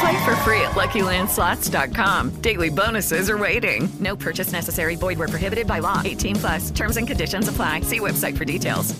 Play 0.00 0.24
for 0.24 0.34
free 0.36 0.62
at 0.62 0.70
LuckyLandSlots.com. 0.70 2.40
Daily 2.40 2.70
bonuses 2.70 3.28
are 3.28 3.36
waiting. 3.36 3.86
No 4.00 4.16
purchase 4.16 4.50
necessary. 4.50 4.96
Void 4.96 5.18
where 5.18 5.28
prohibited 5.28 5.66
by 5.66 5.80
law. 5.80 6.00
18 6.02 6.36
plus. 6.36 6.70
Terms 6.70 6.96
and 6.96 7.06
conditions 7.06 7.48
apply. 7.48 7.82
See 7.82 8.00
website 8.00 8.36
for 8.38 8.46
details. 8.46 8.98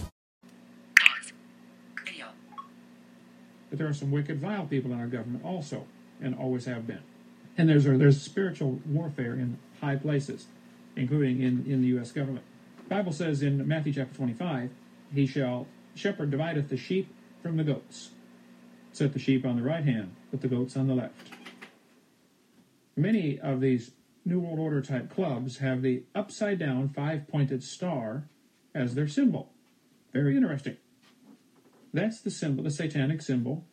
But 3.71 3.79
there 3.79 3.89
are 3.89 3.95
some 3.95 4.11
wicked, 4.11 4.41
vile 4.41 4.67
people 4.67 4.93
in 4.93 5.01
our 5.01 5.07
government 5.07 5.43
also, 5.43 5.87
and 6.21 6.35
always 6.35 6.67
have 6.67 6.87
been. 6.87 7.01
And 7.57 7.69
there's 7.69 7.85
there's 7.85 8.21
spiritual 8.21 8.81
warfare 8.85 9.35
in 9.35 9.59
high 9.81 9.97
places, 9.97 10.47
including 10.97 11.41
in, 11.41 11.65
in 11.67 11.81
the 11.81 11.89
U.S. 11.89 12.13
government. 12.13 12.45
The 12.89 12.95
Bible 12.95 13.13
says 13.13 13.43
in 13.43 13.67
Matthew 13.67 13.95
chapter 13.95 14.15
25, 14.17 14.71
He 15.15 15.27
shall 15.27 15.67
shepherd 15.95 16.31
divideth 16.31 16.69
the 16.69 16.77
sheep 16.77 17.09
from 17.43 17.57
the 17.57 17.65
goats. 17.65 18.11
Set 18.93 19.13
the 19.15 19.19
sheep 19.19 19.47
on 19.47 19.57
the 19.57 19.63
right 19.63 19.85
hand, 19.85 20.15
but 20.31 20.41
the 20.41 20.49
goats 20.49 20.77
on 20.77 20.87
the 20.87 20.95
left. 20.95 21.31
Many 22.97 23.39
of 23.39 23.61
these 23.61 23.93
New 24.25 24.41
World 24.41 24.59
Order 24.59 24.83
type 24.83 25.13
clubs 25.15 25.59
have 25.59 25.83
the 25.83 26.03
upside 26.15 26.59
down 26.59 26.89
five 26.89 27.27
pointed 27.29 27.63
star 27.63 28.29
as 28.75 28.95
their 28.95 29.09
symbol. 29.09 29.53
Very 30.13 30.37
interesting. 30.37 30.77
That's 31.93 32.21
the 32.21 32.31
symbol, 32.31 32.63
the 32.63 32.71
satanic 32.71 33.23
symbol, 33.23 33.65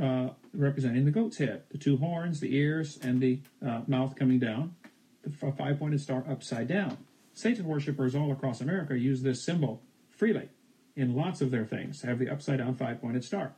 uh, 0.00 0.30
representing 0.54 1.04
the 1.04 1.10
goat's 1.10 1.38
head, 1.38 1.64
the 1.70 1.78
two 1.78 1.98
horns, 1.98 2.40
the 2.40 2.54
ears, 2.56 2.98
and 3.02 3.20
the 3.20 3.40
uh, 3.66 3.82
mouth 3.86 4.16
coming 4.16 4.38
down, 4.38 4.74
the 5.22 5.30
five 5.30 5.78
pointed 5.78 6.00
star 6.00 6.24
upside 6.28 6.68
down. 6.68 6.98
Satan 7.34 7.66
worshippers 7.66 8.14
all 8.14 8.32
across 8.32 8.60
America 8.60 8.98
use 8.98 9.22
this 9.22 9.44
symbol 9.44 9.82
freely 10.10 10.48
in 10.94 11.14
lots 11.14 11.42
of 11.42 11.50
their 11.50 11.66
things, 11.66 12.02
have 12.02 12.18
the 12.18 12.30
upside 12.30 12.58
down 12.58 12.74
five 12.74 13.00
pointed 13.00 13.24
star. 13.24 13.52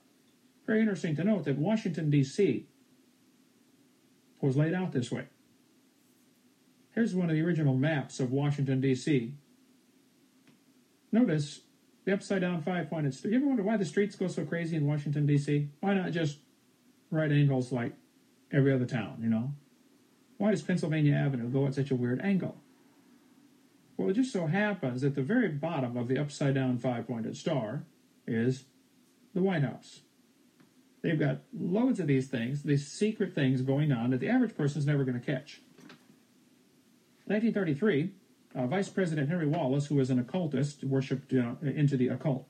Very 0.68 0.80
interesting 0.80 1.16
to 1.16 1.24
note 1.24 1.44
that 1.46 1.56
Washington, 1.56 2.10
D.C. 2.10 2.66
was 4.42 4.54
laid 4.54 4.74
out 4.74 4.92
this 4.92 5.10
way. 5.10 5.24
Here's 6.94 7.14
one 7.14 7.30
of 7.30 7.36
the 7.36 7.42
original 7.42 7.74
maps 7.74 8.20
of 8.20 8.30
Washington, 8.30 8.78
D.C. 8.82 9.32
Notice 11.10 11.60
the 12.04 12.12
upside 12.12 12.42
down 12.42 12.60
five 12.60 12.90
pointed 12.90 13.14
star. 13.14 13.30
You 13.30 13.38
ever 13.38 13.46
wonder 13.46 13.62
why 13.62 13.78
the 13.78 13.86
streets 13.86 14.14
go 14.14 14.28
so 14.28 14.44
crazy 14.44 14.76
in 14.76 14.86
Washington, 14.86 15.24
D.C.? 15.24 15.70
Why 15.80 15.94
not 15.94 16.12
just 16.12 16.36
right 17.10 17.32
angles 17.32 17.72
like 17.72 17.94
every 18.52 18.70
other 18.70 18.84
town, 18.84 19.20
you 19.22 19.30
know? 19.30 19.54
Why 20.36 20.50
does 20.50 20.60
Pennsylvania 20.60 21.14
Avenue 21.14 21.48
go 21.48 21.66
at 21.66 21.74
such 21.74 21.90
a 21.90 21.96
weird 21.96 22.20
angle? 22.20 22.58
Well, 23.96 24.10
it 24.10 24.14
just 24.14 24.34
so 24.34 24.46
happens 24.46 25.00
that 25.00 25.14
the 25.14 25.22
very 25.22 25.48
bottom 25.48 25.96
of 25.96 26.08
the 26.08 26.18
upside 26.18 26.56
down 26.56 26.76
five 26.76 27.06
pointed 27.06 27.38
star 27.38 27.84
is 28.26 28.64
the 29.32 29.40
White 29.40 29.62
House. 29.62 30.02
They've 31.08 31.18
got 31.18 31.38
loads 31.58 32.00
of 32.00 32.06
these 32.06 32.28
things, 32.28 32.64
these 32.64 32.86
secret 32.86 33.34
things 33.34 33.62
going 33.62 33.92
on 33.92 34.10
that 34.10 34.20
the 34.20 34.28
average 34.28 34.54
person 34.54 34.78
is 34.78 34.86
never 34.86 35.04
going 35.04 35.18
to 35.18 35.24
catch. 35.24 35.62
1933, 37.24 38.10
uh, 38.54 38.66
Vice 38.66 38.90
President 38.90 39.30
Henry 39.30 39.46
Wallace, 39.46 39.86
who 39.86 39.94
was 39.94 40.10
an 40.10 40.18
occultist, 40.18 40.84
worshipped 40.84 41.32
uh, 41.32 41.54
into 41.62 41.96
the 41.96 42.08
occult, 42.08 42.46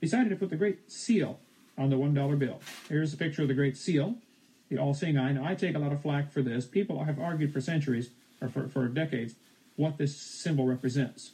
decided 0.00 0.30
to 0.30 0.36
put 0.36 0.48
the 0.48 0.56
Great 0.56 0.90
Seal 0.90 1.38
on 1.76 1.90
the 1.90 1.96
$1 1.96 2.38
bill. 2.38 2.62
Here's 2.88 3.12
a 3.12 3.16
picture 3.18 3.42
of 3.42 3.48
the 3.48 3.54
Great 3.54 3.76
Seal, 3.76 4.16
the 4.70 4.78
all 4.78 4.94
seeing 4.94 5.18
eye. 5.18 5.32
Now, 5.32 5.44
I 5.44 5.54
take 5.54 5.74
a 5.74 5.78
lot 5.78 5.92
of 5.92 6.00
flack 6.00 6.32
for 6.32 6.40
this. 6.40 6.64
People 6.64 7.04
have 7.04 7.20
argued 7.20 7.52
for 7.52 7.60
centuries, 7.60 8.08
or 8.40 8.48
for, 8.48 8.68
for 8.68 8.88
decades, 8.88 9.34
what 9.76 9.98
this 9.98 10.16
symbol 10.16 10.64
represents. 10.64 11.32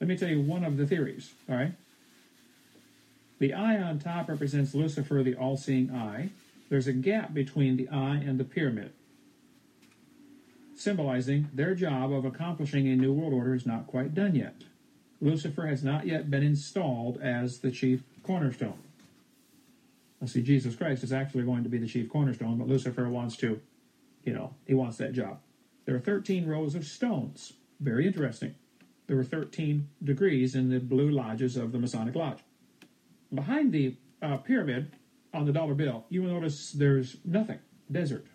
Let 0.00 0.06
me 0.06 0.16
tell 0.16 0.28
you 0.28 0.42
one 0.42 0.62
of 0.62 0.76
the 0.76 0.86
theories, 0.86 1.32
all 1.50 1.56
right? 1.56 1.72
The 3.38 3.54
eye 3.54 3.80
on 3.80 3.98
top 3.98 4.28
represents 4.28 4.74
Lucifer, 4.74 5.22
the 5.22 5.34
all 5.34 5.56
seeing 5.56 5.90
eye. 5.90 6.30
There's 6.68 6.86
a 6.86 6.92
gap 6.92 7.32
between 7.32 7.76
the 7.76 7.88
eye 7.88 8.16
and 8.16 8.38
the 8.38 8.44
pyramid, 8.44 8.92
symbolizing 10.74 11.48
their 11.54 11.74
job 11.74 12.12
of 12.12 12.24
accomplishing 12.24 12.88
a 12.88 12.96
new 12.96 13.12
world 13.12 13.32
order 13.32 13.54
is 13.54 13.64
not 13.64 13.86
quite 13.86 14.14
done 14.14 14.34
yet. 14.34 14.54
Lucifer 15.20 15.66
has 15.66 15.82
not 15.82 16.06
yet 16.06 16.30
been 16.30 16.42
installed 16.42 17.20
as 17.20 17.58
the 17.58 17.70
chief 17.70 18.02
cornerstone. 18.22 18.78
Let's 20.20 20.32
see, 20.32 20.42
Jesus 20.42 20.76
Christ 20.76 21.04
is 21.04 21.12
actually 21.12 21.44
going 21.44 21.62
to 21.62 21.68
be 21.68 21.78
the 21.78 21.86
chief 21.86 22.08
cornerstone, 22.08 22.58
but 22.58 22.68
Lucifer 22.68 23.08
wants 23.08 23.36
to, 23.36 23.60
you 24.24 24.32
know, 24.32 24.54
he 24.66 24.74
wants 24.74 24.96
that 24.98 25.12
job. 25.12 25.38
There 25.86 25.94
are 25.94 26.00
13 26.00 26.46
rows 26.46 26.74
of 26.74 26.84
stones. 26.84 27.54
Very 27.80 28.06
interesting. 28.06 28.54
There 29.06 29.16
were 29.16 29.24
13 29.24 29.88
degrees 30.02 30.54
in 30.54 30.70
the 30.70 30.80
blue 30.80 31.10
lodges 31.10 31.56
of 31.56 31.72
the 31.72 31.78
Masonic 31.78 32.14
Lodge. 32.14 32.40
Behind 33.34 33.72
the 33.72 33.96
uh, 34.22 34.38
pyramid 34.38 34.92
on 35.34 35.44
the 35.44 35.52
dollar 35.52 35.74
bill, 35.74 36.06
you 36.08 36.22
will 36.22 36.32
notice 36.32 36.72
there's 36.72 37.18
nothing, 37.24 37.58
desert. 37.90 38.26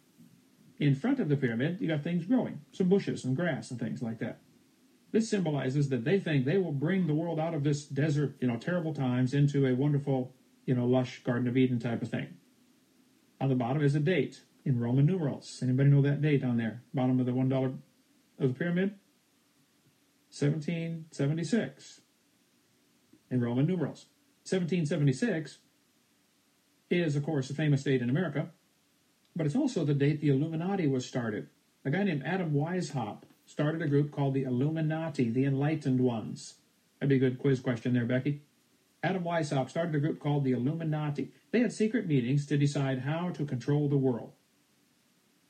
In 0.80 0.96
front 0.96 1.20
of 1.20 1.30
the 1.30 1.38
pyramid, 1.38 1.78
you 1.80 1.88
got 1.88 2.04
things 2.04 2.26
growing, 2.26 2.62
some 2.72 2.90
bushes 2.90 3.24
and 3.26 3.36
grass 3.36 3.72
and 3.72 3.80
things 3.80 4.02
like 4.02 4.20
that. 4.20 4.40
This 5.12 5.30
symbolizes 5.30 5.90
that 5.90 6.04
they 6.04 6.20
think 6.20 6.46
they 6.46 6.58
will 6.58 6.72
bring 6.72 7.06
the 7.06 7.14
world 7.14 7.40
out 7.40 7.54
of 7.54 7.64
this 7.64 7.86
desert, 7.86 8.36
you 8.40 8.48
know, 8.48 8.58
terrible 8.58 8.94
times 8.94 9.34
into 9.34 9.68
a 9.68 9.76
wonderful, 9.76 10.34
you 10.66 10.74
know, 10.74 10.86
lush 10.86 11.24
Garden 11.24 11.48
of 11.48 11.56
Eden 11.56 11.80
type 11.80 12.02
of 12.02 12.10
thing. 12.10 12.36
On 13.40 13.50
the 13.50 13.56
bottom 13.56 13.84
is 13.84 13.94
a 13.94 14.00
date 14.00 14.42
in 14.66 14.80
Roman 14.80 15.06
numerals. 15.06 15.60
Anybody 15.62 15.90
know 15.90 16.02
that 16.02 16.22
date 16.22 16.44
on 16.44 16.58
there? 16.58 16.82
Bottom 16.94 17.20
of 17.20 17.26
the 17.26 17.34
one 17.34 17.50
dollar 17.50 17.74
of 18.40 18.54
the 18.54 18.54
pyramid? 18.54 18.96
1776 20.32 22.02
in 23.30 23.42
Roman 23.42 23.68
numerals. 23.68 24.08
1776 24.46 25.60
is, 26.90 27.16
of 27.16 27.24
course, 27.24 27.50
a 27.50 27.54
famous 27.54 27.84
date 27.84 28.02
in 28.02 28.10
America, 28.10 28.50
but 29.36 29.46
it's 29.46 29.56
also 29.56 29.86
the 29.86 29.94
date 29.94 30.20
the 30.20 30.30
Illuminati 30.30 30.88
was 30.88 31.06
started. 31.06 31.48
A 31.86 31.90
guy 31.90 32.04
named 32.04 32.24
Adam 32.26 32.52
Weishaupt 32.52 33.24
started 33.46 33.82
a 33.82 33.88
group 33.88 34.12
called 34.12 34.34
the 34.34 34.44
Illuminati, 34.44 35.30
the 35.30 35.46
Enlightened 35.46 36.00
Ones. 36.02 36.56
That'd 37.00 37.10
be 37.10 37.16
a 37.16 37.30
good 37.30 37.40
quiz 37.40 37.60
question 37.60 37.94
there, 37.94 38.06
Becky. 38.06 38.42
Adam 39.02 39.24
Weishaupt 39.24 39.70
started 39.70 39.96
a 39.96 40.00
group 40.00 40.20
called 40.20 40.44
the 40.44 40.52
Illuminati. 40.52 41.32
They 41.52 41.60
had 41.60 41.74
secret 41.74 42.08
meetings 42.08 42.46
to 42.48 42.58
decide 42.58 43.00
how 43.00 43.30
to 43.32 43.46
control 43.46 43.90
the 43.90 43.98
world. 43.98 44.32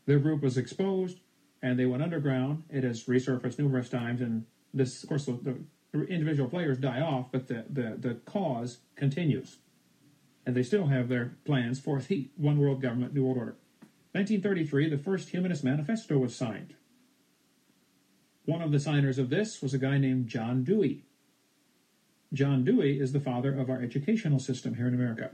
Their 0.06 0.20
group 0.20 0.42
was 0.42 0.58
exposed, 0.58 1.20
and 1.62 1.80
they 1.80 1.86
went 1.86 2.04
underground. 2.04 2.64
It 2.70 2.84
has 2.84 3.06
resurfaced 3.06 3.60
numerous 3.60 3.90
times, 3.90 4.22
and 4.22 4.46
this, 4.74 5.04
of 5.04 5.10
course, 5.10 5.25
the, 5.25 5.58
individual 5.94 6.50
players 6.50 6.78
die 6.78 7.02
off, 7.02 7.31
but 7.31 7.48
the, 7.48 7.66
the, 7.70 7.96
the 7.98 8.14
cause 8.26 8.80
continues. 8.95 9.57
And 10.45 10.56
they 10.56 10.63
still 10.63 10.88
have 10.88 11.07
their 11.07 11.36
plans 11.45 11.80
for 11.80 12.00
the 12.00 12.30
one 12.36 12.60
world 12.60 12.81
government, 12.81 13.13
New 13.13 13.24
World 13.24 13.38
Order. 13.38 13.56
1933, 14.13 14.90
the 14.90 14.98
first 14.98 15.30
Humanist 15.30 15.63
Manifesto 15.63 16.18
was 16.18 16.36
signed. 16.36 16.75
One 18.45 18.62
of 18.62 18.72
the 18.72 18.80
signers 18.80 19.18
of 19.18 19.30
this 19.30 19.62
was 19.62 19.74
a 19.74 19.78
guy 19.78 19.98
named 19.98 20.28
John 20.28 20.63
Dewey. 20.63 21.04
John 22.34 22.63
Dewey 22.63 23.00
is 23.00 23.13
the 23.13 23.19
father 23.19 23.57
of 23.57 23.69
our 23.69 23.81
educational 23.81 24.40
system 24.40 24.75
here 24.75 24.88
in 24.88 24.94
America. 24.94 25.31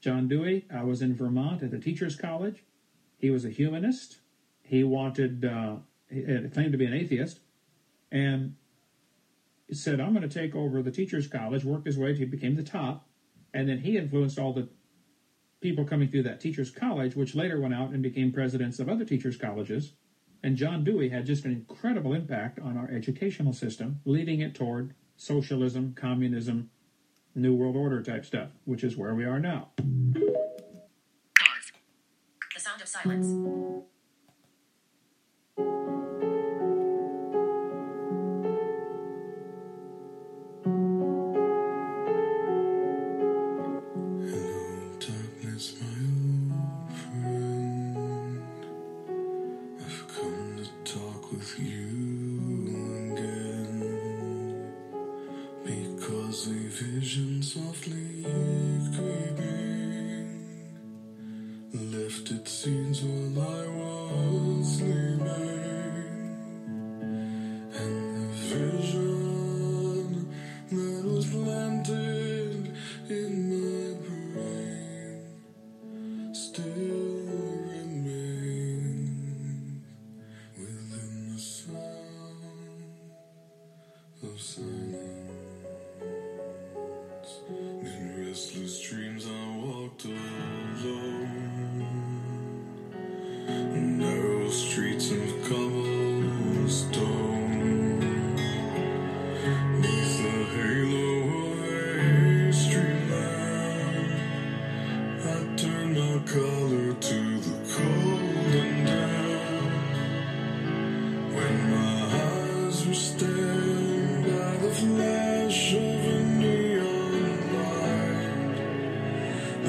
John 0.00 0.28
Dewey 0.28 0.64
I 0.72 0.84
was 0.84 1.02
in 1.02 1.14
Vermont 1.14 1.62
at 1.62 1.72
a 1.72 1.78
teacher's 1.78 2.16
college. 2.16 2.64
He 3.18 3.30
was 3.30 3.44
a 3.44 3.50
humanist. 3.50 4.18
He 4.62 4.84
wanted, 4.84 5.44
uh, 5.44 5.76
he 6.08 6.22
claimed 6.52 6.72
to 6.72 6.78
be 6.78 6.86
an 6.86 6.94
atheist, 6.94 7.40
and 8.10 8.54
said, 9.72 10.00
I'm 10.00 10.14
going 10.14 10.28
to 10.28 10.40
take 10.40 10.54
over 10.54 10.82
the 10.82 10.90
teacher's 10.90 11.26
college, 11.26 11.64
worked 11.64 11.86
his 11.86 11.98
way 11.98 12.14
to 12.14 12.26
became 12.26 12.56
the 12.56 12.62
top, 12.62 13.08
and 13.52 13.68
then 13.68 13.78
he 13.78 13.96
influenced 13.96 14.38
all 14.38 14.52
the 14.52 14.68
people 15.60 15.84
coming 15.84 16.08
through 16.08 16.24
that 16.24 16.40
teacher's 16.40 16.70
college, 16.70 17.16
which 17.16 17.34
later 17.34 17.60
went 17.60 17.74
out 17.74 17.90
and 17.90 18.02
became 18.02 18.32
presidents 18.32 18.78
of 18.78 18.88
other 18.88 19.04
teachers' 19.04 19.36
colleges. 19.36 19.94
And 20.42 20.56
John 20.56 20.84
Dewey 20.84 21.08
had 21.08 21.24
just 21.24 21.46
an 21.46 21.52
incredible 21.52 22.12
impact 22.12 22.58
on 22.58 22.76
our 22.76 22.90
educational 22.90 23.54
system, 23.54 24.00
leading 24.04 24.40
it 24.40 24.54
toward 24.54 24.94
socialism, 25.16 25.94
communism, 25.96 26.70
New 27.34 27.54
World 27.54 27.76
Order 27.76 28.02
type 28.02 28.24
stuff, 28.26 28.50
which 28.64 28.84
is 28.84 28.96
where 28.96 29.14
we 29.14 29.24
are 29.24 29.40
now. 29.40 29.68
Pause. 31.38 31.72
The 32.54 32.60
sound 32.60 32.82
of 32.82 32.88
silence. 32.88 33.84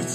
Hello, 0.06 0.14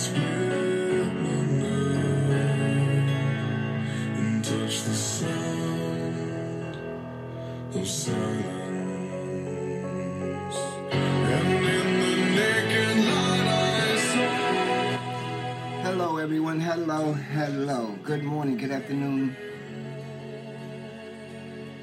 everyone. 16.19 16.61
Hello, 16.61 17.13
hello. 17.13 17.99
Good 18.05 18.23
morning, 18.23 18.57
good 18.59 18.71
afternoon. 18.71 19.37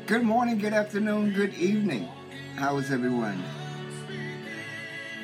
Good 0.06 0.24
morning, 0.24 0.57
good 0.60 0.71
afternoon, 0.71 1.33
good 1.33 1.53
evening. 1.56 2.07
How 2.56 2.77
is 2.77 2.89
everyone? 2.89 3.44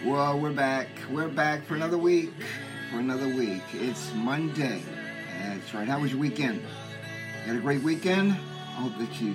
Well, 0.05 0.37
we're 0.37 0.51
back. 0.51 0.89
We're 1.09 1.29
back 1.29 1.65
for 1.65 1.75
another 1.75 1.97
week. 1.97 2.33
For 2.93 2.99
another 2.99 3.27
week. 3.27 3.63
It's 3.73 4.13
Monday. 4.13 4.79
That's 5.39 5.73
right. 5.73 5.87
How 5.87 5.99
was 5.99 6.11
your 6.11 6.19
weekend? 6.19 6.61
You 6.61 7.47
had 7.47 7.55
a 7.55 7.59
great 7.59 7.81
weekend? 7.81 8.33
I 8.33 8.81
hope 8.81 8.95
that 8.99 9.19
you 9.19 9.33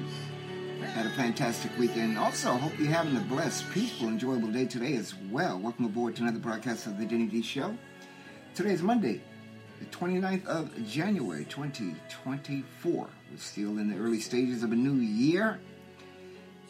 had 0.94 1.06
a 1.06 1.10
fantastic 1.10 1.76
weekend. 1.76 2.16
Also, 2.18 2.52
I 2.52 2.56
hope 2.56 2.78
you're 2.78 2.86
having 2.86 3.16
a 3.16 3.20
blessed, 3.22 3.68
peaceful, 3.72 4.06
enjoyable 4.06 4.46
day 4.46 4.66
today 4.66 4.94
as 4.94 5.12
well. 5.28 5.58
Welcome 5.58 5.86
aboard 5.86 6.14
to 6.16 6.22
another 6.22 6.38
broadcast 6.38 6.86
of 6.86 7.00
the 7.00 7.04
Denny 7.04 7.26
D 7.26 7.42
Show. 7.42 7.76
Today 8.54 8.70
is 8.70 8.80
Monday, 8.80 9.20
the 9.80 9.86
29th 9.86 10.46
of 10.46 10.86
January 10.86 11.44
2024. 11.46 13.08
We're 13.32 13.38
still 13.38 13.70
in 13.78 13.90
the 13.90 13.96
early 13.98 14.20
stages 14.20 14.62
of 14.62 14.70
a 14.70 14.76
new 14.76 15.00
year. 15.00 15.58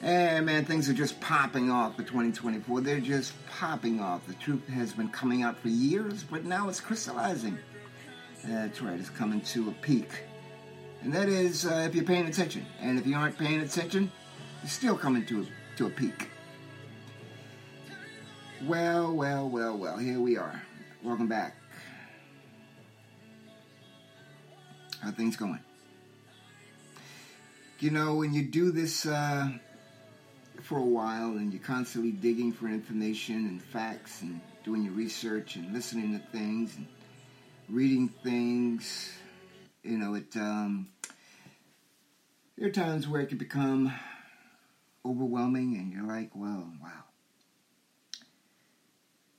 And 0.00 0.46
man, 0.46 0.64
things 0.64 0.88
are 0.88 0.94
just 0.94 1.20
popping 1.20 1.70
off 1.70 1.96
for 1.96 2.02
2024. 2.02 2.80
They're 2.82 3.00
just 3.00 3.32
popping 3.46 4.00
off. 4.00 4.26
The 4.26 4.34
truth 4.34 4.66
has 4.68 4.92
been 4.92 5.08
coming 5.08 5.42
out 5.42 5.58
for 5.58 5.68
years, 5.68 6.22
but 6.22 6.44
now 6.44 6.68
it's 6.68 6.80
crystallizing. 6.80 7.58
That's 8.44 8.80
right, 8.80 8.98
it's 8.98 9.10
coming 9.10 9.40
to 9.40 9.70
a 9.70 9.72
peak. 9.82 10.08
And 11.02 11.12
that 11.12 11.28
is 11.28 11.66
uh, 11.66 11.84
if 11.88 11.94
you're 11.94 12.04
paying 12.04 12.26
attention. 12.26 12.64
And 12.80 12.98
if 12.98 13.06
you 13.06 13.16
aren't 13.16 13.36
paying 13.36 13.60
attention, 13.60 14.12
it's 14.62 14.72
still 14.72 14.96
coming 14.96 15.26
to 15.26 15.42
a, 15.42 15.46
to 15.76 15.86
a 15.86 15.90
peak. 15.90 16.30
Well, 18.64 19.12
well, 19.12 19.48
well, 19.48 19.76
well, 19.76 19.98
here 19.98 20.20
we 20.20 20.36
are. 20.36 20.62
Welcome 21.02 21.28
back. 21.28 21.56
How 25.00 25.12
things 25.12 25.36
going? 25.36 25.60
You 27.78 27.90
know, 27.90 28.16
when 28.16 28.34
you 28.34 28.42
do 28.42 28.72
this 28.72 29.06
uh, 29.06 29.50
for 30.68 30.76
a 30.76 30.82
while 30.82 31.30
and 31.38 31.50
you're 31.50 31.62
constantly 31.62 32.10
digging 32.10 32.52
for 32.52 32.66
information 32.66 33.46
and 33.46 33.62
facts 33.62 34.20
and 34.20 34.38
doing 34.64 34.82
your 34.82 34.92
research 34.92 35.56
and 35.56 35.72
listening 35.72 36.12
to 36.12 36.26
things 36.30 36.76
and 36.76 36.86
reading 37.70 38.06
things, 38.22 39.10
you 39.82 39.96
know, 39.96 40.12
it 40.12 40.36
um, 40.36 40.86
there 42.58 42.68
are 42.68 42.70
times 42.70 43.08
where 43.08 43.22
it 43.22 43.30
can 43.30 43.38
become 43.38 43.90
overwhelming 45.06 45.74
and 45.78 45.90
you're 45.90 46.06
like, 46.06 46.32
well, 46.34 46.70
wow, 46.82 47.04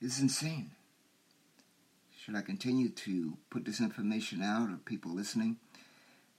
this 0.01 0.15
is 0.15 0.23
insane. 0.23 0.71
Should 2.25 2.35
I 2.35 2.41
continue 2.41 2.89
to 2.89 3.37
put 3.51 3.65
this 3.65 3.79
information 3.79 4.41
out? 4.41 4.71
Are 4.71 4.79
people 4.83 5.13
listening? 5.13 5.57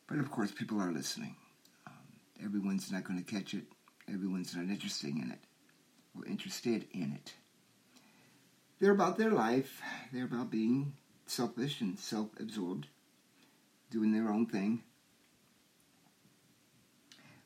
But 0.08 0.18
of 0.18 0.32
course, 0.32 0.50
people 0.50 0.80
are 0.80 0.90
listening. 0.90 1.36
Um, 1.86 1.92
everyone's 2.44 2.90
not 2.90 3.04
going 3.04 3.22
to 3.22 3.34
catch 3.34 3.54
it. 3.54 3.66
Everyone's 4.12 4.54
not 4.54 4.66
interested 4.66 5.10
in 5.10 5.30
it 5.30 5.40
or 6.16 6.26
interested 6.26 6.86
in 6.92 7.12
it. 7.12 7.34
They're 8.80 8.92
about 8.92 9.18
their 9.18 9.30
life. 9.30 9.80
They're 10.12 10.24
about 10.24 10.50
being 10.50 10.94
selfish 11.26 11.80
and 11.80 11.98
self-absorbed, 11.98 12.86
doing 13.90 14.12
their 14.12 14.32
own 14.32 14.46
thing. 14.46 14.82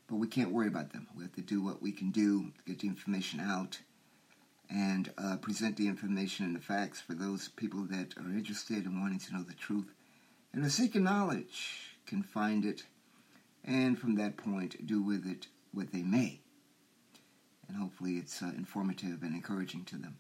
But 0.07 0.17
we 0.17 0.29
can't 0.29 0.53
worry 0.53 0.69
about 0.69 0.93
them. 0.93 1.09
We 1.17 1.25
have 1.25 1.35
to 1.35 1.43
do 1.43 1.63
what 1.63 1.83
we 1.83 1.91
can 1.91 2.11
do 2.11 2.53
to 2.59 2.65
get 2.67 2.81
the 2.81 2.89
information 2.89 3.41
out 3.41 3.81
and 4.71 5.13
uh, 5.19 5.37
present 5.39 5.77
the 5.77 5.89
information 5.89 6.47
and 6.47 6.57
the 6.57 6.61
facts 6.61 7.01
for 7.01 7.15
those 7.15 7.49
people 7.49 7.85
that 7.91 8.15
are 8.17 8.31
interested 8.31 8.87
in 8.87 9.01
wanting 9.01 9.19
to 9.19 9.35
know 9.35 9.43
the 9.43 9.55
truth 9.55 9.93
and 10.53 10.65
are 10.65 10.71
seeking 10.71 11.05
knowledge 11.05 11.97
can 12.07 12.23
find 12.23 12.65
it 12.65 12.85
and 13.65 13.99
from 13.99 14.15
that 14.15 14.37
point 14.37 14.87
do 14.87 15.03
with 15.03 15.27
it 15.27 15.49
what 15.73 15.93
they 15.93 16.03
may. 16.03 16.41
And 17.69 17.77
hopefully 17.77 18.17
it's 18.17 18.43
uh, 18.43 18.53
informative 18.57 19.23
and 19.23 19.35
encouraging 19.35 19.85
to 19.87 19.97
them. 19.97 20.19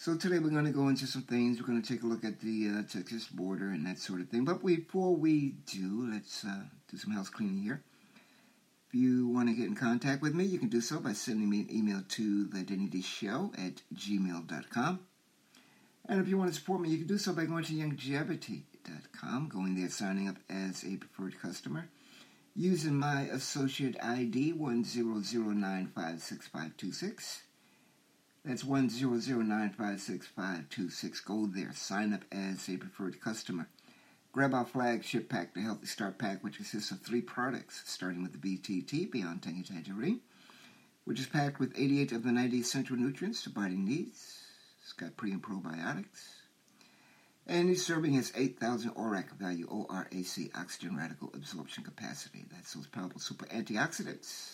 So 0.00 0.16
today 0.16 0.38
we're 0.38 0.50
going 0.50 0.64
to 0.64 0.70
go 0.70 0.88
into 0.88 1.08
some 1.08 1.22
things. 1.22 1.60
We're 1.60 1.66
going 1.66 1.82
to 1.82 1.92
take 1.92 2.04
a 2.04 2.06
look 2.06 2.24
at 2.24 2.40
the 2.40 2.68
uh, 2.68 2.82
Texas 2.82 3.26
border 3.26 3.70
and 3.70 3.84
that 3.86 3.98
sort 3.98 4.20
of 4.20 4.28
thing. 4.28 4.44
But 4.44 4.64
before 4.64 5.16
we 5.16 5.56
do, 5.66 6.08
let's 6.12 6.44
uh, 6.44 6.62
do 6.88 6.96
some 6.96 7.12
house 7.12 7.28
cleaning 7.28 7.62
here. 7.62 7.82
If 8.88 8.94
you 8.94 9.28
want 9.28 9.48
to 9.48 9.54
get 9.54 9.66
in 9.66 9.74
contact 9.74 10.22
with 10.22 10.34
me, 10.34 10.44
you 10.44 10.58
can 10.58 10.68
do 10.68 10.80
so 10.80 11.00
by 11.00 11.12
sending 11.12 11.50
me 11.50 11.62
an 11.62 11.70
email 11.70 12.02
to 12.10 12.46
the 12.46 12.62
Denny 12.62 12.86
D 12.86 13.02
Show 13.02 13.52
at 13.58 13.82
gmail.com. 13.92 15.00
And 16.08 16.20
if 16.20 16.28
you 16.28 16.38
want 16.38 16.54
to 16.54 16.58
support 16.58 16.80
me, 16.80 16.88
you 16.88 16.98
can 16.98 17.06
do 17.06 17.18
so 17.18 17.34
by 17.34 17.44
going 17.44 17.64
to 17.64 17.74
youngevity.com, 17.74 19.48
going 19.48 19.74
there, 19.74 19.90
signing 19.90 20.28
up 20.28 20.36
as 20.48 20.84
a 20.84 20.96
preferred 20.96 21.38
customer, 21.38 21.88
using 22.58 22.98
my 22.98 23.22
associate 23.22 23.96
ID 24.02 24.52
10095656. 24.54 27.42
That's 28.44 28.64
10095656. 28.64 31.24
Go 31.24 31.46
there, 31.46 31.72
sign 31.72 32.12
up 32.12 32.24
as 32.32 32.68
a 32.68 32.76
preferred 32.76 33.20
customer. 33.20 33.68
Grab 34.32 34.54
our 34.54 34.64
flagship 34.64 35.28
pack, 35.28 35.54
the 35.54 35.60
Healthy 35.60 35.86
Start 35.86 36.18
Pack, 36.18 36.42
which 36.42 36.56
consists 36.56 36.90
of 36.90 37.00
three 37.00 37.20
products, 37.20 37.84
starting 37.86 38.24
with 38.24 38.32
the 38.32 38.38
BTT, 38.38 39.12
Beyond 39.12 39.40
Tangy 39.40 39.62
Tangerine, 39.62 40.18
which 41.04 41.20
is 41.20 41.28
packed 41.28 41.60
with 41.60 41.78
88 41.78 42.10
of 42.10 42.24
the 42.24 42.32
90 42.32 42.58
essential 42.58 42.96
nutrients 42.96 43.44
to 43.44 43.50
body 43.50 43.76
needs. 43.76 44.42
It's 44.82 44.94
got 44.94 45.16
pre 45.16 45.30
and 45.30 45.40
probiotics. 45.40 46.37
And 47.48 47.70
each 47.70 47.78
serving 47.78 48.12
has 48.12 48.30
8,000 48.36 48.90
ORAC 48.90 49.32
value, 49.38 49.66
O-R-A-C, 49.70 50.50
oxygen 50.54 50.94
radical 50.96 51.30
absorption 51.32 51.82
capacity. 51.82 52.44
That's 52.52 52.74
those 52.74 52.86
powerful 52.86 53.20
super 53.20 53.46
antioxidants. 53.46 54.52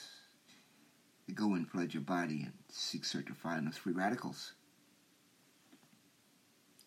that 1.26 1.34
go 1.34 1.54
and 1.54 1.68
flood 1.68 1.92
your 1.92 2.04
body 2.04 2.42
and 2.44 2.52
seek 2.68 3.04
search 3.04 3.26
to 3.26 3.34
find 3.34 3.66
those 3.66 3.76
free 3.76 3.92
radicals. 3.92 4.52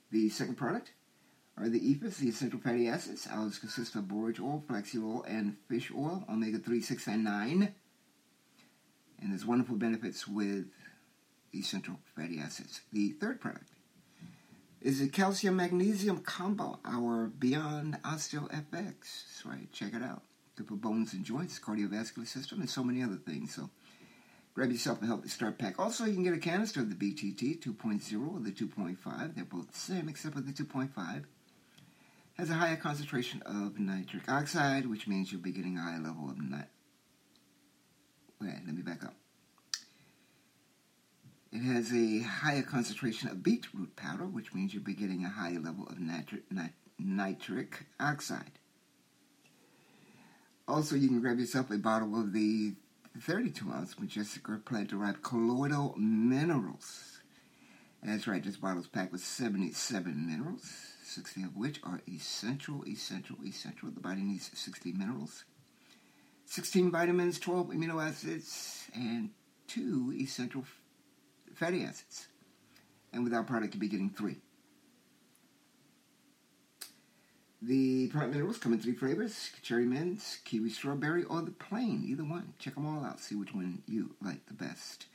The 0.09 0.29
second 0.29 0.55
product 0.55 0.93
are 1.57 1.67
the 1.67 1.81
EFAs, 1.81 2.19
the 2.19 2.29
essential 2.29 2.59
fatty 2.61 2.87
acids. 2.87 3.27
Ours 3.29 3.59
consist 3.59 3.95
of 3.95 4.07
borage 4.07 4.39
oil, 4.39 4.63
flaxseed 4.65 5.01
oil, 5.01 5.25
and 5.27 5.57
fish 5.67 5.91
oil, 5.93 6.23
omega 6.29 6.59
3, 6.59 6.79
6, 6.79 7.07
and 7.07 7.25
9. 7.25 7.73
And 9.19 9.31
there's 9.31 9.45
wonderful 9.45 9.75
benefits 9.75 10.25
with 10.25 10.67
essential 11.53 11.99
fatty 12.15 12.39
acids. 12.39 12.79
The 12.93 13.09
third 13.19 13.41
product 13.41 13.71
is 14.81 14.99
the 14.99 15.09
calcium 15.09 15.55
magnesium 15.55 16.19
combo, 16.19 16.79
our 16.85 17.27
Beyond 17.27 17.97
Osteo 18.03 18.49
FX. 18.49 18.93
That's 19.01 19.45
right, 19.45 19.71
check 19.71 19.93
it 19.93 20.03
out. 20.03 20.23
Good 20.55 20.67
for 20.67 20.75
bones 20.75 21.13
and 21.13 21.23
joints, 21.23 21.59
cardiovascular 21.59 22.27
system, 22.27 22.59
and 22.59 22.69
so 22.69 22.83
many 22.83 23.03
other 23.03 23.17
things. 23.17 23.55
So 23.55 23.69
grab 24.53 24.71
yourself 24.71 25.01
a 25.01 25.05
healthy 25.05 25.29
start 25.29 25.57
pack. 25.57 25.79
Also, 25.79 26.05
you 26.05 26.13
can 26.13 26.23
get 26.23 26.33
a 26.33 26.39
canister 26.39 26.81
of 26.81 26.89
the 26.89 26.95
BTT 26.95 27.59
2.0 27.59 28.33
or 28.33 28.39
the 28.39 28.51
2.5. 28.51 29.35
They're 29.35 29.45
both 29.45 29.71
the 29.71 29.77
same, 29.77 30.09
except 30.09 30.35
for 30.35 30.41
the 30.41 30.51
2.5 30.51 31.25
has 32.37 32.49
a 32.51 32.53
higher 32.53 32.75
concentration 32.75 33.41
of 33.43 33.79
nitric 33.79 34.29
oxide, 34.29 34.85
which 34.85 35.07
means 35.07 35.31
you'll 35.31 35.41
be 35.41 35.51
getting 35.51 35.77
a 35.77 35.81
higher 35.81 35.99
level 35.99 36.29
of 36.29 36.39
nit. 36.39 36.67
Wait, 38.39 38.53
let 38.65 38.75
me 38.75 38.83
back 38.83 39.03
up. 39.03 39.15
It 41.57 41.63
has 41.63 41.91
a 41.91 42.19
higher 42.19 42.61
concentration 42.61 43.29
of 43.29 43.41
beetroot 43.41 43.95
powder, 43.95 44.27
which 44.27 44.53
means 44.53 44.75
you'll 44.75 44.83
be 44.83 44.93
getting 44.93 45.25
a 45.25 45.29
higher 45.29 45.59
level 45.59 45.87
of 45.87 45.99
nitric, 45.99 46.43
nit- 46.51 46.75
nitric 46.99 47.87
oxide. 47.99 48.59
Also, 50.67 50.95
you 50.95 51.07
can 51.07 51.19
grab 51.19 51.39
yourself 51.39 51.71
a 51.71 51.79
bottle 51.79 52.15
of 52.21 52.31
the 52.31 52.75
32 53.19 53.71
ounce 53.71 53.97
Majestic 53.97 54.43
plant 54.65 54.91
derived 54.91 55.23
colloidal 55.23 55.95
minerals. 55.97 57.21
That's 58.03 58.27
right, 58.27 58.43
this 58.43 58.57
bottle 58.57 58.81
is 58.81 58.87
packed 58.87 59.11
with 59.11 59.21
77 59.21 60.27
minerals, 60.27 60.71
60 61.05 61.41
of 61.41 61.55
which 61.55 61.79
are 61.83 62.01
essential, 62.07 62.83
essential, 62.87 63.37
essential. 63.43 63.89
The 63.89 63.99
body 63.99 64.21
needs 64.21 64.51
60 64.53 64.93
minerals, 64.93 65.43
16 66.45 66.91
vitamins, 66.91 67.39
12 67.39 67.69
amino 67.69 68.07
acids, 68.07 68.91
and 68.93 69.31
two 69.67 70.13
essential 70.15 70.63
fatty 71.57 71.83
acids. 71.83 72.27
And 73.11 73.23
with 73.23 73.33
our 73.33 73.43
product, 73.43 73.73
you'll 73.73 73.81
be 73.81 73.87
getting 73.87 74.09
three. 74.09 74.37
The 77.61 78.07
plant 78.09 78.31
minerals 78.31 78.59
come 78.59 78.73
in 78.73 78.79
three 78.79 78.93
flavors 78.93 79.49
cherry 79.63 79.85
mint, 79.85 80.39
kiwi 80.45 80.69
strawberry, 80.69 81.23
or 81.23 81.41
the 81.41 81.51
plain. 81.51 82.03
Either 82.05 82.23
one. 82.23 82.53
Check 82.59 82.75
them 82.75 82.85
all 82.85 83.03
out. 83.03 83.19
See 83.19 83.35
which 83.35 83.53
one 83.53 83.81
you 83.87 84.15
like 84.21 84.45
the 84.45 84.53
best. 84.53 85.07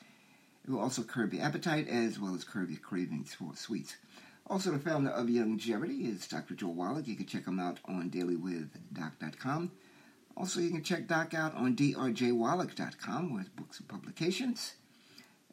It 0.65 0.71
will 0.71 0.81
also 0.81 1.03
curb 1.03 1.33
your 1.33 1.45
appetite 1.45 1.89
as 1.89 2.19
well 2.19 2.35
as 2.35 2.45
curb 2.45 2.71
your 2.71 2.81
cravings 2.81 3.35
for 3.35 3.55
sweets. 3.55 3.97
Also, 4.49 4.73
the 4.73 4.79
founder 4.79 5.11
of 5.11 5.29
Youngevity 5.29 6.13
is 6.13 6.27
Dr. 6.27 6.55
Joel 6.55 6.75
Wallach. 6.75 7.07
You 7.07 7.15
can 7.15 7.27
check 7.27 7.47
him 7.47 7.61
out 7.61 7.79
on 7.85 8.11
dailywithdoc.com. 8.11 9.71
Also, 10.37 10.61
you 10.61 10.71
can 10.71 10.83
check 10.83 11.07
Doc 11.07 11.35
out 11.35 11.55
on 11.55 11.77
drjwallach.com 11.77 13.35
with 13.35 13.55
books 13.55 13.79
and 13.79 13.89
publications. 13.89 14.75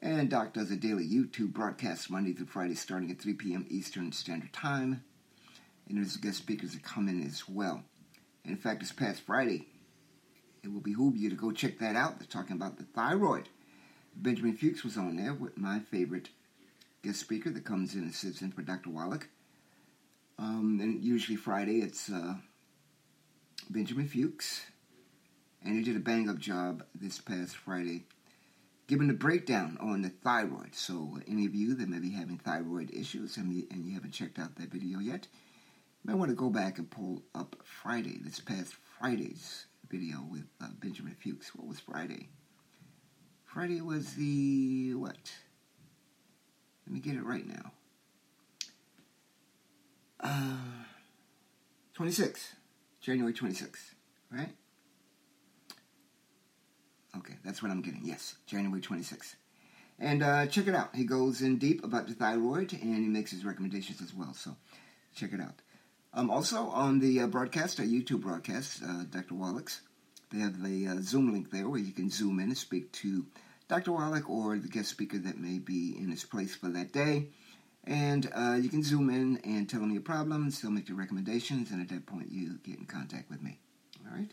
And 0.01 0.29
Doc 0.29 0.53
does 0.53 0.71
a 0.71 0.77
daily 0.77 1.05
YouTube 1.05 1.51
broadcast 1.51 2.09
Monday 2.09 2.31
through 2.31 2.45
Friday 2.45 2.75
starting 2.75 3.11
at 3.11 3.19
3 3.19 3.33
p.m. 3.33 3.65
Eastern 3.69 4.13
Standard 4.13 4.53
Time. 4.53 5.03
And 5.87 5.97
there's 5.97 6.15
guest 6.15 6.37
speakers 6.37 6.71
that 6.71 6.83
come 6.83 7.09
in 7.09 7.21
as 7.21 7.49
well. 7.49 7.83
in 8.45 8.55
fact, 8.55 8.79
this 8.79 8.93
past 8.93 9.21
Friday, 9.21 9.67
it 10.63 10.71
will 10.71 10.79
behoove 10.79 11.17
you 11.17 11.29
to 11.29 11.35
go 11.35 11.51
check 11.51 11.79
that 11.79 11.97
out. 11.97 12.17
They're 12.17 12.27
talking 12.27 12.55
about 12.55 12.77
the 12.77 12.85
thyroid. 12.85 13.49
Benjamin 14.15 14.55
Fuchs 14.55 14.83
was 14.83 14.97
on 14.97 15.17
there 15.17 15.33
with 15.33 15.57
my 15.57 15.79
favorite 15.79 16.29
guest 17.03 17.19
speaker 17.19 17.49
that 17.49 17.65
comes 17.65 17.93
in 17.93 18.03
and 18.03 18.13
sits 18.13 18.41
in 18.41 18.51
for 18.51 18.61
Dr. 18.61 18.91
Wallach. 18.91 19.27
Um, 20.37 20.79
and 20.81 21.03
usually 21.03 21.35
Friday 21.35 21.81
it's 21.81 22.09
uh, 22.09 22.35
Benjamin 23.69 24.07
Fuchs. 24.07 24.65
And 25.61 25.75
he 25.75 25.83
did 25.83 25.97
a 25.97 25.99
bang 25.99 26.29
up 26.29 26.37
job 26.37 26.85
this 26.95 27.19
past 27.19 27.57
Friday 27.57 28.05
giving 28.89 29.09
a 29.11 29.13
breakdown 29.13 29.77
on 29.79 30.01
the 30.01 30.09
thyroid. 30.09 30.73
So, 30.73 31.19
any 31.27 31.45
of 31.45 31.53
you 31.53 31.75
that 31.75 31.87
may 31.87 31.99
be 31.99 32.09
having 32.09 32.39
thyroid 32.39 32.91
issues 32.91 33.37
and 33.37 33.53
you, 33.53 33.67
and 33.69 33.85
you 33.85 33.93
haven't 33.93 34.13
checked 34.13 34.39
out 34.39 34.55
that 34.55 34.71
video 34.71 34.97
yet, 34.97 35.27
you 36.03 36.11
might 36.11 36.17
want 36.17 36.29
to 36.29 36.35
go 36.35 36.49
back 36.49 36.79
and 36.79 36.89
pull 36.89 37.21
up 37.35 37.55
Friday, 37.63 38.19
this 38.23 38.39
past 38.39 38.73
Friday's 38.97 39.67
video 39.91 40.25
with 40.31 40.45
uh, 40.59 40.69
Benjamin 40.79 41.15
Fuchs. 41.23 41.53
What 41.53 41.67
was 41.67 41.79
Friday? 41.79 42.29
Friday 43.45 43.79
was 43.79 44.15
the 44.15 44.95
what? 44.95 45.33
Let 46.87 46.93
me 46.93 46.99
get 46.99 47.15
it 47.15 47.23
right 47.23 47.45
now. 47.47 47.71
Uh, 50.19 50.57
26, 51.93 52.55
January 53.01 53.33
26th, 53.33 53.93
right? 54.31 54.49
Okay, 57.17 57.35
that's 57.43 57.61
what 57.63 57.71
I'm 57.71 57.81
getting. 57.81 58.01
Yes, 58.03 58.35
January 58.45 58.81
26th. 58.81 59.35
And 59.99 60.23
uh, 60.23 60.45
check 60.47 60.67
it 60.67 60.75
out. 60.75 60.95
He 60.95 61.03
goes 61.03 61.41
in 61.41 61.57
deep 61.57 61.83
about 61.83 62.07
the 62.07 62.13
thyroid 62.13 62.71
and 62.73 62.95
he 62.95 63.07
makes 63.07 63.31
his 63.31 63.43
recommendations 63.43 64.01
as 64.01 64.13
well. 64.13 64.33
So 64.33 64.55
check 65.13 65.33
it 65.33 65.41
out. 65.41 65.55
Um, 66.13 66.29
also 66.29 66.67
on 66.67 66.99
the 66.99 67.21
uh, 67.21 67.27
broadcast, 67.27 67.79
our 67.79 67.85
YouTube 67.85 68.21
broadcast, 68.21 68.81
uh, 68.83 69.03
Dr. 69.09 69.35
Wallach's, 69.35 69.81
they 70.31 70.39
have 70.39 70.55
a 70.63 70.87
uh, 70.87 71.01
Zoom 71.01 71.33
link 71.33 71.51
there 71.51 71.67
where 71.67 71.79
you 71.79 71.91
can 71.91 72.09
zoom 72.09 72.39
in 72.39 72.45
and 72.45 72.57
speak 72.57 72.91
to 72.93 73.25
Dr. 73.67 73.91
Wallach 73.91 74.29
or 74.29 74.57
the 74.57 74.67
guest 74.67 74.89
speaker 74.89 75.17
that 75.17 75.37
may 75.37 75.59
be 75.59 75.95
in 75.97 76.09
his 76.09 76.23
place 76.23 76.55
for 76.55 76.69
that 76.69 76.93
day. 76.93 77.27
And 77.83 78.29
uh, 78.35 78.57
you 78.59 78.69
can 78.69 78.83
zoom 78.83 79.09
in 79.09 79.39
and 79.43 79.69
tell 79.69 79.79
them 79.79 79.91
your 79.91 80.01
problems, 80.01 80.61
they'll 80.61 80.71
make 80.71 80.89
your 80.89 80.97
recommendations, 80.97 81.71
and 81.71 81.81
at 81.81 81.89
that 81.89 82.05
point 82.05 82.31
you 82.31 82.59
get 82.63 82.77
in 82.77 82.85
contact 82.85 83.29
with 83.29 83.41
me. 83.41 83.59
All 84.05 84.17
right? 84.17 84.31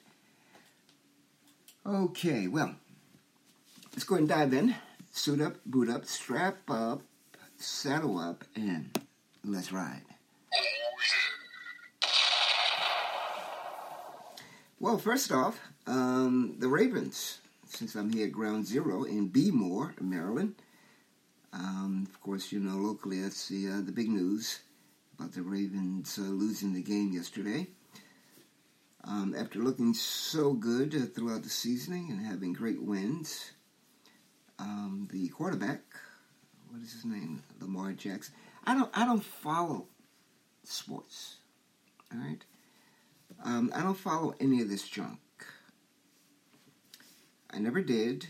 Okay, 1.86 2.48
well, 2.48 2.74
let's 3.92 4.02
go 4.02 4.16
and 4.16 4.28
dive 4.28 4.52
in. 4.52 4.74
Suit 5.12 5.40
up, 5.40 5.54
boot 5.64 5.88
up, 5.88 6.04
strap 6.04 6.56
up, 6.68 7.00
saddle 7.58 8.18
up, 8.18 8.42
and 8.56 8.90
let's 9.44 9.70
ride. 9.70 10.02
Well, 14.80 14.98
first 14.98 15.30
off, 15.30 15.60
um, 15.86 16.56
the 16.58 16.66
Ravens, 16.66 17.38
since 17.68 17.94
I'm 17.94 18.12
here 18.12 18.26
at 18.26 18.32
Ground 18.32 18.66
Zero 18.66 19.04
in 19.04 19.30
Bmore, 19.30 19.92
Maryland. 20.00 20.56
Um, 21.52 22.08
of 22.10 22.20
course, 22.20 22.50
you 22.50 22.58
know, 22.58 22.78
locally 22.78 23.22
that's 23.22 23.46
the, 23.46 23.68
uh, 23.68 23.80
the 23.80 23.92
big 23.92 24.08
news 24.08 24.58
about 25.16 25.34
the 25.34 25.42
Ravens 25.42 26.18
uh, 26.18 26.22
losing 26.22 26.72
the 26.72 26.82
game 26.82 27.12
yesterday. 27.12 27.68
Um, 29.08 29.36
after 29.38 29.60
looking 29.60 29.94
so 29.94 30.52
good 30.52 31.14
throughout 31.14 31.44
the 31.44 31.48
seasoning 31.48 32.10
and 32.10 32.26
having 32.26 32.52
great 32.52 32.82
wins, 32.82 33.52
um, 34.58 35.08
the 35.12 35.28
quarterback, 35.28 35.82
what 36.68 36.82
is 36.82 36.92
his 36.92 37.04
name, 37.04 37.42
Lamar 37.60 37.92
Jackson. 37.92 38.34
I 38.64 38.74
don't, 38.74 38.90
I 38.92 39.06
don't 39.06 39.22
follow 39.22 39.86
sports. 40.64 41.36
All 42.12 42.18
right, 42.18 42.44
um, 43.44 43.70
I 43.74 43.82
don't 43.82 43.98
follow 43.98 44.34
any 44.40 44.60
of 44.60 44.68
this 44.68 44.88
junk. 44.88 45.20
I 47.50 47.58
never 47.58 47.80
did. 47.82 48.26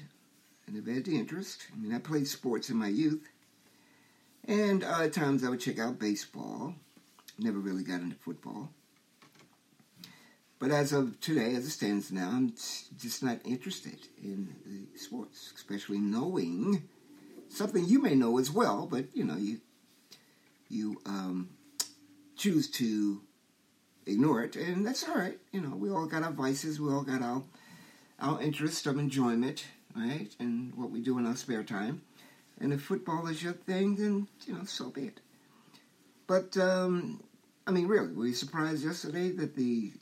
I 0.68 0.72
never 0.72 0.92
had 0.92 1.04
the 1.04 1.18
interest. 1.18 1.66
I 1.72 1.78
mean, 1.78 1.94
I 1.94 1.98
played 1.98 2.28
sports 2.28 2.68
in 2.68 2.76
my 2.76 2.88
youth, 2.88 3.26
and 4.46 4.84
uh, 4.84 5.02
at 5.04 5.14
times 5.14 5.42
I 5.42 5.48
would 5.48 5.60
check 5.60 5.78
out 5.78 5.98
baseball. 5.98 6.74
Never 7.38 7.58
really 7.58 7.82
got 7.82 8.00
into 8.00 8.16
football. 8.16 8.70
But 10.58 10.70
as 10.70 10.92
of 10.92 11.20
today, 11.20 11.54
as 11.54 11.66
it 11.66 11.70
stands 11.70 12.10
now, 12.10 12.28
I'm 12.28 12.54
just 12.98 13.22
not 13.22 13.40
interested 13.44 13.98
in 14.22 14.54
the 14.64 14.98
sports, 14.98 15.52
especially 15.54 15.98
knowing 15.98 16.82
something 17.48 17.84
you 17.84 18.00
may 18.00 18.14
know 18.14 18.38
as 18.38 18.50
well. 18.50 18.86
But 18.90 19.04
you 19.14 19.24
know, 19.24 19.36
you 19.36 19.60
you 20.68 21.00
um, 21.04 21.50
choose 22.36 22.70
to 22.72 23.20
ignore 24.06 24.42
it, 24.42 24.56
and 24.56 24.86
that's 24.86 25.06
all 25.06 25.16
right. 25.16 25.38
You 25.52 25.60
know, 25.60 25.76
we 25.76 25.90
all 25.90 26.06
got 26.06 26.22
our 26.22 26.32
vices, 26.32 26.80
we 26.80 26.90
all 26.90 27.02
got 27.02 27.20
our 27.20 27.42
our 28.18 28.40
interest 28.40 28.86
of 28.86 28.98
enjoyment, 28.98 29.66
right, 29.94 30.34
and 30.38 30.74
what 30.74 30.90
we 30.90 31.00
do 31.00 31.18
in 31.18 31.26
our 31.26 31.36
spare 31.36 31.64
time. 31.64 32.00
And 32.58 32.72
if 32.72 32.80
football 32.80 33.26
is 33.26 33.42
your 33.42 33.52
thing, 33.52 33.96
then 33.96 34.26
you 34.46 34.54
know, 34.54 34.64
so 34.64 34.88
be 34.88 35.08
it. 35.08 35.20
But 36.26 36.56
um, 36.56 37.22
I 37.66 37.72
mean, 37.72 37.88
really, 37.88 38.14
were 38.14 38.26
you 38.26 38.34
surprised 38.34 38.84
yesterday 38.84 39.30
that 39.32 39.54
the 39.54 39.92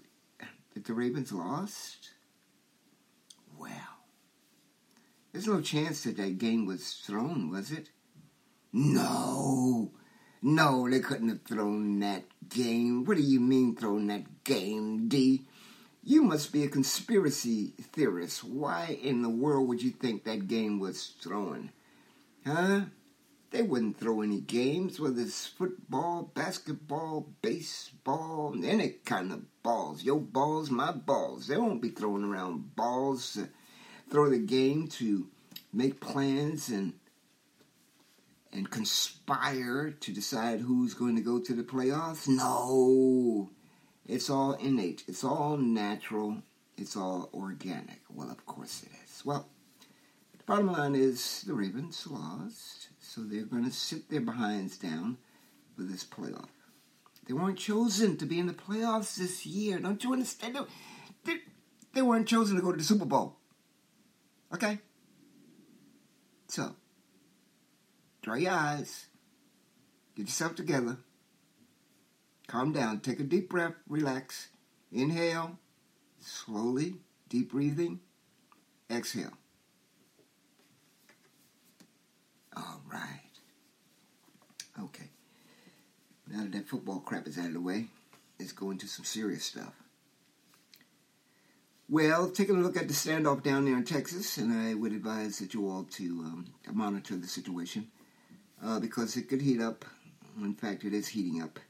that 0.74 0.84
the 0.84 0.92
Ravens 0.92 1.32
lost? 1.32 2.10
Well, 3.58 3.70
there's 5.32 5.46
no 5.46 5.60
chance 5.60 6.04
that 6.04 6.16
that 6.16 6.38
game 6.38 6.66
was 6.66 7.02
thrown, 7.04 7.50
was 7.50 7.72
it? 7.72 7.90
No. 8.72 9.92
No, 10.42 10.90
they 10.90 11.00
couldn't 11.00 11.28
have 11.30 11.42
thrown 11.42 12.00
that 12.00 12.24
game. 12.48 13.04
What 13.04 13.16
do 13.16 13.22
you 13.22 13.40
mean 13.40 13.74
thrown 13.74 14.08
that 14.08 14.44
game, 14.44 15.08
D? 15.08 15.46
You 16.02 16.22
must 16.22 16.52
be 16.52 16.64
a 16.64 16.68
conspiracy 16.68 17.72
theorist. 17.92 18.44
Why 18.44 18.98
in 19.02 19.22
the 19.22 19.30
world 19.30 19.68
would 19.68 19.82
you 19.82 19.90
think 19.90 20.24
that 20.24 20.48
game 20.48 20.78
was 20.78 21.14
thrown? 21.22 21.70
Huh? 22.44 22.82
They 23.52 23.62
wouldn't 23.62 23.98
throw 23.98 24.20
any 24.20 24.40
games, 24.40 25.00
whether 25.00 25.22
it's 25.22 25.46
football, 25.46 26.30
basketball, 26.34 27.32
baseball, 27.40 28.54
any 28.62 28.96
kind 29.04 29.32
of 29.32 29.44
balls. 29.64 30.04
Your 30.04 30.20
balls, 30.20 30.70
my 30.70 30.92
balls. 30.92 31.48
They 31.48 31.56
won't 31.56 31.82
be 31.82 31.88
throwing 31.88 32.22
around 32.22 32.76
balls. 32.76 33.32
To 33.32 33.48
throw 34.08 34.30
the 34.30 34.38
game 34.38 34.86
to 34.86 35.26
make 35.72 36.00
plans 36.00 36.68
and 36.68 36.92
and 38.52 38.70
conspire 38.70 39.90
to 39.90 40.12
decide 40.12 40.60
who's 40.60 40.94
going 40.94 41.16
to 41.16 41.22
go 41.22 41.40
to 41.40 41.54
the 41.54 41.64
playoffs. 41.64 42.28
No, 42.28 43.50
it's 44.06 44.30
all 44.30 44.52
innate. 44.52 45.02
It's 45.08 45.24
all 45.24 45.56
natural. 45.56 46.40
It's 46.76 46.96
all 46.96 47.30
organic. 47.34 48.00
Well, 48.08 48.30
of 48.30 48.46
course 48.46 48.84
it 48.84 48.90
is. 49.04 49.24
Well, 49.24 49.48
the 50.38 50.44
bottom 50.44 50.70
line 50.70 50.94
is 50.94 51.42
the 51.42 51.54
Ravens 51.54 52.06
lost, 52.08 52.90
so 53.00 53.22
they're 53.22 53.42
going 53.42 53.64
to 53.64 53.72
sit 53.72 54.08
their 54.08 54.20
behinds 54.20 54.78
down 54.78 55.16
for 55.74 55.82
this 55.82 56.04
playoff. 56.04 56.53
They 57.26 57.32
weren't 57.32 57.58
chosen 57.58 58.16
to 58.18 58.26
be 58.26 58.38
in 58.38 58.46
the 58.46 58.52
playoffs 58.52 59.16
this 59.16 59.46
year. 59.46 59.78
Don't 59.78 60.02
you 60.04 60.12
understand? 60.12 60.58
They, 61.24 61.36
they 61.94 62.02
weren't 62.02 62.28
chosen 62.28 62.56
to 62.56 62.62
go 62.62 62.70
to 62.70 62.78
the 62.78 62.84
Super 62.84 63.06
Bowl. 63.06 63.36
Okay? 64.52 64.78
So, 66.48 66.76
dry 68.22 68.36
your 68.38 68.52
eyes, 68.52 69.06
get 70.14 70.26
yourself 70.26 70.54
together, 70.54 70.98
calm 72.46 72.72
down, 72.72 73.00
take 73.00 73.20
a 73.20 73.24
deep 73.24 73.48
breath, 73.48 73.74
relax, 73.88 74.48
inhale, 74.92 75.58
slowly, 76.20 76.96
deep 77.28 77.50
breathing, 77.50 78.00
exhale. 78.90 79.32
All 82.56 82.82
right. 82.92 83.20
Okay. 84.80 85.10
Now 86.34 86.42
that 86.42 86.52
that 86.52 86.68
football 86.68 86.98
crap 86.98 87.28
is 87.28 87.38
out 87.38 87.46
of 87.46 87.52
the 87.52 87.60
way, 87.60 87.86
let's 88.40 88.50
go 88.50 88.72
into 88.72 88.88
some 88.88 89.04
serious 89.04 89.44
stuff. 89.44 89.72
Well, 91.88 92.28
taking 92.28 92.56
a 92.56 92.60
look 92.60 92.76
at 92.76 92.88
the 92.88 92.94
standoff 92.94 93.44
down 93.44 93.66
there 93.66 93.76
in 93.76 93.84
Texas, 93.84 94.36
and 94.36 94.52
I 94.52 94.74
would 94.74 94.90
advise 94.90 95.38
that 95.38 95.54
you 95.54 95.68
all 95.68 95.84
to 95.92 96.04
um, 96.24 96.46
monitor 96.72 97.14
the 97.14 97.28
situation 97.28 97.86
uh, 98.64 98.80
because 98.80 99.16
it 99.16 99.28
could 99.28 99.42
heat 99.42 99.60
up. 99.60 99.84
In 100.36 100.54
fact, 100.54 100.82
it 100.82 100.92
is 100.92 101.06
heating 101.06 101.40
up, 101.40 101.60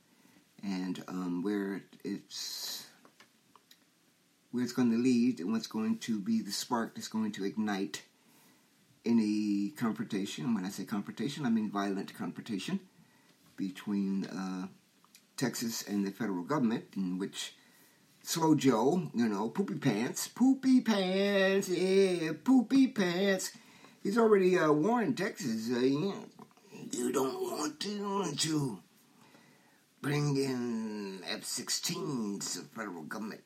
and 0.62 1.04
um, 1.08 1.42
where 1.42 1.82
it's 2.02 2.86
where 4.50 4.62
it's 4.62 4.72
going 4.72 4.92
to 4.92 4.96
lead 4.96 5.40
and 5.40 5.52
what's 5.52 5.66
going 5.66 5.98
to 5.98 6.18
be 6.18 6.40
the 6.40 6.52
spark 6.52 6.94
that's 6.94 7.08
going 7.08 7.32
to 7.32 7.44
ignite 7.44 8.00
any 9.04 9.74
confrontation. 9.76 10.54
When 10.54 10.64
I 10.64 10.70
say 10.70 10.84
confrontation, 10.84 11.44
I 11.44 11.50
mean 11.50 11.70
violent 11.70 12.14
confrontation 12.14 12.80
between 13.56 14.26
uh, 14.26 14.66
Texas 15.36 15.82
and 15.86 16.06
the 16.06 16.10
federal 16.10 16.42
government, 16.42 16.84
in 16.96 17.18
which 17.18 17.54
Slow 18.22 18.54
Joe, 18.54 19.10
you 19.14 19.28
know, 19.28 19.48
Poopy 19.48 19.74
Pants, 19.74 20.28
Poopy 20.28 20.80
Pants, 20.80 21.68
yeah, 21.68 22.32
Poopy 22.42 22.88
Pants. 22.88 23.52
He's 24.02 24.18
already 24.18 24.58
uh, 24.58 24.72
warned 24.72 25.16
Texas, 25.16 25.70
uh, 25.70 25.78
you 25.78 27.12
don't 27.12 27.42
want 27.42 27.80
to, 27.80 28.32
to 28.32 28.78
bring 30.00 30.36
in 30.36 31.20
F-16s. 31.28 32.54
The 32.54 32.64
federal 32.74 33.02
government 33.02 33.40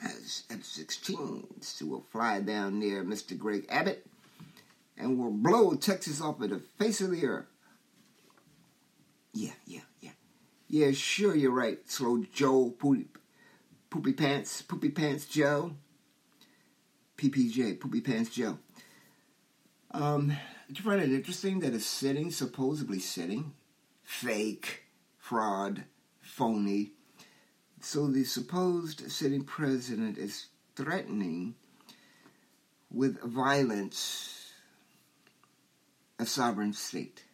has 0.00 0.44
F-16s 0.50 1.78
who 1.78 1.86
will 1.86 2.06
fly 2.10 2.40
down 2.40 2.78
near 2.78 3.04
Mr. 3.04 3.36
Greg 3.36 3.66
Abbott 3.68 4.06
and 4.96 5.18
will 5.18 5.30
blow 5.30 5.74
Texas 5.74 6.20
off 6.20 6.40
of 6.40 6.50
the 6.50 6.60
face 6.78 7.00
of 7.00 7.10
the 7.10 7.26
earth. 7.26 7.46
Yeah, 9.34 9.52
yeah, 9.66 9.80
yeah. 10.00 10.10
Yeah, 10.68 10.92
sure, 10.92 11.34
you're 11.34 11.52
right, 11.52 11.78
Slow 11.90 12.24
Joe, 12.32 12.70
Poopy, 12.70 13.06
Poopy 13.90 14.12
Pants, 14.14 14.62
Poopy 14.62 14.90
Pants 14.90 15.26
Joe. 15.26 15.72
PPJ, 17.16 17.78
Poopy 17.78 18.00
Pants 18.00 18.30
Joe. 18.30 18.58
Um, 19.92 20.36
did 20.66 20.78
you 20.78 20.84
find 20.84 21.00
it 21.00 21.12
interesting 21.12 21.60
that 21.60 21.74
a 21.74 21.80
sitting, 21.80 22.30
supposedly 22.30 22.98
sitting, 22.98 23.52
fake, 24.02 24.84
fraud, 25.18 25.84
phony, 26.20 26.92
so 27.80 28.06
the 28.06 28.24
supposed 28.24 29.10
sitting 29.10 29.44
president 29.44 30.16
is 30.16 30.46
threatening 30.74 31.54
with 32.90 33.20
violence 33.22 34.52
a 36.18 36.26
sovereign 36.26 36.72
state. 36.72 37.24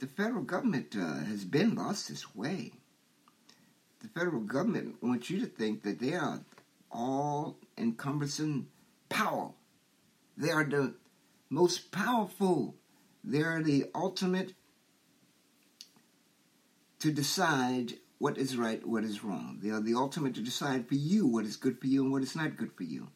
The 0.00 0.06
federal 0.06 0.42
government 0.42 0.96
uh, 0.98 1.18
has 1.24 1.44
been 1.44 1.74
lost 1.74 2.08
its 2.08 2.34
way. 2.34 2.72
The 4.00 4.08
federal 4.08 4.40
government 4.40 4.96
wants 5.02 5.28
you 5.28 5.38
to 5.40 5.46
think 5.46 5.82
that 5.82 6.00
they 6.00 6.14
are 6.14 6.40
all 6.90 7.58
encompassing 7.76 8.68
power. 9.10 9.50
They 10.38 10.50
are 10.50 10.64
the 10.64 10.94
most 11.50 11.92
powerful. 11.92 12.76
They 13.22 13.42
are 13.42 13.62
the 13.62 13.90
ultimate 13.94 14.54
to 17.00 17.12
decide 17.12 17.98
what 18.16 18.38
is 18.38 18.56
right, 18.56 18.86
what 18.86 19.04
is 19.04 19.22
wrong. 19.22 19.58
They 19.62 19.68
are 19.68 19.82
the 19.82 19.94
ultimate 19.94 20.34
to 20.36 20.42
decide 20.42 20.88
for 20.88 20.94
you 20.94 21.26
what 21.26 21.44
is 21.44 21.56
good 21.56 21.78
for 21.78 21.88
you 21.88 22.04
and 22.04 22.10
what 22.10 22.22
is 22.22 22.34
not 22.34 22.56
good 22.56 22.72
for 22.72 22.84
you. 22.84 23.08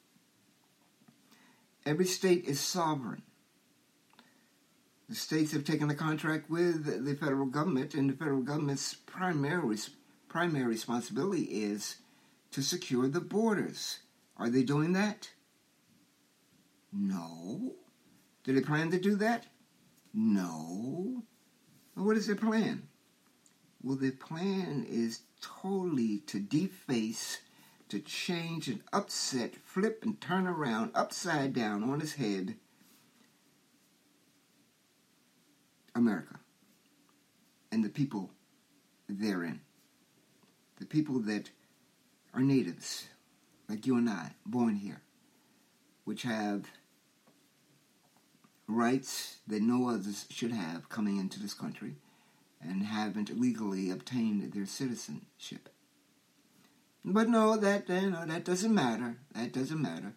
Every 1.86 2.06
state 2.06 2.44
is 2.44 2.60
sovereign. 2.60 3.22
The 5.08 5.14
states 5.14 5.52
have 5.52 5.64
taken 5.64 5.90
a 5.90 5.94
contract 5.94 6.48
with 6.48 7.04
the 7.04 7.14
federal 7.14 7.46
government, 7.46 7.94
and 7.94 8.08
the 8.08 8.16
federal 8.16 8.42
government's 8.42 8.94
primary 8.94 9.78
primary 10.28 10.66
responsibility 10.66 11.42
is 11.42 11.96
to 12.50 12.62
secure 12.62 13.06
the 13.08 13.20
borders. 13.20 14.00
Are 14.36 14.48
they 14.48 14.62
doing 14.62 14.92
that? 14.94 15.30
No. 16.92 17.74
Do 18.42 18.52
they 18.52 18.60
plan 18.60 18.90
to 18.90 18.98
do 18.98 19.14
that? 19.16 19.46
No. 20.12 21.22
What 21.94 22.16
is 22.16 22.26
their 22.26 22.36
plan? 22.36 22.88
Well, 23.82 23.96
their 23.96 24.12
plan 24.12 24.86
is 24.88 25.20
totally 25.40 26.18
to 26.26 26.40
deface, 26.40 27.40
to 27.90 28.00
change 28.00 28.68
and 28.68 28.80
upset, 28.92 29.54
flip 29.56 30.02
and 30.02 30.20
turn 30.20 30.46
around, 30.46 30.92
upside 30.94 31.52
down 31.52 31.84
on 31.84 32.00
his 32.00 32.14
head, 32.14 32.56
America 35.94 36.38
and 37.70 37.84
the 37.84 37.88
people 37.88 38.30
therein. 39.08 39.60
The 40.78 40.86
people 40.86 41.20
that 41.20 41.50
are 42.32 42.40
natives, 42.40 43.06
like 43.68 43.86
you 43.86 43.96
and 43.96 44.08
I, 44.08 44.32
born 44.44 44.76
here, 44.76 45.02
which 46.04 46.22
have 46.22 46.64
rights 48.66 49.36
that 49.46 49.62
no 49.62 49.88
others 49.88 50.26
should 50.30 50.52
have 50.52 50.88
coming 50.88 51.18
into 51.18 51.40
this 51.40 51.54
country 51.54 51.94
and 52.60 52.84
haven't 52.84 53.38
legally 53.40 53.90
obtained 53.90 54.52
their 54.52 54.66
citizenship. 54.66 55.68
But 57.04 57.28
no, 57.28 57.56
that 57.56 57.88
you 57.88 58.10
know, 58.10 58.24
that 58.24 58.44
doesn't 58.44 58.74
matter. 58.74 59.16
That 59.34 59.52
doesn't 59.52 59.82
matter. 59.82 60.14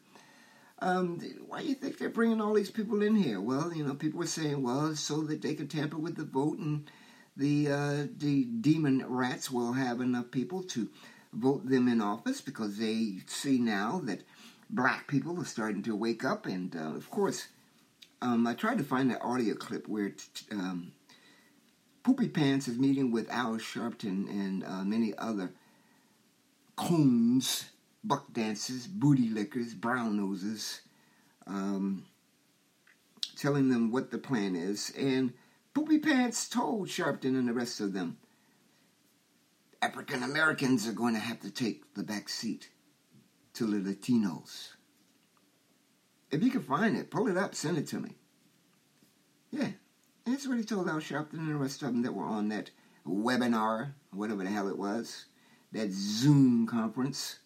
Um, 0.80 1.20
why 1.48 1.62
do 1.62 1.68
you 1.68 1.76
think 1.76 1.98
they're 1.98 2.10
bringing 2.10 2.40
all 2.40 2.54
these 2.54 2.70
people 2.70 3.02
in 3.02 3.16
here? 3.16 3.42
Well, 3.42 3.74
you 3.74 3.84
know, 3.84 3.96
people 3.96 4.20
were 4.20 4.28
saying, 4.28 4.62
well, 4.62 4.96
so 4.96 5.22
that 5.24 5.42
they 5.42 5.56
could 5.56 5.72
tamper 5.72 5.98
with 5.98 6.16
the 6.16 6.24
vote, 6.24 6.60
and 6.60 6.90
the 7.36 7.70
uh, 7.70 8.08
the 8.18 8.46
demon 8.46 9.04
rats 9.08 9.50
will 9.50 9.74
have 9.74 10.02
enough 10.02 10.30
people 10.32 10.62
to 10.64 10.90
vote 11.34 11.68
them 11.68 11.88
in 11.88 12.02
office 12.02 12.42
because 12.42 12.78
they 12.78 13.18
see 13.26 13.58
now 13.58 14.02
that 14.06 14.22
black 14.70 15.08
people 15.08 15.40
are 15.40 15.46
starting 15.46 15.82
to 15.84 15.96
wake 15.96 16.24
up, 16.24 16.46
and 16.46 16.76
uh, 16.76 16.96
of 16.96 17.10
course, 17.10 17.48
um, 18.22 18.46
I 18.46 18.54
tried 18.54 18.78
to 18.78 18.84
find 18.84 19.10
that 19.12 19.24
audio 19.24 19.56
clip 19.56 19.88
where. 19.88 20.14
Um, 20.52 20.92
Poopy 22.08 22.30
Pants 22.30 22.70
is 22.70 22.80
meeting 22.80 23.12
with 23.12 23.30
Al 23.30 23.58
Sharpton 23.58 24.30
and 24.30 24.64
uh, 24.64 24.86
many 24.86 25.14
other 25.18 25.52
coons, 26.78 27.66
buck 28.08 28.32
dancers, 28.34 28.88
booty 28.88 29.30
lickers, 29.30 29.74
brown 29.74 30.18
noses, 30.18 30.82
um, 31.46 32.06
telling 33.36 33.70
them 33.70 33.92
what 33.92 34.12
the 34.12 34.18
plan 34.18 34.56
is. 34.56 34.92
And 34.98 35.34
Poopy 35.74 36.00
Pants 36.00 36.50
told 36.50 36.88
Sharpton 36.88 37.38
and 37.38 37.48
the 37.48 37.54
rest 37.54 37.80
of 37.80 37.94
them 37.94 38.18
African 39.82 40.24
Americans 40.24 40.88
are 40.88 40.94
going 40.94 41.14
to 41.14 41.20
have 41.20 41.40
to 41.42 41.52
take 41.52 41.94
the 41.94 42.04
back 42.04 42.30
seat 42.30 42.70
to 43.54 43.66
the 43.66 43.78
Latinos. 43.78 44.70
If 46.32 46.44
you 46.44 46.52
can 46.52 46.64
find 46.64 46.98
it, 46.98 47.12
pull 47.12 47.28
it 47.28 47.38
up, 47.38 47.56
send 47.56 47.78
it 47.78 47.88
to 47.88 48.00
me. 48.00 48.16
Yeah, 49.52 49.70
that's 50.26 50.48
what 50.48 50.58
he 50.58 50.64
told 50.64 50.90
Al 50.90 50.98
Sharpton 50.98 51.34
and 51.34 51.50
the 51.50 51.56
rest 51.56 51.82
of 51.84 51.90
them 51.90 52.02
that 52.02 52.14
were 52.14 52.26
on 52.26 52.50
that 52.50 52.72
webinar, 53.08 53.94
whatever 54.12 54.44
the 54.44 54.50
hell 54.50 54.68
it 54.68 54.78
was, 54.78 55.26
that 55.72 55.92
Zoom 55.92 56.68
conference. 56.68 57.40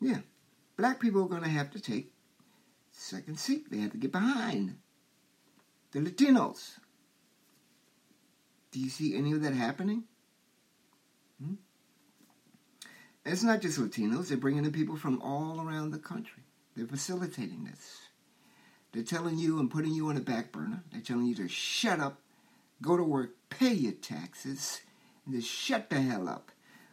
Yeah, 0.00 0.20
black 0.76 1.00
people 1.00 1.24
are 1.24 1.28
going 1.28 1.42
to 1.42 1.48
have 1.48 1.70
to 1.72 1.80
take 1.80 2.12
second 2.90 3.38
seat. 3.38 3.70
They 3.70 3.78
have 3.78 3.92
to 3.92 3.98
get 3.98 4.12
behind 4.12 4.76
the 5.92 6.00
Latinos. 6.00 6.78
Do 8.70 8.80
you 8.80 8.88
see 8.88 9.16
any 9.16 9.32
of 9.32 9.42
that 9.42 9.52
happening? 9.52 10.04
Hmm? 11.42 11.54
It's 13.24 13.42
not 13.42 13.60
just 13.60 13.78
Latinos. 13.78 14.28
They're 14.28 14.38
bringing 14.38 14.64
in 14.64 14.72
people 14.72 14.96
from 14.96 15.20
all 15.20 15.60
around 15.60 15.90
the 15.90 15.98
country. 15.98 16.44
They're 16.76 16.86
facilitating 16.86 17.64
this. 17.64 17.98
They're 18.92 19.02
telling 19.02 19.38
you 19.38 19.58
and 19.58 19.70
putting 19.70 19.92
you 19.92 20.08
on 20.08 20.16
a 20.16 20.20
back 20.20 20.52
burner. 20.52 20.82
They're 20.90 21.00
telling 21.00 21.26
you 21.26 21.34
to 21.36 21.48
shut 21.48 22.00
up, 22.00 22.20
go 22.80 22.96
to 22.96 23.02
work, 23.02 23.30
pay 23.50 23.72
your 23.72 23.92
taxes, 23.92 24.80
and 25.24 25.34
just 25.34 25.48
shut 25.48 25.90
the 25.90 26.00
hell 26.00 26.28
up 26.28 26.50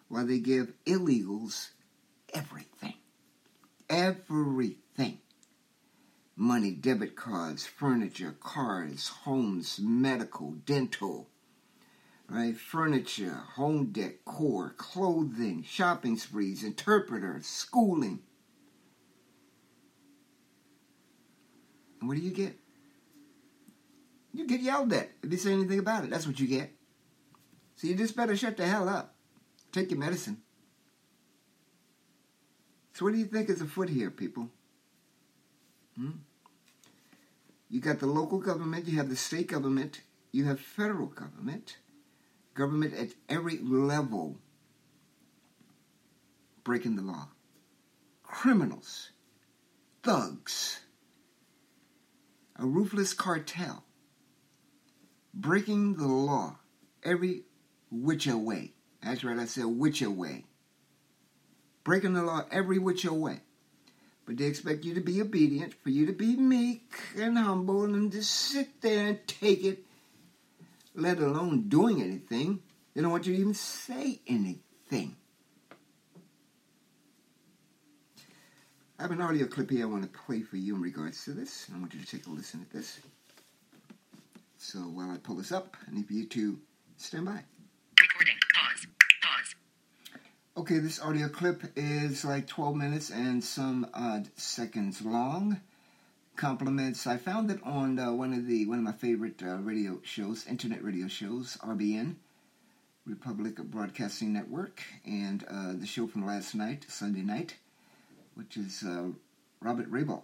while 0.07 0.25
they 0.25 0.39
give 0.39 0.73
illegals 0.85 1.69
everything. 2.33 2.93
Everything. 3.89 5.19
Money, 6.35 6.71
debit 6.71 7.15
cards, 7.15 7.65
furniture, 7.65 8.35
cars, 8.39 9.07
homes, 9.07 9.79
medical, 9.81 10.51
dental, 10.65 11.29
right? 12.29 12.55
Furniture, 12.55 13.41
home 13.55 13.91
decor, 13.91 14.75
clothing, 14.77 15.63
shopping 15.67 16.17
sprees, 16.17 16.63
interpreters, 16.63 17.47
schooling. 17.47 18.19
And 21.99 22.07
what 22.07 22.17
do 22.17 22.23
you 22.23 22.31
get? 22.31 22.55
You 24.33 24.45
get 24.45 24.61
yelled 24.61 24.93
at 24.93 25.09
if 25.23 25.31
you 25.31 25.37
say 25.37 25.53
anything 25.53 25.79
about 25.79 26.03
it. 26.03 26.11
That's 26.11 26.27
what 26.27 26.39
you 26.39 26.47
get. 26.47 26.71
So 27.77 27.87
you 27.87 27.95
just 27.95 28.15
better 28.15 28.35
shut 28.35 28.57
the 28.57 28.67
hell 28.67 28.87
up. 28.87 29.15
Take 29.71 29.89
your 29.89 29.99
medicine. 29.99 30.43
So 32.97 33.05
what 33.05 33.13
do 33.13 33.19
you 33.19 33.25
think 33.25 33.47
is 33.47 33.61
afoot 33.61 33.89
here, 33.89 34.09
people? 34.09 34.49
Hmm? 35.95 36.13
You 37.69 37.79
got 37.79 37.99
the 37.99 38.07
local 38.07 38.39
government, 38.39 38.87
you 38.87 38.97
have 38.97 39.09
the 39.09 39.15
state 39.15 39.45
government, 39.49 40.01
you 40.31 40.45
have 40.45 40.59
federal 40.59 41.05
government, 41.05 41.77
government 42.55 42.95
at 42.95 43.09
every 43.29 43.59
level 43.59 44.39
breaking 46.63 46.95
the 46.95 47.03
law. 47.03 47.27
Criminals, 48.23 49.11
thugs, 50.01 50.79
a 52.55 52.65
ruthless 52.65 53.13
cartel 53.13 53.83
breaking 55.35 55.97
the 55.97 56.07
law 56.07 56.57
every 57.03 57.43
which 57.91 58.25
way. 58.25 58.73
That's 59.03 59.23
right, 59.23 59.37
I 59.37 59.45
said 59.45 59.65
which 59.65 60.01
way. 60.01 60.45
Breaking 61.87 62.11
the 62.11 62.21
law 62.21 62.43
every 62.51 62.79
which 62.79 63.05
way. 63.05 63.39
But 64.25 64.35
they 64.35 64.43
expect 64.43 64.83
you 64.83 64.93
to 64.95 64.99
be 64.99 65.21
obedient, 65.21 65.73
for 65.73 65.89
you 65.89 66.05
to 66.07 66.11
be 66.11 66.35
meek 66.35 66.91
and 67.17 67.37
humble 67.37 67.85
and 67.85 68.11
just 68.11 68.29
sit 68.29 68.81
there 68.81 69.07
and 69.07 69.25
take 69.25 69.63
it, 69.63 69.85
let 70.93 71.19
alone 71.19 71.69
doing 71.69 72.01
anything. 72.01 72.59
They 72.93 72.99
don't 72.99 73.11
want 73.11 73.25
you 73.25 73.35
to 73.35 73.39
even 73.39 73.53
say 73.53 74.19
anything. 74.27 75.15
I 78.99 79.03
have 79.03 79.11
an 79.11 79.21
audio 79.21 79.45
clip 79.47 79.69
here 79.69 79.83
I 79.83 79.89
want 79.89 80.03
to 80.03 80.09
play 80.09 80.41
for 80.41 80.57
you 80.57 80.75
in 80.75 80.81
regards 80.81 81.23
to 81.23 81.31
this. 81.31 81.69
I 81.73 81.79
want 81.79 81.93
you 81.93 82.01
to 82.01 82.05
take 82.05 82.27
a 82.27 82.29
listen 82.29 82.59
at 82.59 82.69
this. 82.69 82.99
So 84.57 84.79
while 84.79 85.09
I 85.09 85.19
pull 85.19 85.35
this 85.35 85.53
up, 85.53 85.77
I 85.87 85.95
need 85.95 86.11
you 86.11 86.25
to 86.25 86.59
stand 86.97 87.27
by. 87.27 87.45
Recording. 88.01 88.35
Pause. 88.53 88.87
Pause. 89.23 89.55
Okay, 90.57 90.79
this 90.79 90.99
audio 90.99 91.29
clip 91.29 91.61
is 91.75 92.25
like 92.25 92.47
12 92.47 92.75
minutes 92.75 93.11
and 93.11 93.43
some 93.43 93.85
odd 93.93 94.27
seconds 94.37 95.03
long. 95.03 95.61
Compliments. 96.35 97.05
I 97.05 97.17
found 97.17 97.51
it 97.51 97.59
on 97.61 97.99
uh, 97.99 98.11
one 98.11 98.33
of 98.33 98.47
the 98.47 98.65
one 98.65 98.79
of 98.79 98.83
my 98.83 98.91
favorite 98.91 99.39
uh, 99.43 99.57
radio 99.57 99.99
shows, 100.01 100.47
internet 100.47 100.83
radio 100.83 101.07
shows, 101.07 101.57
RBN, 101.61 102.15
Republic 103.05 103.57
Broadcasting 103.57 104.33
Network, 104.33 104.81
and 105.05 105.43
uh, 105.43 105.73
the 105.73 105.85
show 105.85 106.07
from 106.07 106.25
last 106.25 106.55
night, 106.55 106.87
Sunday 106.89 107.21
night, 107.21 107.53
which 108.33 108.57
is 108.57 108.81
uh, 108.81 109.09
Robert 109.61 109.91
Raybould. 109.91 110.23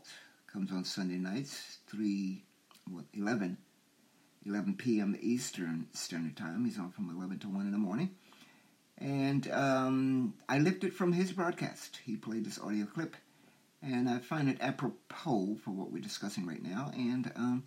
Comes 0.52 0.72
on 0.72 0.84
Sunday 0.84 1.18
nights, 1.18 1.78
3, 1.92 2.44
what, 2.90 3.06
11, 3.14 3.56
11 4.48 4.78
p.m. 4.78 5.16
Eastern 5.22 5.86
Standard 5.94 6.36
Time. 6.36 6.66
He's 6.66 6.80
on 6.80 6.90
from 6.90 7.16
11 7.16 7.38
to 7.38 7.50
1 7.50 7.68
in 7.68 7.72
the 7.72 7.78
morning. 7.78 8.16
And 9.04 9.52
um, 9.52 10.34
I 10.48 10.60
lifted 10.60 10.88
it 10.88 10.94
from 10.94 11.12
his 11.12 11.34
broadcast. 11.34 12.00
He 12.06 12.16
played 12.16 12.46
this 12.46 12.58
audio 12.58 12.86
clip, 12.86 13.18
and 13.82 14.08
I 14.08 14.20
find 14.20 14.48
it 14.48 14.58
apropos 14.62 15.58
for 15.62 15.72
what 15.72 15.92
we're 15.92 16.02
discussing 16.02 16.46
right 16.48 16.64
now. 16.64 16.90
And 16.94 17.30
um, 17.36 17.64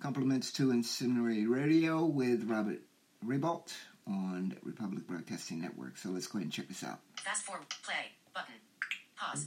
compliments 0.00 0.50
to 0.54 0.72
Incendiary 0.72 1.46
Radio 1.46 2.04
with 2.04 2.50
Robert 2.50 2.80
Raybould 3.24 3.72
on 4.08 4.56
Republic 4.64 5.06
Broadcasting 5.06 5.60
Network. 5.60 5.96
So 5.96 6.08
let's 6.08 6.26
go 6.26 6.38
ahead 6.38 6.46
and 6.46 6.52
check 6.52 6.66
this 6.66 6.82
out. 6.82 6.98
Fast 7.14 7.44
forward. 7.44 7.66
Play. 7.84 8.10
Button. 8.34 8.54
Pause. 9.16 9.46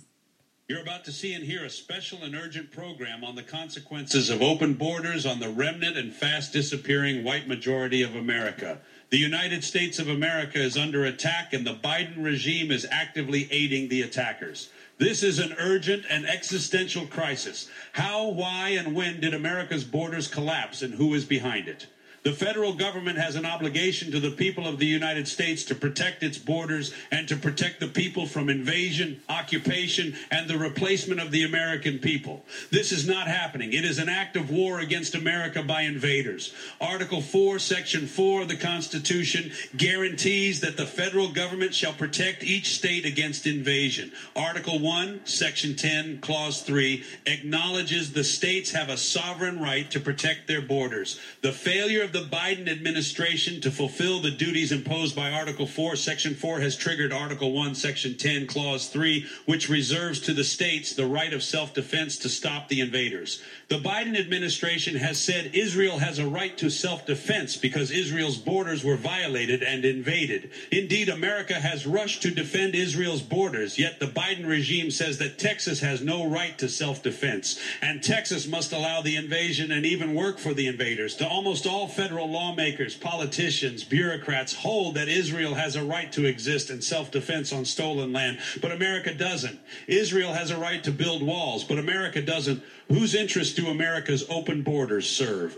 You're 0.70 0.82
about 0.82 1.04
to 1.06 1.12
see 1.12 1.34
and 1.34 1.44
hear 1.44 1.66
a 1.66 1.70
special 1.70 2.24
and 2.24 2.34
urgent 2.34 2.72
program 2.72 3.26
on 3.26 3.36
the 3.36 3.44
consequences 3.44 4.30
of 4.30 4.42
open 4.42 4.76
borders 4.76 5.26
on 5.26 5.42
the 5.42 5.50
remnant 5.50 5.98
and 5.98 6.13
fast 6.13 6.54
disappearing 6.54 7.26
white 7.26 7.50
majority 7.50 8.02
of 8.02 8.16
America. 8.16 8.80
The 9.10 9.18
United 9.18 9.63
States 9.63 10.00
of 10.00 10.10
America 10.10 10.60
is 10.60 10.78
under 10.78 11.06
attack, 11.06 11.54
and 11.54 11.66
the 11.66 11.76
Biden 11.76 12.24
regime 12.24 12.72
is 12.72 12.88
actively 12.89 13.48
aiding 13.52 13.89
the 13.89 14.02
attackers. 14.02 14.70
This 14.98 15.22
is 15.24 15.39
an 15.39 15.54
urgent 15.60 16.06
and 16.10 16.26
existential 16.26 17.06
crisis. 17.06 17.70
How, 17.92 18.30
why, 18.30 18.70
and 18.70 18.96
when 18.96 19.20
did 19.20 19.34
America's 19.34 19.84
borders 19.84 20.28
collapse, 20.28 20.82
and 20.82 20.94
who 20.94 21.13
is 21.13 21.26
behind 21.26 21.68
it? 21.68 21.88
The 22.24 22.32
federal 22.32 22.74
government 22.74 23.18
has 23.18 23.36
an 23.36 23.46
obligation 23.46 24.12
to 24.12 24.20
the 24.20 24.32
people 24.32 24.66
of 24.66 24.80
the 24.80 24.86
United 24.86 25.28
States 25.28 25.66
to 25.66 25.76
protect 25.76 26.24
its 26.24 26.38
borders 26.38 26.94
and 27.12 27.28
to 27.28 27.36
protect 27.36 27.82
the 27.82 27.88
people 27.88 28.26
from 28.26 28.50
invasion, 28.50 29.22
occupation, 29.28 30.16
and 30.32 30.50
the 30.50 30.58
replacement 30.58 31.20
of 31.20 31.32
the 31.32 31.44
American 31.44 32.00
people. 32.00 32.46
This 32.72 32.94
is 32.94 33.06
not 33.06 33.28
happening. 33.28 33.74
It 33.74 33.84
is 33.84 34.00
an 34.00 34.08
act 34.08 34.38
of 34.38 34.50
war 34.50 34.80
against 34.80 35.16
America 35.16 35.62
by 35.62 35.82
invaders. 35.82 36.54
Article 36.80 37.22
4, 37.22 37.60
Section 37.60 38.08
4 38.08 38.44
of 38.44 38.48
the 38.48 38.56
Constitution 38.56 39.52
guarantees 39.76 40.62
that 40.62 40.78
the 40.78 40.86
federal 40.86 41.28
government 41.28 41.74
shall 41.74 41.94
protect 41.94 42.42
each 42.44 42.76
state 42.76 43.06
against 43.06 43.46
invasion. 43.46 44.14
Article 44.34 44.80
1, 44.80 45.26
Section 45.26 45.76
10, 45.76 46.22
Clause 46.22 46.62
3 46.62 47.04
acknowledges 47.26 48.14
the 48.14 48.24
states 48.24 48.72
have 48.72 48.88
a 48.88 48.96
sovereign 48.96 49.60
right 49.60 49.92
to 49.92 50.00
protect 50.00 50.48
their 50.48 50.62
borders. 50.62 51.20
The 51.42 51.52
failure 51.52 52.02
of 52.02 52.12
the 52.13 52.21
Biden 52.21 52.69
administration 52.69 53.60
to 53.62 53.71
fulfill 53.71 54.21
the 54.21 54.30
duties 54.30 54.71
imposed 54.71 55.15
by 55.15 55.32
Article 55.32 55.65
4, 55.65 55.95
Section 55.95 56.36
4 56.36 56.60
has 56.60 56.76
triggered 56.76 57.12
Article 57.12 57.52
1, 57.52 57.73
Section 57.73 58.15
10, 58.15 58.45
Clause 58.45 58.88
3, 58.88 59.26
which 59.45 59.67
reserves 59.67 60.19
to 60.21 60.34
the 60.34 60.43
states 60.43 60.93
the 60.93 61.08
right 61.08 61.34
of 61.34 61.41
self 61.41 61.73
defense 61.73 62.17
to 62.19 62.30
stop 62.30 62.67
the 62.67 62.82
invaders. 62.82 63.41
The 63.69 63.80
Biden 63.80 64.19
administration 64.19 64.95
has 64.97 65.19
said 65.19 65.56
Israel 65.56 65.97
has 65.97 66.19
a 66.19 66.28
right 66.28 66.56
to 66.60 66.69
self 66.69 67.08
defense 67.08 67.58
because 67.58 67.89
Israel's 67.89 68.38
borders 68.38 68.84
were 68.84 68.95
violated 68.95 69.63
and 69.63 69.84
invaded. 69.84 70.52
Indeed, 70.71 71.10
America 71.10 71.56
has 71.56 71.88
rushed 71.88 72.21
to 72.21 72.30
defend 72.30 72.76
Israel's 72.76 73.23
borders, 73.23 73.80
yet 73.80 73.99
the 73.99 74.06
Biden 74.06 74.47
regime 74.47 74.91
says 74.91 75.17
that 75.17 75.39
Texas 75.39 75.80
has 75.80 76.02
no 76.04 76.30
right 76.30 76.56
to 76.60 76.69
self 76.69 77.02
defense, 77.02 77.60
and 77.82 78.04
Texas 78.04 78.47
must 78.47 78.71
allow 78.71 79.02
the 79.02 79.15
invasion 79.15 79.71
and 79.71 79.84
even 79.84 80.13
work 80.13 80.38
for 80.38 80.54
the 80.54 80.67
invaders. 80.67 81.15
To 81.15 81.28
almost 81.28 81.65
all 81.65 81.88
federal 82.04 82.30
lawmakers, 82.30 82.96
politicians, 82.96 83.86
bureaucrats 83.86 84.54
hold 84.54 84.96
that 84.96 85.08
Israel 85.08 85.54
has 85.54 85.78
a 85.78 85.84
right 85.86 86.12
to 86.12 86.26
exist 86.26 86.70
in 86.70 86.82
self 86.82 87.12
defense 87.12 87.54
on 87.54 87.63
stolen 87.63 88.12
land, 88.12 88.38
but 88.62 88.74
America 88.74 89.13
doesn't. 89.13 89.58
Israel 89.88 90.34
has 90.34 90.52
a 90.52 90.58
right 90.58 90.84
to 90.84 90.92
build 90.92 91.24
walls, 91.24 91.63
but 91.63 91.80
America 91.80 92.22
doesn't. 92.22 92.62
Whose 92.89 93.16
interests 93.16 93.56
do 93.56 93.70
America's 93.70 94.26
open 94.30 94.63
borders 94.63 95.10
serve? 95.10 95.56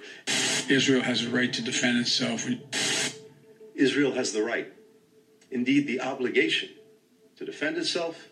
Israel 0.69 1.01
has 1.01 1.25
a 1.25 1.29
right 1.31 1.51
to 1.51 1.63
defend 1.63 1.97
itself. 1.97 2.45
Israel 3.73 4.12
has 4.12 4.31
the 4.31 4.43
right, 4.43 4.71
indeed 5.49 5.88
the 5.88 5.99
obligation, 5.99 6.69
to 7.38 7.45
defend 7.45 7.75
itself 7.77 8.27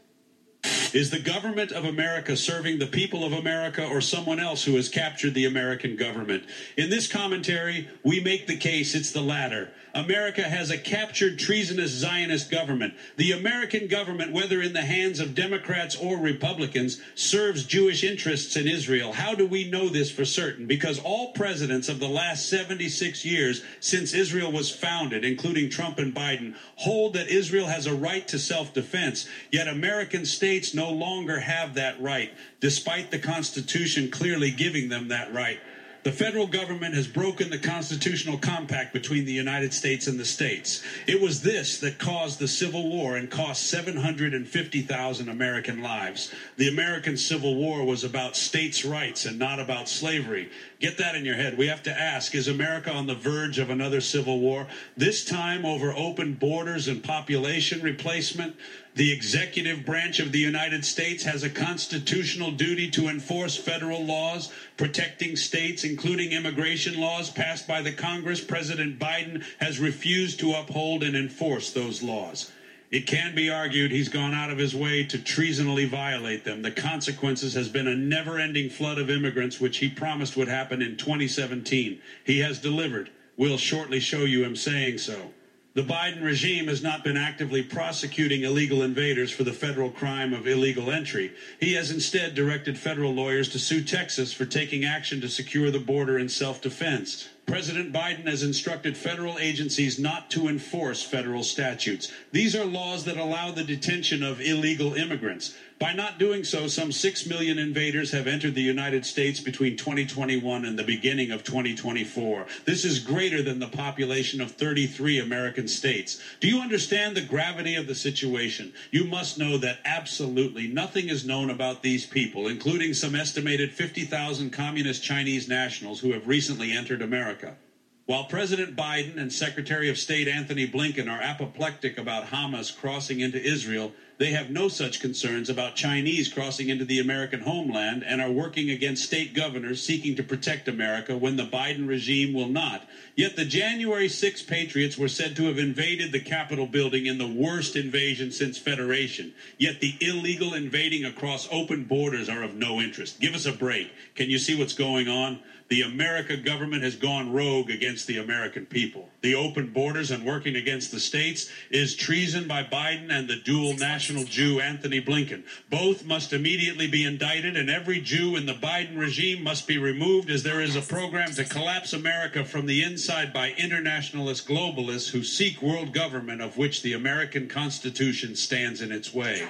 Is 0.93 1.10
the 1.10 1.19
government 1.19 1.71
of 1.71 1.86
America 1.86 2.38
serving 2.38 2.77
the 2.77 2.86
people 2.86 3.23
of 3.23 3.34
America 3.34 3.84
or 3.84 3.99
someone 3.99 4.39
else 4.39 4.63
who 4.63 4.75
has 4.75 4.89
captured 4.89 5.34
the 5.34 5.45
American 5.45 5.95
government? 5.95 6.43
In 6.77 6.91
this 6.91 7.08
commentary, 7.08 7.89
we 8.03 8.19
make 8.19 8.45
the 8.45 8.56
case 8.56 8.93
it's 8.93 9.12
the 9.12 9.23
latter. 9.23 9.69
America 9.93 10.41
has 10.41 10.71
a 10.71 10.77
captured 10.77 11.38
treasonous 11.38 11.91
Zionist 11.91 12.49
government. 12.49 12.95
The 13.17 13.32
American 13.32 13.88
government, 13.88 14.32
whether 14.32 14.60
in 14.60 14.73
the 14.73 14.82
hands 14.82 15.19
of 15.19 15.36
Democrats 15.36 15.95
or 15.95 16.17
Republicans, 16.17 16.99
serves 17.13 17.63
Jewish 17.63 18.03
interests 18.03 18.56
in 18.56 18.67
Israel. 18.67 19.13
How 19.13 19.36
do 19.36 19.45
we 19.45 19.69
know 19.69 19.89
this 19.89 20.10
for 20.10 20.25
certain? 20.25 20.65
Because 20.65 20.97
all 20.97 21.34
presidents 21.34 21.89
of 21.89 21.99
the 21.99 22.08
last 22.08 22.49
76 22.49 23.23
years 23.23 23.63
since 23.79 24.13
Israel 24.13 24.51
was 24.51 24.71
founded, 24.71 25.23
including 25.23 25.69
Trump 25.69 25.99
and 25.99 26.13
Biden, 26.13 26.56
hold 26.77 27.13
that 27.13 27.27
Israel 27.27 27.67
has 27.67 27.86
a 27.86 27.93
right 27.93 28.27
to 28.29 28.39
self 28.39 28.73
defense. 28.73 29.27
Yet 29.51 29.67
American 29.67 30.25
states 30.25 30.73
no 30.73 30.89
longer 30.89 31.39
have 31.39 31.75
that 31.75 32.01
right, 32.01 32.34
despite 32.60 33.12
the 33.12 33.19
Constitution 33.19 34.10
clearly 34.10 34.49
giving 34.49 34.89
them 34.89 35.10
that 35.10 35.32
right. 35.32 35.60
The 36.03 36.11
federal 36.11 36.47
government 36.47 36.95
has 36.95 37.07
broken 37.07 37.49
the 37.49 37.57
constitutional 37.57 38.37
compact 38.37 38.91
between 38.91 39.23
the 39.23 39.31
United 39.31 39.73
States 39.73 40.05
and 40.05 40.19
the 40.19 40.25
states. 40.25 40.83
It 41.07 41.21
was 41.21 41.41
this 41.41 41.77
that 41.79 41.97
caused 41.97 42.39
the 42.39 42.47
Civil 42.47 42.89
War 42.89 43.15
and 43.15 43.31
cost 43.31 43.69
750,000 43.69 45.29
American 45.29 45.81
lives. 45.81 46.29
The 46.57 46.67
American 46.67 47.15
Civil 47.15 47.55
War 47.55 47.85
was 47.85 48.03
about 48.03 48.35
states' 48.35 48.83
rights 48.83 49.25
and 49.25 49.39
not 49.39 49.61
about 49.61 49.87
slavery. 49.87 50.49
Get 50.81 50.97
that 50.97 51.15
in 51.15 51.23
your 51.23 51.35
head. 51.35 51.57
We 51.57 51.67
have 51.67 51.83
to 51.83 51.97
ask 51.97 52.35
is 52.35 52.49
America 52.49 52.91
on 52.91 53.07
the 53.07 53.15
verge 53.15 53.57
of 53.57 53.69
another 53.69 54.01
civil 54.01 54.41
war? 54.41 54.67
This 54.97 55.23
time 55.23 55.65
over 55.65 55.93
open 55.93 56.33
borders 56.33 56.89
and 56.89 57.01
population 57.01 57.81
replacement? 57.81 58.57
The 58.95 59.12
executive 59.12 59.86
branch 59.86 60.19
of 60.19 60.32
the 60.32 60.39
United 60.39 60.86
States 60.86 61.23
has 61.23 61.41
a 61.41 61.49
constitutional 61.49 62.51
duty 62.51 62.88
to 62.91 63.08
enforce 63.08 63.56
federal 63.56 64.06
laws 64.06 64.51
protecting 64.77 65.36
states, 65.36 65.84
including 65.84 66.32
immigration 66.32 66.99
laws 66.99 67.32
passed 67.32 67.67
by 67.67 67.82
the 67.82 67.91
Congress. 67.91 68.39
President 68.39 68.99
Biden 68.99 69.43
has 69.60 69.79
refused 69.79 70.39
to 70.41 70.53
uphold 70.53 71.01
and 71.01 71.15
enforce 71.15 71.71
those 71.71 72.03
laws. 72.03 72.51
It 72.91 73.08
can 73.08 73.34
be 73.34 73.49
argued 73.49 73.89
he's 73.89 74.10
gone 74.10 74.36
out 74.36 74.51
of 74.51 74.60
his 74.60 74.75
way 74.75 75.03
to 75.06 75.17
treasonably 75.17 75.86
violate 75.86 76.43
them. 76.43 76.62
The 76.62 76.69
consequences 76.69 77.56
has 77.56 77.69
been 77.69 77.88
a 77.88 77.95
never-ending 77.95 78.69
flood 78.69 78.99
of 78.99 79.10
immigrants, 79.10 79.60
which 79.60 79.77
he 79.77 79.89
promised 79.89 80.38
would 80.38 80.47
happen 80.47 80.84
in 80.84 80.97
2017. 80.97 81.99
He 82.23 82.39
has 82.41 82.60
delivered. 82.60 83.10
We'll 83.36 83.58
shortly 83.58 83.99
show 83.99 84.25
you 84.25 84.43
him 84.43 84.56
saying 84.56 84.99
so. 84.99 85.32
The 85.75 85.81
Biden 85.81 86.21
regime 86.21 86.67
has 86.67 86.83
not 86.83 87.03
been 87.03 87.17
actively 87.17 87.63
prosecuting 87.63 88.43
illegal 88.43 88.83
invaders 88.83 89.31
for 89.31 89.43
the 89.43 89.53
federal 89.53 89.89
crime 89.89 90.31
of 90.31 90.45
illegal 90.45 90.91
entry. 90.91 91.31
He 91.59 91.73
has 91.73 91.89
instead 91.89 92.36
directed 92.36 92.77
federal 92.77 93.12
lawyers 93.12 93.49
to 93.49 93.59
sue 93.59 93.83
Texas 93.83 94.31
for 94.31 94.45
taking 94.45 94.86
action 94.86 95.19
to 95.21 95.29
secure 95.29 95.71
the 95.71 95.79
border 95.79 96.19
in 96.19 96.29
self-defense. 96.29 97.27
President 97.45 97.93
Biden 97.93 98.25
has 98.25 98.41
instructed 98.41 98.95
federal 98.95 99.38
agencies 99.38 99.99
not 99.99 100.32
to 100.32 100.47
enforce 100.47 101.03
federal 101.03 101.43
statutes. 101.43 102.12
These 102.32 102.56
are 102.56 102.65
laws 102.65 103.03
that 103.06 103.17
allow 103.17 103.51
the 103.51 103.63
detention 103.63 104.23
of 104.23 104.41
illegal 104.41 104.93
immigrants. 104.93 105.53
By 105.84 105.91
not 105.91 106.17
doing 106.17 106.45
so, 106.45 106.67
some 106.67 106.93
6 106.93 107.25
million 107.25 107.60
invaders 107.60 108.12
have 108.12 108.25
entered 108.25 108.56
the 108.56 108.62
United 108.62 109.06
States 109.06 109.41
between 109.41 109.75
2021 109.75 110.63
and 110.63 110.79
the 110.79 110.84
beginning 110.84 111.32
of 111.32 111.43
2024. 111.43 112.45
This 112.63 112.86
is 112.86 112.99
greater 112.99 113.41
than 113.41 113.60
the 113.60 113.67
population 113.67 114.39
of 114.39 114.51
33 114.51 115.19
American 115.19 115.67
states. 115.67 116.21
Do 116.39 116.47
you 116.47 116.62
understand 116.62 117.17
the 117.17 117.21
gravity 117.21 117.75
of 117.75 117.88
the 117.88 117.95
situation? 117.95 118.71
You 118.91 119.03
must 119.03 119.38
know 119.38 119.58
that 119.58 119.79
absolutely 119.84 120.67
nothing 120.67 121.10
is 121.10 121.25
known 121.25 121.49
about 121.49 121.82
these 121.82 122.06
people, 122.06 122.47
including 122.47 122.93
some 122.93 123.13
estimated 123.13 123.73
50,000 123.73 124.51
communist 124.51 125.03
Chinese 125.03 125.49
nationals 125.49 125.99
who 125.99 126.13
have 126.13 126.27
recently 126.29 126.71
entered 126.71 127.01
America. 127.34 127.58
While 128.06 128.26
President 128.26 128.76
Biden 128.76 129.17
and 129.17 129.32
Secretary 129.32 129.89
of 129.89 129.98
State 129.98 130.28
Anthony 130.28 130.67
Blinken 130.67 131.10
are 131.10 131.22
apoplectic 131.22 131.98
about 131.98 132.28
Hamas 132.28 132.76
crossing 132.76 133.22
into 133.22 133.41
Israel, 133.41 133.93
they 134.17 134.32
have 134.32 134.50
no 134.50 134.67
such 134.67 135.00
concerns 135.00 135.50
about 135.50 135.78
Chinese 135.78 136.28
crossing 136.28 136.67
into 136.67 136.84
the 136.84 137.00
American 137.00 137.39
homeland 137.39 138.04
and 138.06 138.22
are 138.22 138.30
working 138.30 138.69
against 138.69 139.06
state 139.06 139.34
governors 139.34 139.82
seeking 139.82 140.15
to 140.17 140.24
protect 140.24 140.67
America 140.67 141.17
when 141.17 141.38
the 141.38 141.46
Biden 141.46 141.88
regime 141.88 142.34
will 142.34 142.50
not. 142.50 142.84
Yet 143.15 143.38
the 143.38 143.46
January 143.46 144.10
6 144.10 144.41
Patriots 144.43 144.98
were 144.98 145.08
said 145.08 145.38
to 145.38 145.46
have 145.46 145.58
invaded 145.58 146.12
the 146.12 146.19
Capitol 146.19 146.67
building 146.67 147.06
in 147.06 147.17
the 147.17 147.28
worst 147.28 147.78
invasion 147.78 148.32
since 148.32 148.58
Federation. 148.58 149.34
Yet 149.58 149.80
the 149.80 149.96
illegal 150.02 150.54
invading 150.54 151.06
across 151.06 151.48
open 151.52 151.86
borders 151.86 152.28
are 152.28 152.43
of 152.43 152.54
no 152.54 152.82
interest. 152.82 153.22
Give 153.22 153.34
us 153.34 153.46
a 153.46 153.54
break. 153.54 153.91
Can 154.15 154.30
you 154.30 154.38
see 154.38 154.60
what's 154.60 154.74
going 154.74 155.08
on? 155.08 155.39
The 155.69 155.82
America 155.82 156.38
government 156.38 156.84
has 156.84 156.95
gone 156.95 157.32
rogue 157.32 157.69
against 157.69 158.06
the 158.06 158.17
American 158.17 158.65
people. 158.65 159.10
The 159.21 159.36
open 159.36 159.71
borders 159.71 160.12
and 160.12 160.26
working 160.26 160.56
against 160.56 160.91
the 160.91 160.99
states 160.99 161.49
is 161.71 161.95
treason 161.95 162.47
by 162.47 162.63
Biden 162.63 163.12
and 163.12 163.28
the 163.28 163.38
dual 163.38 163.76
national 163.76 164.26
Jew 164.26 164.60
Anthony 164.60 165.02
Blinken. 165.02 165.43
Both 165.69 166.06
must 166.06 166.34
immediately 166.34 166.88
be 166.88 167.06
indicted, 167.06 167.58
and 167.58 167.69
every 167.69 168.02
Jew 168.02 168.36
in 168.36 168.45
the 168.45 168.54
Biden 168.54 168.97
regime 168.97 169.43
must 169.43 169.67
be 169.67 169.78
removed 169.78 170.30
as 170.30 170.43
there 170.43 170.62
is 170.62 170.76
a 170.76 170.82
program 170.82 171.32
to 171.34 171.45
collapse 171.45 171.93
America 171.93 172.43
from 172.43 172.65
the 172.65 172.84
inside 172.84 173.34
by 173.34 173.52
internationalist 173.52 174.47
globalists 174.47 175.10
who 175.10 175.23
seek 175.23 175.62
world 175.62 175.93
government 175.93 176.41
of 176.41 176.58
which 176.58 176.82
the 176.82 176.93
American 176.93 177.47
Constitution 177.47 178.36
stands 178.36 178.82
in 178.82 178.91
its 178.91 179.13
way. 179.13 179.47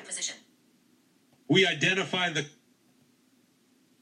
We 1.47 1.65
identify 1.67 2.30
the 2.30 2.45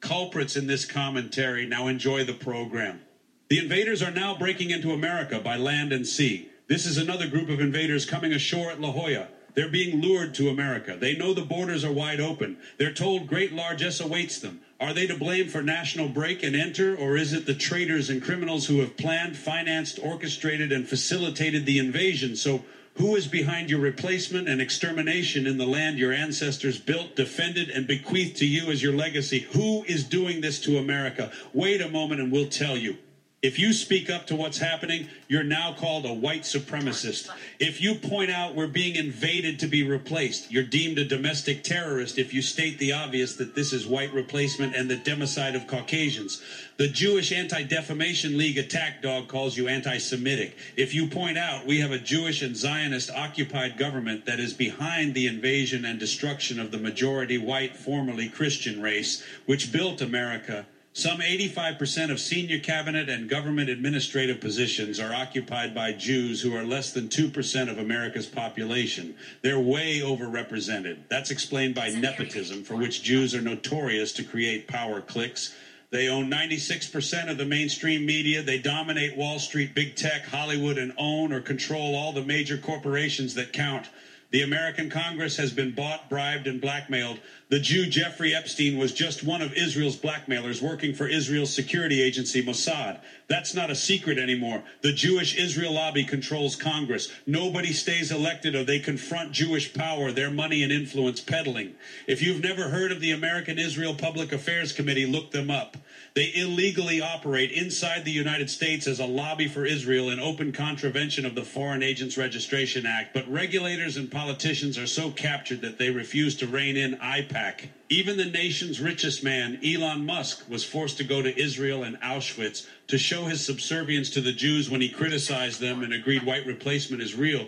culprits 0.02 0.56
in 0.56 0.68
this 0.68 0.84
commentary. 0.84 1.66
Now 1.66 1.88
enjoy 1.88 2.26
the 2.26 2.34
program. 2.34 3.02
The 3.50 3.60
invaders 3.60 4.02
are 4.02 4.12
now 4.12 4.38
breaking 4.38 4.72
into 4.72 4.92
America 4.92 5.40
by 5.40 5.58
land 5.58 5.94
and 5.94 6.06
sea. 6.06 6.50
This 6.68 6.86
is 6.86 6.98
another 6.98 7.28
group 7.28 7.50
of 7.50 7.60
invaders 7.60 8.06
coming 8.06 8.34
ashore 8.34 8.72
at 8.72 8.82
La 8.82 8.92
Jolla. 8.92 9.28
They're 9.54 9.68
being 9.68 10.02
lured 10.02 10.34
to 10.36 10.50
America. 10.50 10.96
They 10.98 11.18
know 11.18 11.34
the 11.34 11.42
borders 11.42 11.84
are 11.84 11.92
wide 11.92 12.22
open. 12.22 12.58
They're 12.78 12.94
told 12.94 13.28
great 13.28 13.52
largesse 13.52 14.00
awaits 14.00 14.40
them. 14.40 14.62
Are 14.80 14.94
they 14.94 15.06
to 15.08 15.18
blame 15.18 15.50
for 15.50 15.62
national 15.62 16.08
break 16.08 16.44
and 16.44 16.56
enter, 16.56 16.96
or 16.96 17.18
is 17.18 17.34
it 17.34 17.46
the 17.46 17.54
traitors 17.54 18.10
and 18.10 18.24
criminals 18.24 18.68
who 18.68 18.80
have 18.80 18.98
planned, 18.98 19.36
financed, 19.36 20.00
orchestrated, 20.02 20.72
and 20.72 20.88
facilitated 20.88 21.66
the 21.66 21.80
invasion? 21.80 22.36
So, 22.36 22.64
who 22.96 23.16
is 23.16 23.28
behind 23.28 23.70
your 23.70 23.80
replacement 23.80 24.48
and 24.48 24.62
extermination 24.62 25.48
in 25.48 25.58
the 25.58 25.66
land 25.66 25.98
your 25.98 26.12
ancestors 26.12 26.78
built, 26.78 27.16
defended, 27.16 27.70
and 27.70 27.88
bequeathed 27.88 28.38
to 28.38 28.46
you 28.46 28.72
as 28.72 28.84
your 28.84 28.94
legacy? 28.94 29.40
Who 29.52 29.84
is 29.84 30.04
doing 30.04 30.42
this 30.42 30.60
to 30.62 30.78
America? 30.78 31.32
Wait 31.54 31.82
a 31.82 31.88
moment 31.88 32.22
and 32.22 32.32
we'll 32.32 32.46
tell 32.48 32.78
you. 32.78 32.98
If 33.42 33.58
you 33.58 33.74
speak 33.74 34.08
up 34.12 34.28
to 34.28 34.36
what's 34.36 34.60
happening, 34.60 35.08
you're 35.28 35.42
now 35.42 35.74
called 35.74 36.06
a 36.06 36.14
white 36.14 36.44
supremacist. 36.44 37.28
If 37.58 37.82
you 37.82 37.96
point 37.96 38.30
out 38.30 38.54
we're 38.54 38.68
being 38.68 38.96
invaded 38.96 39.58
to 39.60 39.68
be 39.68 39.82
replaced, 39.82 40.52
you're 40.52 40.62
deemed 40.62 41.00
a 41.00 41.06
domestic 41.06 41.64
terrorist 41.64 42.20
if 42.20 42.36
you 42.36 42.44
state 42.44 42.78
the 42.78 42.92
obvious 42.92 43.38
that 43.38 43.56
this 43.56 43.74
is 43.74 43.88
white 43.88 44.14
replacement 44.14 44.76
and 44.76 44.88
the 44.88 44.96
democide 44.96 45.56
of 45.56 45.66
Caucasians. 45.66 46.40
The 46.78 46.88
Jewish 46.88 47.32
Anti 47.32 47.64
Defamation 47.64 48.38
League 48.38 48.60
attack 48.60 49.02
dog 49.02 49.28
calls 49.28 49.58
you 49.58 49.68
anti 49.68 49.98
Semitic. 49.98 50.56
If 50.78 50.94
you 50.94 51.08
point 51.08 51.40
out 51.40 51.66
we 51.66 51.80
have 51.80 51.92
a 51.92 51.98
Jewish 51.98 52.44
and 52.44 52.56
Zionist 52.56 53.10
occupied 53.10 53.76
government 53.76 54.28
that 54.28 54.40
is 54.40 54.54
behind 54.54 55.16
the 55.16 55.26
invasion 55.26 55.84
and 55.84 56.00
destruction 56.00 56.60
of 56.60 56.70
the 56.70 56.78
majority 56.78 57.40
white, 57.40 57.76
formerly 57.76 58.30
Christian 58.30 58.84
race, 58.84 59.24
which 59.48 59.72
built 59.72 60.00
America, 60.00 60.68
some 60.94 61.20
85% 61.20 62.12
of 62.12 62.20
senior 62.20 62.60
cabinet 62.60 63.08
and 63.08 63.30
government 63.30 63.70
administrative 63.70 64.42
positions 64.42 65.00
are 65.00 65.14
occupied 65.14 65.74
by 65.74 65.94
Jews 65.94 66.42
who 66.42 66.54
are 66.54 66.66
less 66.66 66.92
than 66.92 67.08
2% 67.08 67.70
of 67.70 67.78
America's 67.78 68.26
population. 68.26 69.16
They're 69.42 69.58
way 69.58 70.02
overrepresented. 70.02 70.98
That's 71.08 71.32
explained 71.32 71.76
by 71.76 71.92
nepotism, 71.92 72.64
for 72.64 72.76
which 72.76 73.04
Jews 73.04 73.34
are 73.34 73.42
notorious 73.42 74.12
to 74.14 74.24
create 74.24 74.68
power 74.68 75.00
cliques. 75.00 75.54
They 75.92 76.10
own 76.10 76.30
96% 76.30 77.30
of 77.30 77.38
the 77.38 77.46
mainstream 77.46 78.06
media. 78.06 78.42
They 78.42 78.58
dominate 78.58 79.16
Wall 79.16 79.40
Street, 79.40 79.74
big 79.74 79.96
tech, 79.96 80.26
Hollywood, 80.26 80.78
and 80.78 80.92
own 80.98 81.32
or 81.32 81.40
control 81.40 81.96
all 81.96 82.12
the 82.12 82.22
major 82.22 82.58
corporations 82.58 83.34
that 83.36 83.54
count. 83.54 83.88
The 84.32 84.44
American 84.44 84.90
Congress 84.90 85.36
has 85.36 85.52
been 85.52 85.72
bought, 85.72 86.10
bribed, 86.10 86.48
and 86.48 86.62
blackmailed. 86.62 87.20
The 87.50 87.60
Jew 87.60 87.86
Jeffrey 87.86 88.34
Epstein 88.34 88.78
was 88.78 88.94
just 88.94 89.24
one 89.24 89.42
of 89.42 89.54
Israel's 89.54 89.98
blackmailers 89.98 90.62
working 90.62 90.94
for 90.94 91.06
Israel's 91.06 91.54
security 91.54 92.02
agency, 92.02 92.42
Mossad. 92.42 93.02
That's 93.28 93.54
not 93.54 93.70
a 93.70 93.76
secret 93.76 94.18
anymore. 94.18 94.64
The 94.84 94.94
Jewish 94.94 95.36
Israel 95.36 95.74
lobby 95.74 96.06
controls 96.06 96.56
Congress. 96.56 97.10
Nobody 97.28 97.74
stays 97.74 98.10
elected 98.10 98.56
or 98.56 98.64
they 98.64 98.80
confront 98.80 99.34
Jewish 99.34 99.74
power, 99.74 100.14
their 100.14 100.32
money 100.32 100.64
and 100.64 100.72
influence 100.72 101.20
peddling. 101.20 101.76
If 102.08 102.22
you've 102.22 102.42
never 102.42 102.70
heard 102.70 102.94
of 102.94 103.02
the 103.02 103.12
American 103.12 103.60
Israel 103.60 103.94
Public 103.94 104.32
Affairs 104.32 104.72
Committee, 104.72 105.06
look 105.06 105.32
them 105.32 105.52
up. 105.52 105.76
They 106.14 106.34
illegally 106.36 107.00
operate 107.00 107.52
inside 107.52 108.04
the 108.04 108.12
United 108.12 108.50
States 108.50 108.86
as 108.86 109.00
a 109.00 109.06
lobby 109.06 109.48
for 109.48 109.66
Israel 109.66 110.10
in 110.10 110.20
open 110.20 110.52
contravention 110.52 111.26
of 111.26 111.36
the 111.36 111.46
Foreign 111.46 111.82
Agents 111.82 112.18
Registration 112.18 112.86
Act. 112.86 113.14
But 113.14 113.32
regulators 113.32 113.96
and 113.96 114.12
politicians 114.12 114.78
are 114.78 114.88
so 114.88 115.10
captured 115.10 115.62
that 115.62 115.78
they 115.78 115.90
refuse 115.90 116.36
to 116.38 116.48
rein 116.48 116.76
in 116.76 116.98
AIPAC. 116.98 117.70
Even 117.88 118.18
the 118.18 118.26
nation's 118.26 118.82
richest 118.82 119.24
man, 119.24 119.58
Elon 119.64 120.06
Musk, 120.06 120.50
was 120.50 120.66
forced 120.66 120.98
to 120.98 121.06
go 121.06 121.22
to 121.22 121.40
Israel 121.40 121.84
and 121.84 121.98
Auschwitz 122.02 122.68
to 122.88 122.98
show 122.98 123.28
his 123.28 123.46
subservience 123.46 124.10
to 124.10 124.22
the 124.22 124.34
Jews 124.34 124.70
when 124.70 124.82
he 124.82 124.90
criticized 124.90 125.62
them 125.62 125.82
and 125.82 125.94
agreed 125.94 126.24
white 126.24 126.46
replacement 126.46 127.02
is 127.02 127.16
real. 127.16 127.48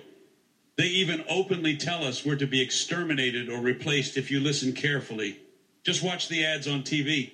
They 0.77 0.87
even 0.87 1.25
openly 1.29 1.75
tell 1.75 2.05
us 2.05 2.25
we're 2.25 2.37
to 2.37 2.47
be 2.47 2.61
exterminated 2.61 3.49
or 3.49 3.59
replaced 3.59 4.15
if 4.15 4.31
you 4.31 4.39
listen 4.39 4.71
carefully. 4.71 5.39
Just 5.83 6.01
watch 6.01 6.29
the 6.29 6.45
ads 6.45 6.65
on 6.65 6.83
TV. 6.83 7.33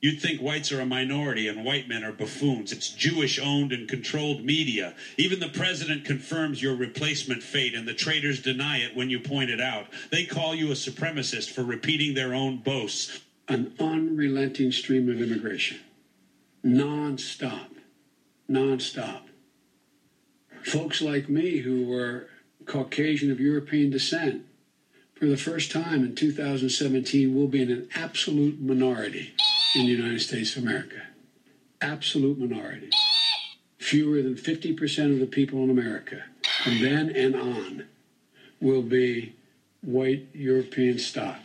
You'd 0.00 0.20
think 0.20 0.40
whites 0.40 0.72
are 0.72 0.80
a 0.80 0.86
minority 0.86 1.46
and 1.46 1.62
white 1.62 1.86
men 1.86 2.04
are 2.04 2.12
buffoons. 2.12 2.72
It's 2.72 2.88
Jewish 2.88 3.38
owned 3.38 3.70
and 3.70 3.86
controlled 3.86 4.42
media. 4.42 4.94
Even 5.18 5.40
the 5.40 5.48
president 5.48 6.06
confirms 6.06 6.62
your 6.62 6.74
replacement 6.74 7.42
fate, 7.42 7.74
and 7.74 7.86
the 7.86 7.92
traitors 7.92 8.40
deny 8.40 8.78
it 8.78 8.96
when 8.96 9.10
you 9.10 9.20
point 9.20 9.50
it 9.50 9.60
out. 9.60 9.88
They 10.10 10.24
call 10.24 10.54
you 10.54 10.68
a 10.68 10.74
supremacist 10.74 11.50
for 11.50 11.62
repeating 11.62 12.14
their 12.14 12.32
own 12.32 12.58
boasts. 12.58 13.20
An 13.46 13.74
unrelenting 13.78 14.72
stream 14.72 15.10
of 15.10 15.20
immigration, 15.20 15.80
non-stop, 16.62 17.70
non-stop. 18.48 19.26
Folks 20.64 21.02
like 21.02 21.28
me 21.28 21.58
who 21.58 21.84
were 21.84 22.28
Caucasian 22.64 23.30
of 23.30 23.40
European 23.40 23.90
descent, 23.90 24.46
for 25.14 25.26
the 25.26 25.36
first 25.36 25.70
time 25.70 26.04
in 26.04 26.14
2017, 26.14 27.34
will 27.34 27.48
be 27.48 27.60
in 27.60 27.70
an 27.70 27.88
absolute 27.94 28.60
minority 28.60 29.34
in 29.74 29.86
the 29.86 29.92
United 29.92 30.20
States 30.20 30.56
of 30.56 30.62
America. 30.62 31.02
Absolute 31.80 32.38
minority. 32.38 32.90
Fewer 33.78 34.22
than 34.22 34.34
50% 34.34 35.12
of 35.12 35.20
the 35.20 35.26
people 35.26 35.62
in 35.62 35.70
America, 35.70 36.24
from 36.62 36.80
then 36.80 37.10
and 37.14 37.34
on, 37.34 37.86
will 38.60 38.82
be 38.82 39.34
white 39.82 40.28
European 40.34 40.98
stock. 40.98 41.38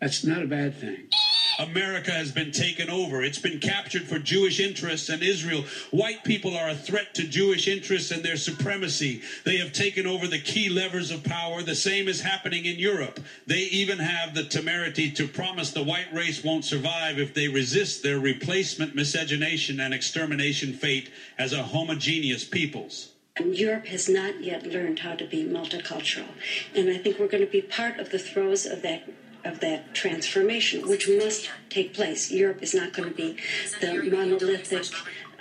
That's 0.00 0.24
not 0.24 0.42
a 0.42 0.46
bad 0.46 0.78
thing. 0.78 1.08
America 1.58 2.10
has 2.10 2.32
been 2.32 2.50
taken 2.50 2.90
over. 2.90 3.22
It's 3.22 3.38
been 3.38 3.60
captured 3.60 4.08
for 4.08 4.18
Jewish 4.18 4.60
interests 4.60 5.08
and 5.08 5.22
Israel. 5.22 5.64
White 5.90 6.24
people 6.24 6.56
are 6.56 6.68
a 6.68 6.74
threat 6.74 7.14
to 7.14 7.24
Jewish 7.24 7.68
interests 7.68 8.10
and 8.10 8.22
their 8.22 8.36
supremacy. 8.36 9.22
They 9.44 9.58
have 9.58 9.72
taken 9.72 10.06
over 10.06 10.26
the 10.26 10.38
key 10.38 10.68
levers 10.68 11.10
of 11.10 11.22
power. 11.24 11.62
The 11.62 11.74
same 11.74 12.08
is 12.08 12.20
happening 12.20 12.64
in 12.64 12.78
Europe. 12.78 13.20
They 13.46 13.60
even 13.60 13.98
have 13.98 14.34
the 14.34 14.44
temerity 14.44 15.10
to 15.12 15.26
promise 15.26 15.70
the 15.70 15.82
white 15.82 16.12
race 16.12 16.42
won't 16.42 16.64
survive 16.64 17.18
if 17.18 17.34
they 17.34 17.48
resist 17.48 18.02
their 18.02 18.18
replacement 18.18 18.94
miscegenation 18.94 19.80
and 19.80 19.94
extermination 19.94 20.72
fate 20.72 21.10
as 21.38 21.52
a 21.52 21.62
homogeneous 21.62 22.44
peoples. 22.44 23.10
Europe 23.44 23.86
has 23.86 24.08
not 24.08 24.40
yet 24.44 24.64
learned 24.64 25.00
how 25.00 25.14
to 25.14 25.24
be 25.26 25.44
multicultural. 25.44 26.28
And 26.74 26.88
I 26.88 26.98
think 26.98 27.18
we're 27.18 27.26
going 27.26 27.44
to 27.44 27.50
be 27.50 27.62
part 27.62 27.98
of 27.98 28.10
the 28.10 28.18
throes 28.18 28.64
of 28.64 28.82
that 28.82 29.08
of 29.44 29.60
that 29.60 29.94
transformation, 29.94 30.88
which 30.88 31.08
must 31.08 31.50
take 31.70 31.94
place. 31.94 32.30
Europe 32.30 32.62
is 32.62 32.74
not 32.74 32.92
going 32.92 33.08
to 33.08 33.14
be 33.14 33.36
the 33.80 34.02
monolithic 34.10 34.86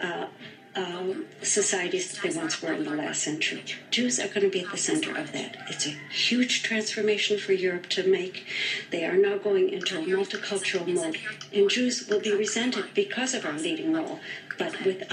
uh, 0.01 0.27
um, 0.75 1.25
societies 1.41 2.11
that 2.11 2.23
they 2.23 2.37
once 2.37 2.61
were 2.61 2.73
in 2.73 2.83
the 2.83 2.95
last 2.95 3.21
century. 3.21 3.63
Jews 3.91 4.19
are 4.19 4.27
going 4.27 4.41
to 4.41 4.49
be 4.49 4.61
at 4.61 4.71
the 4.71 4.77
center 4.77 5.15
of 5.15 5.31
that. 5.31 5.57
It's 5.69 5.85
a 5.85 5.95
huge 6.11 6.63
transformation 6.63 7.37
for 7.37 7.53
Europe 7.53 7.89
to 7.89 8.09
make. 8.09 8.45
They 8.91 9.05
are 9.05 9.17
now 9.17 9.37
going 9.37 9.69
into 9.69 9.99
a 9.99 10.03
multicultural 10.03 10.87
mode, 10.87 11.17
and 11.53 11.69
Jews 11.69 12.07
will 12.07 12.21
be 12.21 12.35
resented 12.35 12.85
because 12.95 13.33
of 13.33 13.45
our 13.45 13.53
leading 13.53 13.93
role. 13.93 14.19
But 14.57 14.83
with 14.83 15.03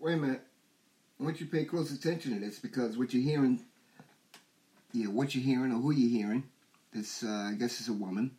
Wait 0.00 0.14
a 0.14 0.16
minute. 0.16 0.40
I 1.20 1.24
want 1.24 1.38
you 1.38 1.46
to 1.46 1.52
pay 1.52 1.66
close 1.66 1.92
attention 1.92 2.32
to 2.32 2.40
this 2.40 2.58
because 2.58 2.96
what 2.96 3.12
you're 3.12 3.22
hearing, 3.22 3.60
yeah, 4.92 5.08
what 5.08 5.34
you're 5.34 5.44
hearing 5.44 5.70
or 5.70 5.76
who 5.76 5.90
you're 5.90 6.18
hearing, 6.18 6.44
this, 6.92 7.22
uh, 7.22 7.50
I 7.50 7.54
guess, 7.58 7.80
is 7.80 7.88
a 7.88 7.92
woman. 7.92 8.32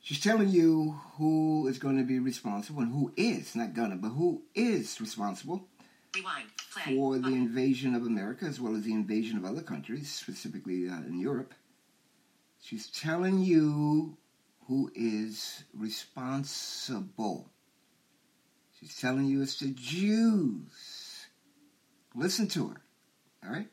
She's 0.00 0.20
telling 0.20 0.48
you 0.48 0.98
who 1.16 1.68
is 1.68 1.78
going 1.78 1.96
to 1.96 2.02
be 2.02 2.18
responsible 2.18 2.82
and 2.82 2.92
who 2.92 3.12
is, 3.16 3.54
not 3.54 3.72
gonna, 3.72 3.96
but 3.96 4.08
who 4.10 4.42
is 4.54 5.00
responsible 5.00 5.68
Rewind. 6.14 6.48
For 6.84 7.18
the 7.18 7.28
invasion 7.28 7.94
of 7.94 8.02
America 8.02 8.44
as 8.44 8.60
well 8.60 8.76
as 8.76 8.82
the 8.82 8.92
invasion 8.92 9.38
of 9.38 9.44
other 9.44 9.62
countries, 9.62 10.10
specifically 10.12 10.88
uh, 10.88 10.96
in 11.06 11.18
Europe. 11.18 11.54
She's 12.60 12.88
telling 12.88 13.40
you 13.40 14.16
who 14.66 14.90
is 14.94 15.64
responsible. 15.74 17.50
She's 18.78 18.98
telling 18.98 19.26
you 19.26 19.42
it's 19.42 19.58
the 19.60 19.72
Jews. 19.74 21.26
Listen 22.14 22.46
to 22.48 22.68
her, 22.68 22.80
all 23.44 23.52
right? 23.52 23.68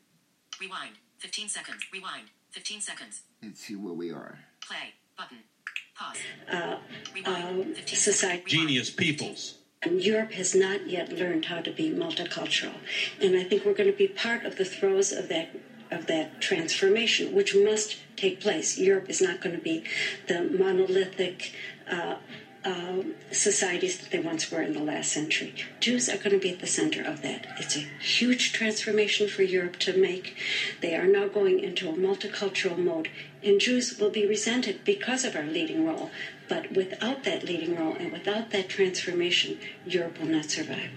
Rewind. 0.60 0.92
15 1.18 1.48
seconds. 1.48 1.82
Rewind. 1.92 2.30
15 2.50 2.80
seconds. 2.80 3.22
Let's 3.42 3.60
see 3.60 3.76
where 3.76 3.94
we 3.94 4.10
are. 4.10 4.38
Play. 4.60 4.94
Button. 5.16 5.38
Pause. 5.96 6.18
uh, 6.50 6.78
Rewind. 7.14 7.76
um, 7.78 7.86
society. 7.86 8.42
Genius 8.46 8.90
peoples. 8.90 9.58
And 9.82 10.02
Europe 10.02 10.32
has 10.32 10.54
not 10.54 10.88
yet 10.88 11.10
learned 11.12 11.46
how 11.46 11.60
to 11.62 11.70
be 11.70 11.90
multicultural, 11.90 12.74
and 13.22 13.34
I 13.34 13.44
think 13.44 13.64
we're 13.64 13.72
going 13.72 13.90
to 13.90 13.96
be 13.96 14.08
part 14.08 14.44
of 14.44 14.56
the 14.56 14.64
throes 14.64 15.10
of 15.10 15.28
that 15.30 15.56
of 15.90 16.06
that 16.06 16.40
transformation, 16.40 17.34
which 17.34 17.54
must 17.56 17.96
take 18.14 18.40
place. 18.40 18.78
Europe 18.78 19.08
is 19.08 19.20
not 19.20 19.40
going 19.40 19.56
to 19.56 19.62
be 19.62 19.82
the 20.28 20.42
monolithic. 20.42 21.52
Uh, 21.90 22.16
um, 22.64 23.14
societies 23.32 23.98
that 23.98 24.10
they 24.10 24.18
once 24.18 24.50
were 24.50 24.62
in 24.62 24.72
the 24.72 24.82
last 24.82 25.12
century. 25.12 25.54
Jews 25.80 26.08
are 26.08 26.18
going 26.18 26.30
to 26.30 26.38
be 26.38 26.50
at 26.50 26.60
the 26.60 26.66
center 26.66 27.02
of 27.02 27.22
that. 27.22 27.46
It's 27.58 27.76
a 27.76 27.86
huge 28.00 28.52
transformation 28.52 29.28
for 29.28 29.42
Europe 29.42 29.78
to 29.80 29.96
make. 29.96 30.36
They 30.80 30.94
are 30.94 31.06
now 31.06 31.28
going 31.28 31.60
into 31.60 31.88
a 31.88 31.94
multicultural 31.94 32.78
mode, 32.78 33.08
and 33.42 33.60
Jews 33.60 33.98
will 33.98 34.10
be 34.10 34.26
resented 34.26 34.84
because 34.84 35.24
of 35.24 35.36
our 35.36 35.46
leading 35.46 35.86
role. 35.86 36.10
But 36.48 36.72
without 36.72 37.24
that 37.24 37.44
leading 37.44 37.76
role 37.76 37.94
and 37.94 38.12
without 38.12 38.50
that 38.50 38.68
transformation, 38.68 39.58
Europe 39.86 40.18
will 40.18 40.26
not 40.26 40.50
survive. 40.50 40.90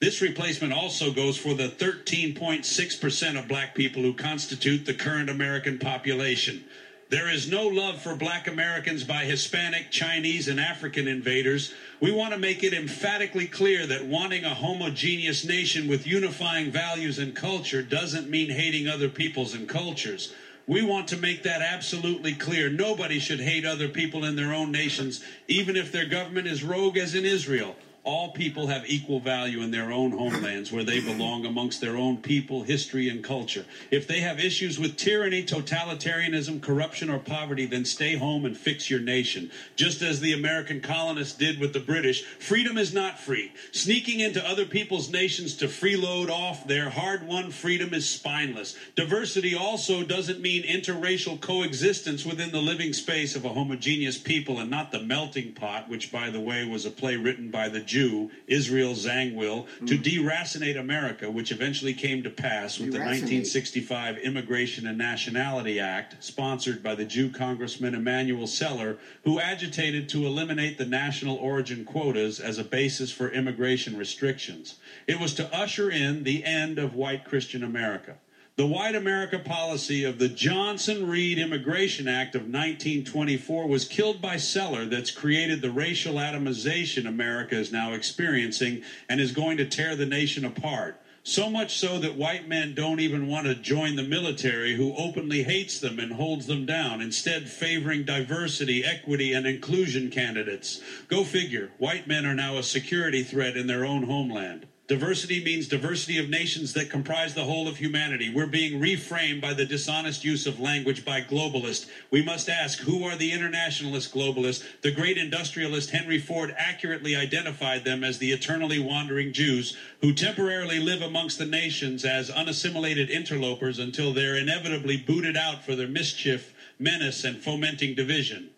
This 0.00 0.22
replacement 0.22 0.72
also 0.72 1.10
goes 1.10 1.36
for 1.36 1.54
the 1.54 1.68
13.6% 1.68 3.38
of 3.38 3.48
black 3.48 3.74
people 3.74 4.02
who 4.02 4.14
constitute 4.14 4.86
the 4.86 4.94
current 4.94 5.28
American 5.28 5.78
population. 5.78 6.64
There 7.10 7.30
is 7.30 7.50
no 7.50 7.66
love 7.66 8.02
for 8.02 8.14
black 8.14 8.48
Americans 8.48 9.02
by 9.02 9.24
Hispanic, 9.24 9.90
Chinese, 9.90 10.46
and 10.46 10.60
African 10.60 11.08
invaders. 11.08 11.72
We 12.00 12.12
want 12.12 12.34
to 12.34 12.38
make 12.38 12.62
it 12.62 12.74
emphatically 12.74 13.46
clear 13.46 13.86
that 13.86 14.04
wanting 14.04 14.44
a 14.44 14.52
homogeneous 14.54 15.42
nation 15.42 15.88
with 15.88 16.06
unifying 16.06 16.70
values 16.70 17.18
and 17.18 17.34
culture 17.34 17.80
doesn't 17.80 18.28
mean 18.28 18.50
hating 18.50 18.88
other 18.88 19.08
peoples 19.08 19.54
and 19.54 19.66
cultures. 19.66 20.34
We 20.66 20.82
want 20.82 21.08
to 21.08 21.16
make 21.16 21.44
that 21.44 21.62
absolutely 21.62 22.34
clear. 22.34 22.68
Nobody 22.68 23.18
should 23.18 23.40
hate 23.40 23.64
other 23.64 23.88
people 23.88 24.26
in 24.26 24.36
their 24.36 24.52
own 24.52 24.70
nations, 24.70 25.24
even 25.46 25.76
if 25.76 25.90
their 25.90 26.04
government 26.04 26.46
is 26.46 26.62
rogue 26.62 26.98
as 26.98 27.14
in 27.14 27.24
Israel. 27.24 27.74
All 28.08 28.30
people 28.30 28.68
have 28.68 28.88
equal 28.88 29.20
value 29.20 29.60
in 29.60 29.70
their 29.70 29.92
own 29.92 30.12
homelands 30.12 30.72
where 30.72 30.82
they 30.82 30.98
belong 30.98 31.44
amongst 31.44 31.82
their 31.82 31.94
own 31.94 32.16
people, 32.16 32.62
history, 32.62 33.10
and 33.10 33.22
culture. 33.22 33.66
If 33.90 34.06
they 34.06 34.20
have 34.20 34.40
issues 34.40 34.78
with 34.78 34.96
tyranny, 34.96 35.44
totalitarianism, 35.44 36.62
corruption, 36.62 37.10
or 37.10 37.18
poverty, 37.18 37.66
then 37.66 37.84
stay 37.84 38.16
home 38.16 38.46
and 38.46 38.56
fix 38.56 38.88
your 38.88 39.00
nation. 39.00 39.50
Just 39.76 40.00
as 40.00 40.20
the 40.20 40.32
American 40.32 40.80
colonists 40.80 41.36
did 41.36 41.60
with 41.60 41.74
the 41.74 41.80
British, 41.80 42.24
freedom 42.24 42.78
is 42.78 42.94
not 42.94 43.20
free. 43.20 43.52
Sneaking 43.72 44.20
into 44.20 44.42
other 44.42 44.64
people's 44.64 45.10
nations 45.10 45.54
to 45.56 45.66
freeload 45.66 46.30
off 46.30 46.66
their 46.66 46.88
hard 46.88 47.26
won 47.26 47.50
freedom 47.50 47.92
is 47.92 48.08
spineless. 48.08 48.74
Diversity 48.94 49.54
also 49.54 50.02
doesn't 50.02 50.40
mean 50.40 50.62
interracial 50.62 51.38
coexistence 51.38 52.24
within 52.24 52.52
the 52.52 52.62
living 52.62 52.94
space 52.94 53.36
of 53.36 53.44
a 53.44 53.52
homogeneous 53.52 54.16
people 54.16 54.60
and 54.60 54.70
not 54.70 54.92
the 54.92 55.02
melting 55.02 55.52
pot, 55.52 55.90
which, 55.90 56.10
by 56.10 56.30
the 56.30 56.40
way, 56.40 56.64
was 56.64 56.86
a 56.86 56.90
play 56.90 57.14
written 57.14 57.50
by 57.50 57.68
the 57.68 57.80
Jew, 57.98 58.30
Israel 58.46 58.94
Zangwill, 58.94 59.66
to 59.86 59.98
mm. 59.98 60.02
deracinate 60.04 60.78
America, 60.78 61.28
which 61.28 61.50
eventually 61.50 61.92
came 61.92 62.22
to 62.22 62.30
pass 62.30 62.78
with 62.78 62.92
the 62.92 62.98
1965 62.98 64.18
Immigration 64.18 64.86
and 64.86 64.96
Nationality 64.96 65.80
Act, 65.80 66.22
sponsored 66.22 66.80
by 66.80 66.94
the 66.94 67.04
Jew 67.04 67.28
Congressman 67.28 67.96
Emanuel 67.96 68.46
Celler, 68.46 68.98
who 69.24 69.40
agitated 69.40 70.08
to 70.10 70.26
eliminate 70.26 70.78
the 70.78 70.86
national 70.86 71.38
origin 71.38 71.84
quotas 71.84 72.38
as 72.38 72.58
a 72.58 72.64
basis 72.64 73.10
for 73.10 73.32
immigration 73.32 73.96
restrictions. 73.96 74.76
It 75.08 75.18
was 75.18 75.34
to 75.34 75.52
usher 75.52 75.90
in 75.90 76.22
the 76.22 76.44
end 76.44 76.78
of 76.78 76.94
white 76.94 77.24
Christian 77.24 77.64
America. 77.64 78.14
The 78.58 78.66
White 78.66 78.96
America 78.96 79.38
policy 79.38 80.02
of 80.02 80.18
the 80.18 80.28
Johnson 80.28 81.06
Reed 81.08 81.38
Immigration 81.38 82.08
Act 82.08 82.34
of 82.34 82.40
1924 82.40 83.68
was 83.68 83.84
killed 83.84 84.20
by 84.20 84.36
Celler 84.36 84.84
that's 84.84 85.12
created 85.12 85.62
the 85.62 85.70
racial 85.70 86.14
atomization 86.14 87.06
America 87.06 87.54
is 87.54 87.70
now 87.70 87.92
experiencing 87.92 88.82
and 89.08 89.20
is 89.20 89.30
going 89.30 89.58
to 89.58 89.64
tear 89.64 89.94
the 89.94 90.06
nation 90.06 90.44
apart. 90.44 91.00
So 91.22 91.48
much 91.48 91.78
so 91.78 92.00
that 92.00 92.16
white 92.16 92.48
men 92.48 92.74
don't 92.74 92.98
even 92.98 93.28
want 93.28 93.46
to 93.46 93.54
join 93.54 93.94
the 93.94 94.02
military, 94.02 94.74
who 94.74 94.92
openly 94.96 95.44
hates 95.44 95.78
them 95.78 96.00
and 96.00 96.14
holds 96.14 96.48
them 96.48 96.66
down, 96.66 97.00
instead, 97.00 97.48
favoring 97.48 98.02
diversity, 98.02 98.84
equity, 98.84 99.34
and 99.34 99.46
inclusion 99.46 100.10
candidates. 100.10 100.80
Go 101.06 101.22
figure, 101.22 101.70
white 101.78 102.08
men 102.08 102.26
are 102.26 102.34
now 102.34 102.58
a 102.58 102.64
security 102.64 103.22
threat 103.22 103.56
in 103.56 103.68
their 103.68 103.84
own 103.84 104.02
homeland. 104.02 104.66
Diversity 104.88 105.44
means 105.44 105.68
diversity 105.68 106.16
of 106.16 106.30
nations 106.30 106.72
that 106.72 106.88
comprise 106.88 107.34
the 107.34 107.44
whole 107.44 107.68
of 107.68 107.76
humanity. 107.76 108.32
We're 108.34 108.46
being 108.46 108.80
reframed 108.80 109.42
by 109.42 109.52
the 109.52 109.66
dishonest 109.66 110.24
use 110.24 110.46
of 110.46 110.60
language 110.60 111.04
by 111.04 111.20
globalists. 111.20 111.90
We 112.10 112.22
must 112.22 112.48
ask 112.48 112.78
who 112.78 113.04
are 113.04 113.14
the 113.14 113.32
internationalist 113.32 114.14
globalists? 114.14 114.64
The 114.80 114.90
great 114.90 115.18
industrialist 115.18 115.90
Henry 115.90 116.18
Ford 116.18 116.54
accurately 116.56 117.14
identified 117.14 117.84
them 117.84 118.02
as 118.02 118.16
the 118.16 118.32
eternally 118.32 118.78
wandering 118.78 119.34
Jews 119.34 119.76
who 120.00 120.14
temporarily 120.14 120.78
live 120.78 121.02
amongst 121.02 121.38
the 121.38 121.44
nations 121.44 122.06
as 122.06 122.30
unassimilated 122.30 123.10
interlopers 123.10 123.78
until 123.78 124.14
they're 124.14 124.38
inevitably 124.38 124.96
booted 124.96 125.36
out 125.36 125.62
for 125.62 125.76
their 125.76 125.86
mischief, 125.86 126.54
menace, 126.78 127.24
and 127.24 127.42
fomenting 127.42 127.94
division. 127.94 128.48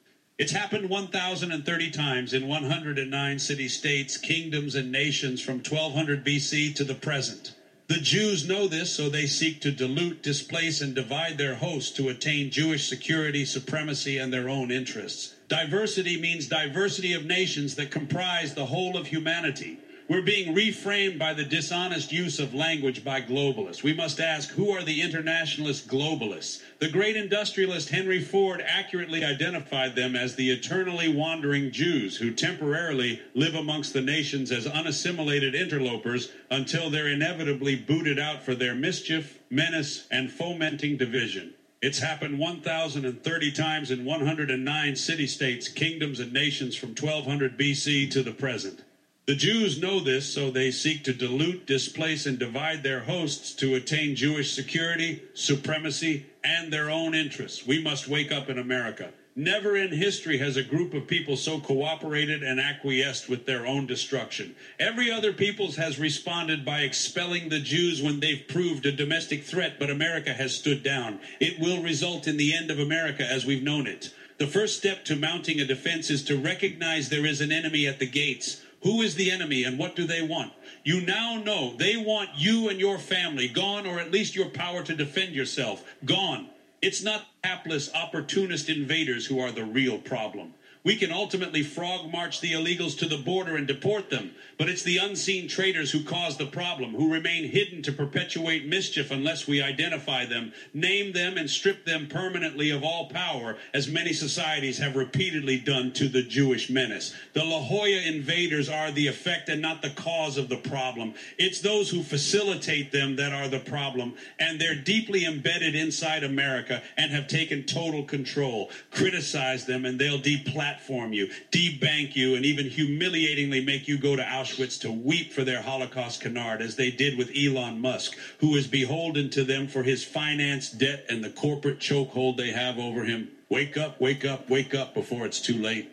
It's 0.40 0.52
happened 0.52 0.88
1,030 0.88 1.90
times 1.90 2.32
in 2.32 2.48
109 2.48 3.38
city 3.38 3.68
states, 3.68 4.16
kingdoms, 4.16 4.74
and 4.74 4.90
nations 4.90 5.42
from 5.42 5.56
1200 5.56 6.24
BC 6.24 6.74
to 6.76 6.82
the 6.82 6.94
present. 6.94 7.52
The 7.88 7.98
Jews 7.98 8.48
know 8.48 8.66
this, 8.66 8.90
so 8.90 9.10
they 9.10 9.26
seek 9.26 9.60
to 9.60 9.70
dilute, 9.70 10.22
displace, 10.22 10.80
and 10.80 10.94
divide 10.94 11.36
their 11.36 11.56
hosts 11.56 11.90
to 11.98 12.08
attain 12.08 12.50
Jewish 12.50 12.88
security, 12.88 13.44
supremacy, 13.44 14.16
and 14.16 14.32
their 14.32 14.48
own 14.48 14.70
interests. 14.70 15.34
Diversity 15.48 16.16
means 16.16 16.46
diversity 16.46 17.12
of 17.12 17.26
nations 17.26 17.74
that 17.74 17.90
comprise 17.90 18.54
the 18.54 18.64
whole 18.64 18.96
of 18.96 19.08
humanity. 19.08 19.76
We're 20.10 20.22
being 20.22 20.56
reframed 20.56 21.20
by 21.20 21.34
the 21.34 21.44
dishonest 21.44 22.10
use 22.10 22.40
of 22.40 22.52
language 22.52 23.04
by 23.04 23.20
globalists. 23.20 23.84
We 23.84 23.92
must 23.92 24.18
ask 24.18 24.50
who 24.50 24.72
are 24.72 24.82
the 24.82 25.02
internationalist 25.02 25.86
globalists? 25.86 26.60
The 26.80 26.88
great 26.88 27.14
industrialist 27.14 27.90
Henry 27.90 28.20
Ford 28.20 28.60
accurately 28.60 29.24
identified 29.24 29.94
them 29.94 30.16
as 30.16 30.34
the 30.34 30.50
eternally 30.50 31.06
wandering 31.06 31.70
Jews 31.70 32.16
who 32.16 32.32
temporarily 32.32 33.22
live 33.36 33.54
amongst 33.54 33.92
the 33.92 34.00
nations 34.00 34.50
as 34.50 34.66
unassimilated 34.66 35.54
interlopers 35.54 36.32
until 36.50 36.90
they're 36.90 37.06
inevitably 37.06 37.76
booted 37.76 38.18
out 38.18 38.42
for 38.42 38.56
their 38.56 38.74
mischief, 38.74 39.38
menace, 39.48 40.08
and 40.10 40.28
fomenting 40.28 40.96
division. 40.96 41.54
It's 41.80 42.00
happened 42.00 42.40
1,030 42.40 43.52
times 43.52 43.92
in 43.92 44.04
109 44.04 44.96
city 44.96 45.28
states, 45.28 45.68
kingdoms, 45.68 46.18
and 46.18 46.32
nations 46.32 46.74
from 46.74 46.96
1200 46.96 47.56
BC 47.56 48.10
to 48.10 48.24
the 48.24 48.32
present. 48.32 48.82
The 49.30 49.36
Jews 49.36 49.80
know 49.80 50.00
this, 50.00 50.34
so 50.34 50.50
they 50.50 50.72
seek 50.72 51.04
to 51.04 51.12
dilute, 51.12 51.64
displace, 51.64 52.26
and 52.26 52.36
divide 52.36 52.82
their 52.82 52.98
hosts 52.98 53.52
to 53.54 53.76
attain 53.76 54.16
Jewish 54.16 54.52
security, 54.52 55.22
supremacy, 55.34 56.26
and 56.42 56.72
their 56.72 56.90
own 56.90 57.14
interests. 57.14 57.64
We 57.64 57.80
must 57.80 58.08
wake 58.08 58.32
up 58.32 58.48
in 58.48 58.58
America. 58.58 59.12
Never 59.36 59.76
in 59.76 59.92
history 59.92 60.38
has 60.38 60.56
a 60.56 60.64
group 60.64 60.94
of 60.94 61.06
people 61.06 61.36
so 61.36 61.60
cooperated 61.60 62.42
and 62.42 62.58
acquiesced 62.58 63.28
with 63.28 63.46
their 63.46 63.68
own 63.68 63.86
destruction. 63.86 64.56
Every 64.80 65.12
other 65.12 65.32
peoples 65.32 65.76
has 65.76 66.00
responded 66.00 66.64
by 66.64 66.80
expelling 66.80 67.50
the 67.50 67.60
Jews 67.60 68.02
when 68.02 68.18
they've 68.18 68.48
proved 68.48 68.84
a 68.84 68.90
domestic 68.90 69.44
threat, 69.44 69.78
but 69.78 69.90
America 69.90 70.32
has 70.32 70.56
stood 70.56 70.82
down. 70.82 71.20
It 71.38 71.60
will 71.60 71.84
result 71.84 72.26
in 72.26 72.36
the 72.36 72.52
end 72.52 72.72
of 72.72 72.80
America 72.80 73.24
as 73.24 73.46
we've 73.46 73.62
known 73.62 73.86
it. 73.86 74.12
The 74.38 74.48
first 74.48 74.78
step 74.78 75.04
to 75.04 75.14
mounting 75.14 75.60
a 75.60 75.66
defense 75.66 76.10
is 76.10 76.24
to 76.24 76.36
recognize 76.36 77.10
there 77.10 77.26
is 77.26 77.40
an 77.40 77.52
enemy 77.52 77.86
at 77.86 78.00
the 78.00 78.06
gates. 78.06 78.62
Who 78.82 79.02
is 79.02 79.14
the 79.14 79.30
enemy 79.30 79.64
and 79.64 79.78
what 79.78 79.94
do 79.94 80.04
they 80.04 80.22
want? 80.22 80.52
You 80.84 81.02
now 81.02 81.36
know 81.36 81.74
they 81.76 81.96
want 81.96 82.30
you 82.36 82.68
and 82.68 82.80
your 82.80 82.98
family 82.98 83.46
gone, 83.46 83.86
or 83.86 84.00
at 84.00 84.10
least 84.10 84.34
your 84.34 84.48
power 84.48 84.82
to 84.82 84.94
defend 84.94 85.34
yourself 85.34 85.84
gone. 86.04 86.48
It's 86.80 87.02
not 87.02 87.26
hapless, 87.44 87.92
opportunist 87.94 88.70
invaders 88.70 89.26
who 89.26 89.38
are 89.38 89.52
the 89.52 89.64
real 89.64 89.98
problem. 89.98 90.54
We 90.82 90.96
can 90.96 91.12
ultimately 91.12 91.62
frog 91.62 92.10
march 92.10 92.40
the 92.40 92.52
illegals 92.52 92.96
to 92.98 93.06
the 93.06 93.18
border 93.18 93.56
and 93.56 93.66
deport 93.66 94.08
them, 94.08 94.30
but 94.56 94.70
it's 94.70 94.82
the 94.82 94.96
unseen 94.96 95.46
traitors 95.46 95.90
who 95.90 96.02
cause 96.02 96.38
the 96.38 96.46
problem, 96.46 96.94
who 96.94 97.12
remain 97.12 97.50
hidden 97.50 97.82
to 97.82 97.92
perpetuate 97.92 98.66
mischief 98.66 99.10
unless 99.10 99.46
we 99.46 99.60
identify 99.60 100.24
them, 100.24 100.52
name 100.72 101.12
them, 101.12 101.36
and 101.36 101.50
strip 101.50 101.84
them 101.84 102.08
permanently 102.08 102.70
of 102.70 102.82
all 102.82 103.10
power, 103.10 103.58
as 103.74 103.88
many 103.88 104.14
societies 104.14 104.78
have 104.78 104.96
repeatedly 104.96 105.58
done 105.58 105.92
to 105.92 106.08
the 106.08 106.22
Jewish 106.22 106.70
menace. 106.70 107.12
The 107.34 107.44
La 107.44 107.60
Jolla 107.60 108.00
invaders 108.06 108.70
are 108.70 108.90
the 108.90 109.06
effect 109.06 109.50
and 109.50 109.60
not 109.60 109.82
the 109.82 109.90
cause 109.90 110.38
of 110.38 110.48
the 110.48 110.56
problem. 110.56 111.12
It's 111.36 111.60
those 111.60 111.90
who 111.90 112.02
facilitate 112.02 112.90
them 112.90 113.16
that 113.16 113.34
are 113.34 113.48
the 113.48 113.58
problem, 113.58 114.14
and 114.38 114.58
they're 114.58 114.74
deeply 114.74 115.26
embedded 115.26 115.74
inside 115.74 116.24
America 116.24 116.82
and 116.96 117.10
have 117.10 117.28
taken 117.28 117.64
total 117.64 118.02
control. 118.02 118.70
Criticize 118.90 119.66
them, 119.66 119.84
and 119.84 119.98
they'll 119.98 120.18
deplatform 120.18 120.69
you, 121.12 121.30
debank 121.50 122.16
you, 122.16 122.34
and 122.34 122.44
even 122.44 122.66
humiliatingly 122.66 123.64
make 123.64 123.88
you 123.88 123.98
go 123.98 124.16
to 124.16 124.22
Auschwitz 124.22 124.80
to 124.80 124.90
weep 124.90 125.32
for 125.32 125.44
their 125.44 125.62
Holocaust 125.62 126.20
canard, 126.20 126.60
as 126.62 126.76
they 126.76 126.90
did 126.90 127.16
with 127.16 127.30
Elon 127.36 127.80
Musk, 127.80 128.16
who 128.40 128.56
is 128.56 128.66
beholden 128.66 129.30
to 129.30 129.44
them 129.44 129.68
for 129.68 129.82
his 129.82 130.04
finance 130.04 130.70
debt 130.70 131.06
and 131.08 131.22
the 131.22 131.30
corporate 131.30 131.78
chokehold 131.78 132.36
they 132.36 132.50
have 132.50 132.78
over 132.78 133.04
him. 133.04 133.30
Wake 133.48 133.76
up, 133.76 134.00
wake 134.00 134.24
up, 134.24 134.48
wake 134.50 134.74
up 134.74 134.94
before 134.94 135.26
it's 135.26 135.40
too 135.40 135.60
late. 135.60 135.90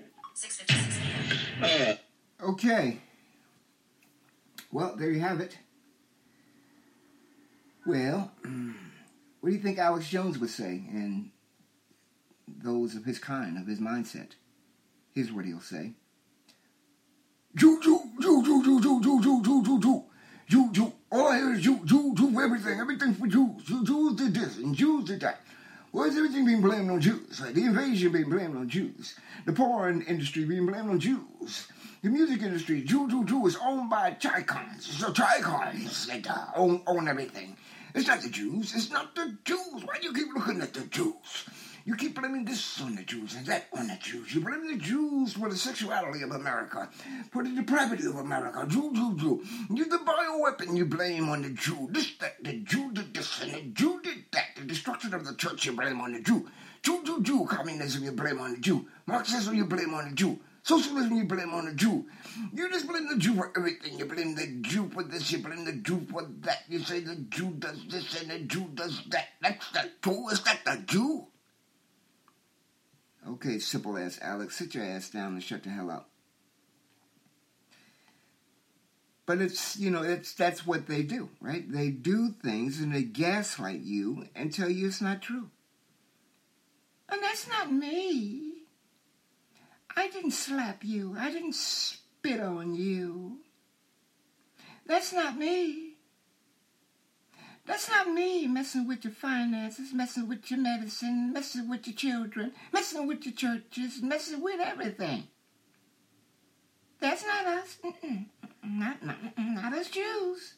Uh, 1.61 1.93
Okay. 2.41 2.99
Well, 4.71 4.95
there 4.95 5.11
you 5.11 5.19
have 5.19 5.39
it. 5.39 5.57
Well, 7.85 8.31
what 9.39 9.49
do 9.49 9.55
you 9.55 9.61
think 9.61 9.79
Alex 9.79 10.09
Jones 10.09 10.37
would 10.37 10.49
say 10.49 10.83
and 10.91 11.31
those 12.47 12.95
of 12.95 13.05
his 13.05 13.17
kind, 13.17 13.57
of 13.57 13.65
his 13.65 13.79
mindset? 13.79 14.31
Here's 15.17 15.31
what 15.31 15.45
he'll 15.45 15.59
say. 15.61 15.93
Jew, 17.55 17.81
Jew, 17.81 17.99
Jew, 18.21 18.43
Jew, 18.43 18.63
Jew, 18.63 18.79
Jew, 18.79 19.01
Jew, 19.01 19.41
Jew, 19.41 19.63
Jew, 19.63 19.79
Jew, 19.79 20.03
Jew, 20.47 20.71
Jew. 20.71 20.93
All 21.11 21.29
I 21.29 21.37
hear 21.37 21.53
is 21.55 21.61
Jew, 21.63 21.79
Jew, 21.85 22.13
Jew, 22.15 22.39
everything. 22.39 22.79
Everything 22.79 23.15
for 23.15 23.25
Jews. 23.25 23.63
Jews 23.65 24.15
did 24.15 24.35
this 24.35 24.57
and 24.57 24.75
Jews 24.75 25.05
did 25.05 25.21
that. 25.21 25.41
Why 25.89 26.03
is 26.03 26.17
everything 26.17 26.45
being 26.45 26.61
blamed 26.61 26.91
on 26.91 27.01
Jews? 27.01 27.41
Like 27.41 27.55
the 27.55 27.63
invasion 27.63 28.11
being 28.11 28.29
blamed 28.29 28.57
on 28.57 28.69
Jews. 28.69 29.15
The 29.47 29.53
porn 29.53 30.03
industry 30.03 30.45
being 30.45 30.67
blamed 30.67 30.91
on 30.91 30.99
Jews. 30.99 31.67
The 32.03 32.09
music 32.09 32.43
industry, 32.43 32.83
Jew, 32.83 33.09
Jew, 33.09 33.25
Jew, 33.25 33.47
is 33.47 33.57
owned 33.59 33.89
by 33.89 34.11
ChiComs. 34.11 34.83
So 34.83 35.11
ChiComs 35.11 36.05
that 36.09 36.29
uh, 36.29 36.51
own, 36.55 36.83
own 36.85 37.07
everything. 37.07 37.57
It's 37.95 38.07
not 38.07 38.21
the 38.21 38.29
Jews. 38.29 38.75
It's 38.75 38.91
not 38.91 39.15
the 39.15 39.35
Jews. 39.43 39.83
Why 39.83 39.97
do 39.99 40.09
you 40.09 40.13
keep 40.13 40.27
looking 40.35 40.61
at 40.61 40.75
the 40.75 40.81
Jews? 40.81 41.47
You 41.87 41.95
keep 41.95 42.19
blaming 42.19 42.43
this 42.43 42.81
on 42.81 42.95
the 42.95 43.03
Jews 43.03 43.33
and 43.35 43.45
that 43.45 43.67
on 43.71 43.87
the 43.87 43.97
Jews. 44.01 44.35
You 44.35 44.41
blame 44.41 44.67
the 44.67 44.75
Jews 44.75 45.31
for 45.31 45.47
the 45.47 45.55
sexuality 45.55 46.21
of 46.21 46.31
America, 46.31 46.89
for 47.31 47.45
the 47.45 47.49
depravity 47.49 48.05
of 48.07 48.17
America. 48.17 48.65
Jew, 48.67 48.91
Jew, 48.93 49.15
Jew. 49.17 49.45
You 49.73 49.85
the 49.85 49.99
bioweapon 49.99 50.75
you 50.75 50.83
blame 50.83 51.29
on 51.29 51.43
the 51.43 51.51
Jew. 51.51 51.87
This, 51.89 52.17
that, 52.19 52.43
the 52.43 52.57
Jew 52.57 52.91
did 52.91 53.13
this 53.13 53.41
and 53.41 53.53
the 53.53 53.61
Jew 53.61 54.01
did 54.03 54.25
that. 54.33 54.47
The 54.57 54.63
destruction 54.63 55.13
of 55.13 55.25
the 55.25 55.33
church 55.35 55.65
you 55.65 55.77
blame 55.77 56.01
on 56.01 56.11
the 56.11 56.19
Jew. 56.19 56.49
Jew, 56.83 57.05
Jew, 57.05 57.23
Jew. 57.23 57.45
Communism 57.49 58.03
you 58.03 58.11
blame 58.11 58.41
on 58.41 58.55
the 58.55 58.59
Jew. 58.59 58.85
Marxism 59.05 59.55
you 59.55 59.63
blame 59.63 59.93
on 59.93 60.09
the 60.09 60.15
Jew. 60.15 60.41
Socialism 60.63 61.15
you 61.15 61.23
blame 61.23 61.53
on 61.53 61.67
the 61.67 61.73
Jew. 61.73 62.05
You 62.53 62.69
just 62.69 62.89
blame 62.89 63.07
the 63.07 63.17
Jew 63.17 63.35
for 63.35 63.53
everything. 63.55 63.97
You 63.97 64.03
blame 64.07 64.35
the 64.35 64.47
Jew 64.59 64.89
for 64.89 65.03
this, 65.03 65.31
you 65.31 65.37
blame 65.37 65.63
the 65.63 65.71
Jew 65.71 66.05
for 66.11 66.27
that. 66.41 66.63
You 66.67 66.79
say 66.79 66.99
the 66.99 67.15
Jew 67.15 67.51
does 67.51 67.79
this 67.87 68.21
and 68.21 68.29
the 68.29 68.39
Jew 68.39 68.67
does 68.73 69.03
that. 69.07 69.29
That's 69.41 69.71
the 69.71 69.89
Jew. 70.03 70.27
Is 70.27 70.41
that 70.41 70.65
the 70.65 70.83
Jew? 70.85 71.27
Okay, 73.27 73.59
simple 73.59 73.97
ass 73.97 74.19
Alex, 74.21 74.55
sit 74.55 74.73
your 74.73 74.85
ass 74.85 75.09
down 75.09 75.33
and 75.33 75.43
shut 75.43 75.63
the 75.63 75.69
hell 75.69 75.91
up. 75.91 76.09
But 79.25 79.41
it's 79.41 79.77
you 79.77 79.91
know 79.91 80.03
it's 80.03 80.33
that's 80.33 80.65
what 80.65 80.87
they 80.87 81.03
do, 81.03 81.29
right? 81.41 81.69
They 81.69 81.89
do 81.89 82.31
things 82.31 82.79
and 82.79 82.95
they 82.95 83.03
gaslight 83.03 83.81
you 83.81 84.25
and 84.33 84.53
tell 84.53 84.69
you 84.69 84.87
it's 84.87 85.01
not 85.01 85.21
true. 85.21 85.49
And 87.09 87.21
that's 87.21 87.47
not 87.47 87.71
me. 87.71 88.53
I 89.95 90.09
didn't 90.09 90.31
slap 90.31 90.83
you. 90.85 91.15
I 91.19 91.31
didn't 91.31 91.55
spit 91.55 92.39
on 92.39 92.75
you. 92.75 93.39
That's 94.85 95.11
not 95.11 95.37
me. 95.37 95.86
That's 97.67 97.89
not 97.89 98.09
me 98.09 98.47
messing 98.47 98.87
with 98.87 99.03
your 99.03 99.13
finances, 99.13 99.93
messing 99.93 100.27
with 100.29 100.49
your 100.49 100.59
medicine, 100.59 101.33
messing 101.33 101.67
with 101.69 101.85
your 101.85 101.95
children, 101.95 102.53
messing 102.71 103.05
with 103.05 103.25
your 103.25 103.35
churches, 103.35 104.01
messing 104.01 104.41
with 104.41 104.61
everything. 104.61 105.27
That's 106.99 107.25
not 107.25 107.45
us. 107.45 107.77
Not, 108.69 109.01
not, 109.03 109.17
not 109.37 109.73
us 109.73 109.89
Jews. 109.89 110.55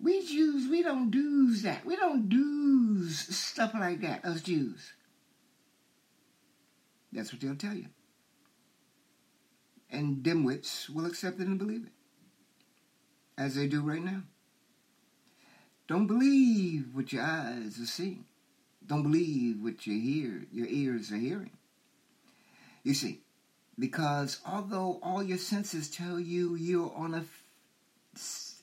We 0.00 0.24
Jews, 0.24 0.70
we 0.70 0.82
don't 0.82 1.10
do 1.10 1.54
that. 1.56 1.84
We 1.84 1.96
don't 1.96 2.28
do 2.28 3.08
stuff 3.10 3.74
like 3.74 4.00
that, 4.00 4.24
us 4.24 4.40
Jews. 4.40 4.92
That's 7.12 7.32
what 7.32 7.42
they'll 7.42 7.56
tell 7.56 7.74
you. 7.74 7.86
And 9.90 10.22
dimwits 10.22 10.88
will 10.88 11.04
accept 11.04 11.40
it 11.40 11.46
and 11.46 11.58
believe 11.58 11.84
it. 11.84 11.92
As 13.36 13.54
they 13.56 13.66
do 13.66 13.82
right 13.82 14.02
now. 14.02 14.22
Don't 15.90 16.06
believe 16.06 16.94
what 16.94 17.12
your 17.12 17.24
eyes 17.24 17.80
are 17.80 17.84
seeing. 17.84 18.24
Don't 18.86 19.02
believe 19.02 19.60
what 19.60 19.88
you 19.88 19.98
hear, 19.98 20.46
your 20.52 20.68
ears 20.68 21.10
are 21.10 21.16
hearing. 21.16 21.50
You 22.84 22.94
see, 22.94 23.22
because 23.76 24.38
although 24.46 25.00
all 25.02 25.20
your 25.20 25.36
senses 25.36 25.90
tell 25.90 26.20
you 26.20 26.54
you're 26.54 26.94
on 26.94 27.14
a, 27.14 27.24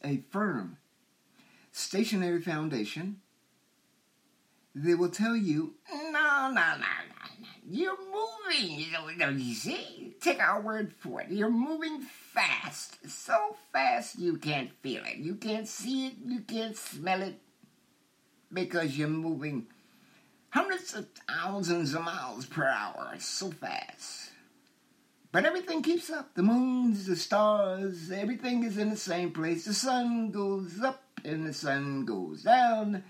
a 0.06 0.24
firm, 0.30 0.78
stationary 1.74 2.42
foundation, 2.42 3.20
they 4.74 4.96
will 4.96 5.10
tell 5.10 5.36
you, 5.36 5.74
no, 5.92 6.12
no, 6.12 6.50
no, 6.54 6.54
no, 6.54 6.78
no. 6.78 6.97
You're 7.70 7.98
moving. 7.98 8.80
You 8.80 8.92
know, 8.94 9.10
don't 9.20 9.40
you 9.40 9.54
see? 9.54 10.16
Take 10.22 10.42
our 10.42 10.62
word 10.62 10.94
for 10.94 11.22
it. 11.22 11.30
You're 11.30 11.50
moving 11.50 12.02
fast. 12.02 12.98
So 13.10 13.58
fast 13.74 14.18
you 14.18 14.38
can't 14.38 14.72
feel 14.82 15.04
it. 15.04 15.18
You 15.18 15.36
can't 15.36 15.68
see 15.68 16.08
it. 16.08 16.14
You 16.26 16.40
can't 16.42 16.78
smell 16.78 17.22
it. 17.22 17.42
Because 18.54 18.98
you're 18.98 19.10
moving 19.10 19.68
hundreds 20.50 20.96
of 20.96 21.08
thousands 21.28 21.94
of 21.94 22.04
miles 22.04 22.46
per 22.46 22.66
hour. 22.66 23.14
So 23.20 23.52
fast. 23.52 24.32
But 25.34 25.46
everything 25.46 25.84
keeps 25.84 26.10
up. 26.10 26.36
The 26.36 26.44
moons, 26.44 27.06
the 27.06 27.18
stars, 27.18 28.12
everything 28.12 28.64
is 28.64 28.78
in 28.78 28.90
the 28.90 28.98
same 28.98 29.32
place. 29.32 29.66
The 29.66 29.74
sun 29.74 30.32
goes 30.32 30.82
up 30.82 31.04
and 31.26 31.46
the 31.46 31.54
sun 31.54 32.06
goes 32.06 32.44
down. 32.44 33.04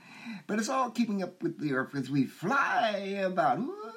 But 0.48 0.58
it's 0.58 0.68
all 0.68 0.90
keeping 0.90 1.22
up 1.22 1.44
with 1.44 1.60
the 1.60 1.74
earth 1.74 1.96
as 1.96 2.10
we 2.10 2.26
fly 2.26 3.22
about. 3.24 3.60
Ooh, 3.60 3.94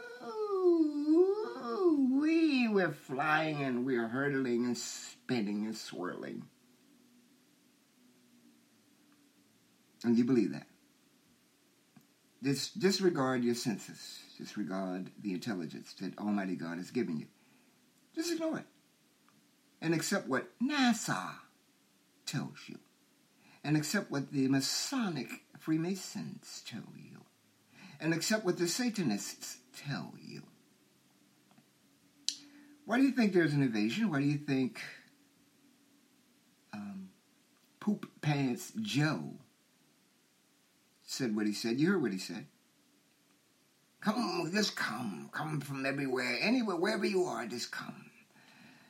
we, 2.21 2.69
we're 2.69 2.93
flying 2.93 3.63
and 3.63 3.85
we're 3.85 4.09
hurtling 4.09 4.65
and 4.67 4.77
spinning 4.77 5.67
and 5.67 5.77
swirling. 5.77 6.45
And 10.05 10.17
you 10.17 10.25
believe 10.25 10.53
that. 10.53 10.67
Dis- 12.43 12.71
disregard 12.71 13.45
your 13.45 13.55
senses. 13.55 14.21
Disregard 14.39 15.11
the 15.21 15.33
intelligence 15.33 15.95
that 16.01 16.19
Almighty 16.19 16.57
God 16.57 16.79
has 16.79 16.91
given 16.91 17.19
you. 17.19 17.27
Just 18.15 18.33
ignore 18.33 18.59
it. 18.59 18.67
And 19.83 19.95
accept 19.95 20.29
what 20.29 20.49
NASA 20.61 21.33
tells 22.27 22.59
you. 22.67 22.79
And 23.63 23.77
accept 23.77 24.11
what 24.11 24.33
the 24.33 24.49
Masonic 24.49 25.29
Freemasons 25.59 26.63
tell 26.67 26.93
you. 26.97 27.25
And 28.01 28.15
accept 28.15 28.45
what 28.45 28.57
the 28.57 28.69
Satanists 28.69 29.59
tell 29.77 30.15
you. 30.19 30.43
Why 32.91 32.97
do 32.97 33.05
you 33.05 33.13
think 33.13 33.33
there's 33.33 33.55
an 33.55 33.63
invasion? 33.63 34.11
Why 34.11 34.19
do 34.19 34.27
you 34.27 34.39
think 34.39 34.81
um, 36.75 37.11
Poop 37.79 38.11
Pants 38.21 38.73
Joe 38.83 39.35
said 41.05 41.37
what 41.37 41.47
he 41.47 41.53
said? 41.53 41.79
You 41.79 41.93
heard 41.93 42.03
what 42.03 42.11
he 42.11 42.19
said. 42.19 42.47
Come, 44.01 44.51
just 44.53 44.75
come. 44.75 45.31
Come 45.31 45.61
from 45.61 45.87
everywhere, 45.87 46.39
anywhere, 46.41 46.75
wherever 46.75 47.07
you 47.07 47.27
are, 47.27 47.47
just 47.47 47.71
come. 47.71 48.11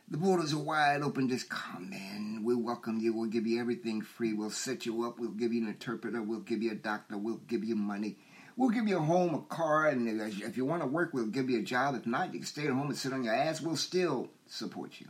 The 0.08 0.16
borders 0.16 0.54
are 0.54 0.58
wide 0.58 1.02
open. 1.02 1.28
Just 1.28 1.50
come 1.50 1.92
in. 1.92 2.40
We'll 2.42 2.62
welcome 2.62 3.00
you. 3.00 3.12
We'll 3.12 3.28
give 3.28 3.46
you 3.46 3.60
everything 3.60 4.00
free. 4.00 4.32
We'll 4.32 4.48
set 4.48 4.86
you 4.86 5.04
up. 5.04 5.18
We'll 5.18 5.32
give 5.32 5.52
you 5.52 5.60
an 5.60 5.68
interpreter. 5.68 6.22
We'll 6.22 6.40
give 6.40 6.62
you 6.62 6.72
a 6.72 6.74
doctor. 6.74 7.18
We'll 7.18 7.42
give 7.46 7.64
you 7.64 7.76
money. 7.76 8.16
We'll 8.60 8.68
give 8.68 8.88
you 8.88 8.98
a 8.98 9.00
home, 9.00 9.34
a 9.34 9.38
car, 9.38 9.86
and 9.88 10.06
if 10.20 10.58
you 10.58 10.66
want 10.66 10.82
to 10.82 10.86
work, 10.86 11.14
we'll 11.14 11.24
give 11.28 11.48
you 11.48 11.60
a 11.60 11.62
job. 11.62 11.94
If 11.94 12.06
not, 12.06 12.34
you 12.34 12.40
can 12.40 12.46
stay 12.46 12.66
at 12.66 12.72
home 12.74 12.88
and 12.88 12.98
sit 12.98 13.10
on 13.10 13.24
your 13.24 13.32
ass. 13.32 13.62
We'll 13.62 13.74
still 13.74 14.28
support 14.48 15.00
you. 15.00 15.06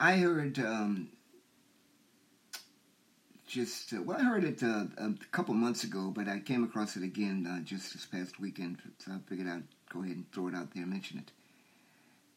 I 0.00 0.16
heard 0.16 0.58
um, 0.58 1.10
just 3.46 3.92
uh, 3.92 4.02
well, 4.02 4.18
I 4.18 4.24
heard 4.24 4.42
it 4.42 4.60
uh, 4.60 4.86
a 4.96 5.12
couple 5.30 5.54
months 5.54 5.84
ago, 5.84 6.12
but 6.12 6.26
I 6.26 6.40
came 6.40 6.64
across 6.64 6.96
it 6.96 7.04
again 7.04 7.46
uh, 7.48 7.62
just 7.62 7.92
this 7.92 8.06
past 8.06 8.40
weekend, 8.40 8.78
so 8.98 9.12
I 9.12 9.18
figured 9.28 9.46
I'd 9.46 9.62
go 9.88 10.02
ahead 10.02 10.16
and 10.16 10.32
throw 10.32 10.48
it 10.48 10.56
out 10.56 10.74
there 10.74 10.82
and 10.82 10.92
mention 10.92 11.16
it. 11.16 11.30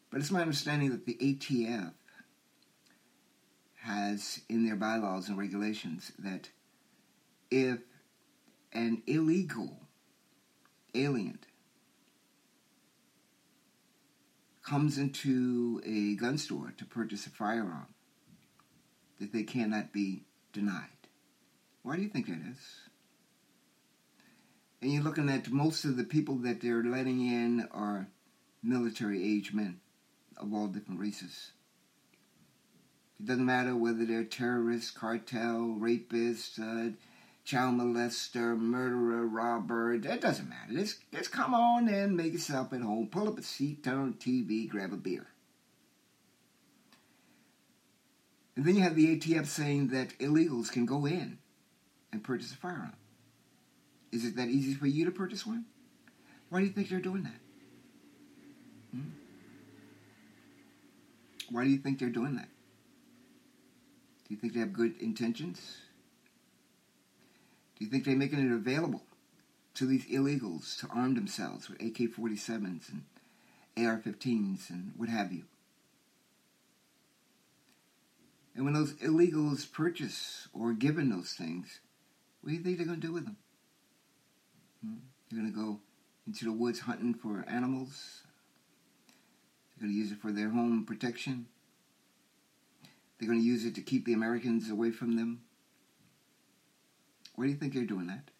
But 0.08 0.20
it's 0.20 0.30
my 0.30 0.42
understanding 0.42 0.90
that 0.90 1.04
the 1.04 1.16
ATF 1.16 1.94
has 3.80 4.40
in 4.48 4.64
their 4.64 4.76
bylaws 4.76 5.28
and 5.28 5.36
regulations 5.36 6.12
that 6.20 6.48
if 7.52 7.80
an 8.72 9.02
illegal 9.06 9.76
alien 10.94 11.38
comes 14.62 14.96
into 14.96 15.82
a 15.84 16.14
gun 16.14 16.38
store 16.38 16.72
to 16.78 16.84
purchase 16.86 17.26
a 17.26 17.30
firearm, 17.30 17.88
that 19.20 19.32
they 19.32 19.42
cannot 19.42 19.92
be 19.92 20.24
denied. 20.52 20.88
Why 21.82 21.96
do 21.96 22.02
you 22.02 22.08
think 22.08 22.26
that 22.28 22.40
is? 22.50 22.58
And 24.80 24.90
you're 24.90 25.02
looking 25.02 25.28
at 25.28 25.50
most 25.50 25.84
of 25.84 25.96
the 25.96 26.04
people 26.04 26.36
that 26.36 26.62
they're 26.62 26.82
letting 26.82 27.20
in 27.20 27.68
are 27.70 28.08
military 28.62 29.22
age 29.22 29.52
men 29.52 29.80
of 30.38 30.54
all 30.54 30.68
different 30.68 31.00
races. 31.00 31.52
It 33.20 33.26
doesn't 33.26 33.44
matter 33.44 33.76
whether 33.76 34.06
they're 34.06 34.24
terrorists, 34.24 34.90
cartel, 34.90 35.76
rapists, 35.78 36.58
uh, 36.58 36.92
child 37.44 37.74
molester, 37.74 38.58
murderer, 38.58 39.26
robber. 39.26 39.94
It 39.94 40.20
doesn't 40.20 40.48
matter. 40.48 40.72
Just, 40.72 41.00
just 41.12 41.32
come 41.32 41.54
on 41.54 41.88
in, 41.88 42.16
make 42.16 42.32
yourself 42.32 42.72
at 42.72 42.80
home, 42.80 43.08
pull 43.08 43.28
up 43.28 43.38
a 43.38 43.42
seat, 43.42 43.82
turn 43.82 43.98
on 43.98 44.14
TV, 44.14 44.68
grab 44.68 44.92
a 44.92 44.96
beer. 44.96 45.26
And 48.56 48.64
then 48.64 48.76
you 48.76 48.82
have 48.82 48.94
the 48.94 49.16
ATF 49.16 49.46
saying 49.46 49.88
that 49.88 50.18
illegals 50.18 50.70
can 50.70 50.84
go 50.84 51.06
in 51.06 51.38
and 52.12 52.22
purchase 52.22 52.52
a 52.52 52.56
firearm. 52.56 52.92
Is 54.12 54.26
it 54.26 54.36
that 54.36 54.48
easy 54.48 54.74
for 54.74 54.86
you 54.86 55.06
to 55.06 55.10
purchase 55.10 55.46
one? 55.46 55.64
Why 56.50 56.60
do 56.60 56.66
you 56.66 56.72
think 56.72 56.90
they're 56.90 57.00
doing 57.00 57.22
that? 57.22 57.40
Hmm? 58.94 59.08
Why 61.50 61.64
do 61.64 61.70
you 61.70 61.78
think 61.78 61.98
they're 61.98 62.10
doing 62.10 62.36
that? 62.36 62.48
Do 64.28 64.34
you 64.34 64.36
think 64.36 64.52
they 64.52 64.60
have 64.60 64.74
good 64.74 65.00
intentions? 65.00 65.78
Do 67.82 67.86
you 67.86 67.90
think 67.90 68.04
they're 68.04 68.14
making 68.14 68.38
it 68.38 68.54
available 68.54 69.02
to 69.74 69.86
these 69.86 70.06
illegals 70.06 70.78
to 70.78 70.86
arm 70.94 71.16
themselves 71.16 71.68
with 71.68 71.82
AK 71.82 72.14
47s 72.16 72.92
and 72.92 73.02
AR 73.76 73.98
15s 73.98 74.70
and 74.70 74.92
what 74.96 75.08
have 75.08 75.32
you? 75.32 75.42
And 78.54 78.64
when 78.64 78.74
those 78.74 78.92
illegals 78.92 79.72
purchase 79.72 80.46
or 80.52 80.68
are 80.68 80.74
given 80.74 81.10
those 81.10 81.32
things, 81.32 81.80
what 82.40 82.50
do 82.50 82.56
you 82.56 82.62
think 82.62 82.76
they're 82.76 82.86
going 82.86 83.00
to 83.00 83.06
do 83.08 83.12
with 83.12 83.24
them? 83.24 83.36
Hmm? 84.86 84.94
They're 85.28 85.40
going 85.40 85.52
to 85.52 85.58
go 85.58 85.80
into 86.28 86.44
the 86.44 86.52
woods 86.52 86.78
hunting 86.78 87.14
for 87.14 87.44
animals. 87.48 88.22
They're 89.74 89.88
going 89.88 89.92
to 89.92 89.98
use 89.98 90.12
it 90.12 90.22
for 90.22 90.30
their 90.30 90.50
home 90.50 90.84
protection. 90.86 91.46
They're 93.18 93.28
going 93.28 93.40
to 93.40 93.44
use 93.44 93.64
it 93.64 93.74
to 93.74 93.82
keep 93.82 94.04
the 94.04 94.12
Americans 94.12 94.70
away 94.70 94.92
from 94.92 95.16
them. 95.16 95.40
Why 97.42 97.46
do 97.46 97.54
you 97.54 97.58
think 97.58 97.74
they're 97.74 97.82
doing 97.82 98.06
that? 98.06 98.30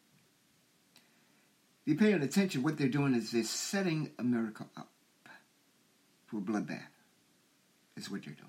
If 1.84 1.86
you're 1.86 1.96
paying 1.96 2.22
attention, 2.22 2.62
what 2.62 2.78
they're 2.78 2.86
doing 2.86 3.16
is 3.16 3.32
they're 3.32 3.42
setting 3.42 4.12
America 4.16 4.64
up 4.76 4.90
for 6.28 6.36
a 6.36 6.40
bloodbath. 6.40 6.86
Is 7.96 8.08
what 8.08 8.22
they're 8.24 8.32
doing. 8.32 8.48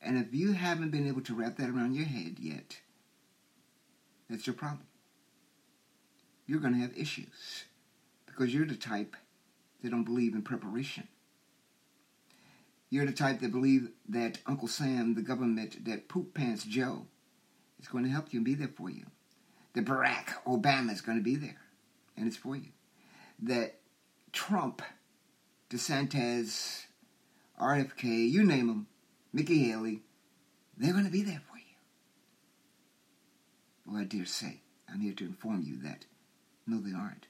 And 0.00 0.16
if 0.16 0.32
you 0.32 0.52
haven't 0.52 0.92
been 0.92 1.06
able 1.06 1.20
to 1.24 1.34
wrap 1.34 1.58
that 1.58 1.68
around 1.68 1.94
your 1.94 2.06
head 2.06 2.38
yet, 2.40 2.78
that's 4.30 4.46
your 4.46 4.56
problem. 4.56 4.86
You're 6.46 6.60
going 6.60 6.72
to 6.72 6.80
have 6.80 6.96
issues 6.96 7.64
because 8.24 8.54
you're 8.54 8.64
the 8.64 8.76
type 8.76 9.14
that 9.82 9.90
don't 9.90 10.04
believe 10.04 10.32
in 10.32 10.40
preparation. 10.40 11.06
You're 12.88 13.04
the 13.04 13.12
type 13.12 13.40
that 13.40 13.52
believe 13.52 13.90
that 14.08 14.38
Uncle 14.46 14.68
Sam, 14.68 15.16
the 15.16 15.20
government, 15.20 15.84
that 15.84 16.08
Poop 16.08 16.32
Pants 16.32 16.64
Joe 16.64 17.08
is 17.82 17.88
going 17.88 18.04
to 18.04 18.10
help 18.10 18.32
you 18.32 18.38
and 18.38 18.44
be 18.44 18.54
there 18.54 18.68
for 18.68 18.88
you. 18.88 19.04
That 19.74 19.84
Barack 19.84 20.42
Obama 20.46 20.92
is 20.92 21.00
going 21.00 21.18
to 21.18 21.24
be 21.24 21.36
there 21.36 21.60
and 22.16 22.26
it's 22.26 22.36
for 22.36 22.56
you. 22.56 22.68
That 23.40 23.78
Trump, 24.32 24.82
DeSantis, 25.70 26.84
RFK, 27.60 28.30
you 28.30 28.44
name 28.44 28.68
them, 28.68 28.86
Nikki 29.32 29.64
Haley, 29.64 30.00
they're 30.76 30.92
going 30.92 31.04
to 31.04 31.10
be 31.10 31.22
there 31.22 31.42
for 31.50 31.58
you. 31.58 31.64
Well, 33.86 34.00
I 34.00 34.04
dare 34.04 34.26
say, 34.26 34.60
I'm 34.92 35.00
here 35.00 35.14
to 35.14 35.24
inform 35.24 35.62
you 35.62 35.76
that 35.82 36.04
no, 36.66 36.80
they 36.80 36.92
aren't. 36.92 37.26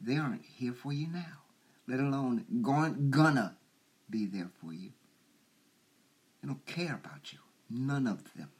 They 0.00 0.16
aren't 0.16 0.44
here 0.44 0.72
for 0.72 0.92
you 0.92 1.06
now, 1.08 1.42
let 1.86 2.00
alone 2.00 2.44
going, 2.62 3.10
gonna 3.10 3.56
be 4.08 4.26
there 4.26 4.50
for 4.60 4.72
you. 4.72 4.90
They 6.40 6.48
don't 6.48 6.64
care 6.66 6.94
about 6.94 7.32
you. 7.32 7.38
None 7.70 8.06
of 8.06 8.34
them. 8.34 8.50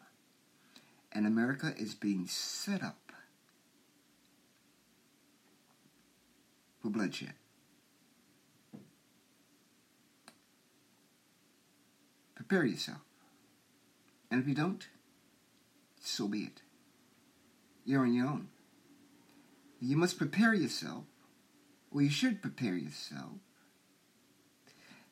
And 1.13 1.27
America 1.27 1.75
is 1.77 1.95
being 1.95 2.27
set 2.27 2.83
up 2.83 3.13
for 6.81 6.89
bloodshed. 6.89 7.35
Prepare 12.35 12.65
yourself. 12.65 12.99
And 14.31 14.41
if 14.41 14.49
you 14.49 14.55
don't, 14.55 14.87
so 16.03 16.27
be 16.27 16.41
it. 16.41 16.63
You're 17.85 18.03
on 18.03 18.15
your 18.15 18.27
own. 18.27 18.49
You 19.81 19.97
must 19.97 20.19
prepare 20.19 20.55
yourself, 20.55 21.05
or 21.91 22.03
you 22.03 22.11
should 22.11 22.41
prepare 22.41 22.75
yourself. 22.75 23.33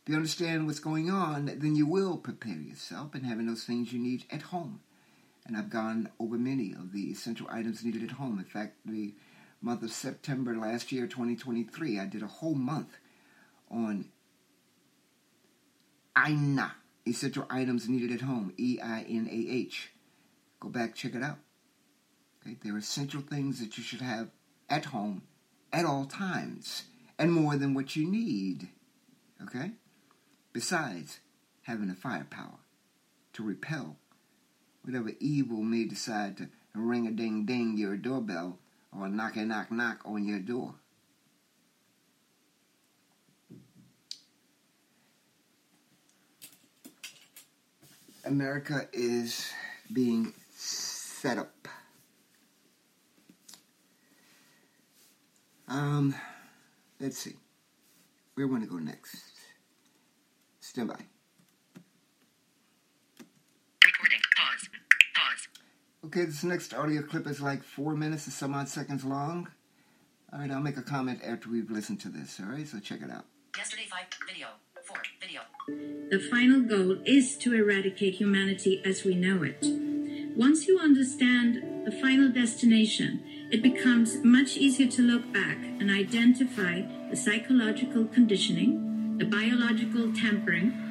If 0.02 0.08
you 0.08 0.16
understand 0.16 0.66
what's 0.66 0.78
going 0.78 1.10
on, 1.10 1.46
then 1.46 1.76
you 1.76 1.86
will 1.86 2.16
prepare 2.16 2.56
yourself 2.56 3.14
and 3.14 3.26
having 3.26 3.46
those 3.46 3.64
things 3.64 3.92
you 3.92 3.98
need 3.98 4.24
at 4.30 4.42
home. 4.42 4.80
And 5.50 5.58
I've 5.58 5.68
gone 5.68 6.08
over 6.20 6.38
many 6.38 6.72
of 6.74 6.92
the 6.92 7.10
essential 7.10 7.48
items 7.50 7.84
needed 7.84 8.04
at 8.04 8.12
home. 8.12 8.38
In 8.38 8.44
fact, 8.44 8.76
the 8.86 9.14
month 9.60 9.82
of 9.82 9.90
September 9.90 10.54
last 10.54 10.92
year, 10.92 11.08
2023, 11.08 11.98
I 11.98 12.06
did 12.06 12.22
a 12.22 12.28
whole 12.28 12.54
month 12.54 12.98
on 13.68 14.04
EINA, 16.16 16.70
essential 17.04 17.48
items 17.50 17.88
needed 17.88 18.12
at 18.12 18.20
home, 18.20 18.54
E 18.58 18.78
I 18.80 19.04
N 19.08 19.28
A 19.28 19.52
H. 19.52 19.90
Go 20.60 20.68
back, 20.68 20.94
check 20.94 21.16
it 21.16 21.22
out. 21.24 21.38
Okay, 22.46 22.56
there 22.62 22.76
are 22.76 22.78
essential 22.78 23.20
things 23.20 23.58
that 23.58 23.76
you 23.76 23.82
should 23.82 24.02
have 24.02 24.28
at 24.68 24.84
home 24.84 25.22
at 25.72 25.84
all 25.84 26.04
times, 26.04 26.84
and 27.18 27.32
more 27.32 27.56
than 27.56 27.74
what 27.74 27.96
you 27.96 28.08
need. 28.08 28.68
Okay? 29.42 29.72
Besides 30.52 31.18
having 31.62 31.88
the 31.88 31.94
firepower 31.94 32.60
to 33.32 33.42
repel 33.42 33.96
whatever 34.82 35.10
evil 35.20 35.62
may 35.62 35.84
decide 35.84 36.36
to 36.38 36.48
ring 36.74 37.06
a 37.06 37.10
ding 37.10 37.44
ding 37.44 37.76
your 37.76 37.96
doorbell 37.96 38.58
or 38.96 39.08
knock 39.08 39.36
a 39.36 39.44
knock 39.44 39.70
knock 39.70 40.00
on 40.04 40.26
your 40.26 40.40
door. 40.40 40.74
America 48.24 48.86
is 48.92 49.50
being 49.92 50.32
set 50.50 51.38
up. 51.38 51.68
Um, 55.66 56.14
let's 56.98 57.18
see. 57.18 57.34
Where 58.34 58.46
want 58.46 58.62
to 58.64 58.68
go 58.68 58.76
next? 58.76 59.22
Stand 60.60 60.88
by. 60.88 60.94
Recording. 63.84 64.20
Pause. 64.36 64.68
Pause. 65.14 65.48
Okay, 66.02 66.24
this 66.24 66.42
next 66.42 66.72
audio 66.72 67.02
clip 67.02 67.26
is 67.26 67.42
like 67.42 67.62
four 67.62 67.94
minutes 67.94 68.24
and 68.24 68.32
some 68.32 68.54
odd 68.54 68.68
seconds 68.68 69.04
long. 69.04 69.48
All 70.32 70.38
right, 70.38 70.50
I'll 70.50 70.60
make 70.60 70.78
a 70.78 70.82
comment 70.82 71.20
after 71.22 71.50
we've 71.50 71.70
listened 71.70 72.00
to 72.00 72.08
this. 72.08 72.40
All 72.40 72.50
right, 72.50 72.66
so 72.66 72.80
check 72.80 73.02
it 73.02 73.10
out. 73.10 73.26
Yesterday 73.54 73.86
5. 73.90 74.00
Video. 74.26 74.46
4. 74.82 74.96
Video. 75.20 75.40
The 76.10 76.18
final 76.30 76.62
goal 76.62 77.02
is 77.04 77.36
to 77.38 77.52
eradicate 77.54 78.14
humanity 78.14 78.80
as 78.82 79.04
we 79.04 79.14
know 79.14 79.42
it. 79.42 79.62
Once 80.34 80.66
you 80.66 80.78
understand 80.78 81.84
the 81.84 81.92
final 81.92 82.30
destination, 82.32 83.22
it 83.52 83.62
becomes 83.62 84.24
much 84.24 84.56
easier 84.56 84.88
to 84.88 85.02
look 85.02 85.30
back 85.34 85.58
and 85.58 85.90
identify 85.90 86.80
the 87.10 87.16
psychological 87.16 88.06
conditioning, 88.06 89.18
the 89.18 89.26
biological 89.26 90.14
tampering, 90.14 90.89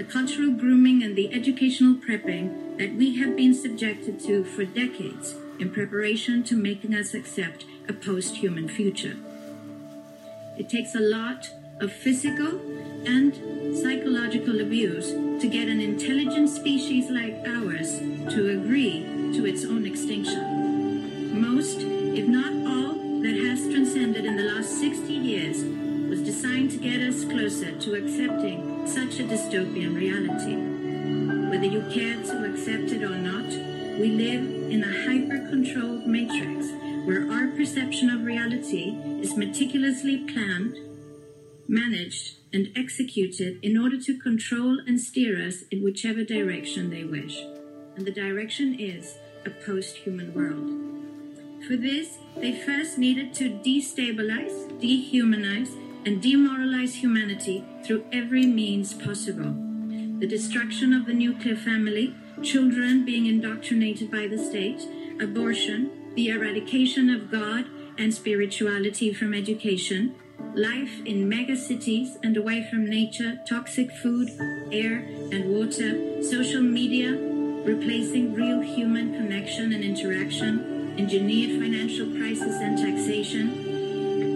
the 0.00 0.06
cultural 0.06 0.50
grooming, 0.50 1.02
and 1.02 1.14
the 1.14 1.30
educational 1.30 1.94
prepping 1.94 2.78
that 2.78 2.94
we 2.94 3.18
have 3.18 3.36
been 3.36 3.52
subjected 3.52 4.18
to 4.18 4.42
for 4.42 4.64
decades 4.64 5.34
in 5.58 5.70
preparation 5.70 6.42
to 6.42 6.56
making 6.56 6.94
us 6.94 7.12
accept 7.12 7.66
a 7.86 7.92
post 7.92 8.36
human 8.36 8.66
future. 8.66 9.18
It 10.56 10.70
takes 10.70 10.94
a 10.94 11.00
lot 11.00 11.50
of 11.80 11.92
physical 11.92 12.58
and 13.04 13.76
psychological 13.76 14.62
abuse 14.62 15.10
to 15.10 15.46
get 15.46 15.68
an 15.68 15.82
intelligent 15.82 16.48
species 16.48 17.10
like 17.10 17.36
ours 17.46 17.98
to 18.32 18.58
agree 18.58 19.02
to 19.34 19.44
its 19.44 19.66
own 19.66 19.84
extinction. 19.84 21.38
Most, 21.38 21.76
if 21.80 22.26
not 22.26 22.54
all, 22.66 22.94
that 23.20 23.36
has 23.36 23.68
transcended 23.68 24.24
in 24.24 24.36
the 24.36 24.44
last 24.44 24.80
60 24.80 25.12
years 25.12 25.62
was 26.10 26.20
designed 26.20 26.70
to 26.72 26.76
get 26.76 27.00
us 27.00 27.24
closer 27.24 27.72
to 27.78 27.94
accepting 27.94 28.86
such 28.86 29.20
a 29.20 29.24
dystopian 29.24 29.96
reality. 29.96 30.56
Whether 31.48 31.66
you 31.66 31.80
care 31.90 32.20
to 32.22 32.52
accept 32.52 32.92
it 32.92 33.02
or 33.02 33.16
not, 33.16 33.46
we 33.98 34.08
live 34.10 34.42
in 34.70 34.84
a 34.84 35.06
hyper 35.06 35.48
controlled 35.48 36.06
matrix 36.06 36.66
where 37.06 37.30
our 37.32 37.48
perception 37.56 38.10
of 38.10 38.24
reality 38.24 38.90
is 39.22 39.36
meticulously 39.36 40.18
planned 40.30 40.76
managed, 41.70 42.34
and 42.52 42.68
executed 42.74 43.56
in 43.62 43.78
order 43.78 43.96
to 43.96 44.18
control 44.18 44.80
and 44.86 45.00
steer 45.00 45.40
us 45.46 45.62
in 45.70 45.84
whichever 45.84 46.24
direction 46.24 46.90
they 46.90 47.04
wish. 47.04 47.40
And 47.94 48.04
the 48.04 48.10
direction 48.10 48.74
is 48.78 49.16
a 49.46 49.50
post 49.50 49.98
human 49.98 50.34
world. 50.34 50.68
For 51.68 51.76
this, 51.76 52.18
they 52.36 52.60
first 52.60 52.98
needed 52.98 53.32
to 53.34 53.50
destabilize, 53.50 54.68
dehumanize, 54.80 55.70
and 56.04 56.22
demoralize 56.22 56.94
humanity 56.94 57.64
through 57.84 58.04
every 58.12 58.46
means 58.46 58.92
possible. 58.94 59.54
The 60.20 60.26
destruction 60.26 60.92
of 60.92 61.06
the 61.06 61.14
nuclear 61.14 61.56
family, 61.56 62.14
children 62.42 63.04
being 63.04 63.26
indoctrinated 63.26 64.10
by 64.10 64.26
the 64.26 64.38
state, 64.38 64.82
abortion, 65.20 66.12
the 66.14 66.28
eradication 66.28 67.08
of 67.08 67.30
God 67.30 67.66
and 67.98 68.12
spirituality 68.12 69.12
from 69.12 69.34
education, 69.34 70.14
life 70.54 71.00
in 71.04 71.28
mega 71.28 71.56
cities 71.56 72.16
and 72.22 72.36
away 72.36 72.66
from 72.68 72.88
nature, 72.88 73.38
toxic 73.48 73.90
food, 73.90 74.28
air, 74.72 74.98
and 75.32 75.54
water, 75.54 76.22
social 76.22 76.62
media, 76.62 77.12
replacing 77.64 78.34
real 78.34 78.60
human 78.60 79.14
connection 79.14 79.72
and 79.72 79.84
interaction, 79.84 80.94
engineered 80.98 81.60
financial 81.60 82.06
crisis 82.16 82.56
and 82.60 82.78
taxation, 82.78 83.69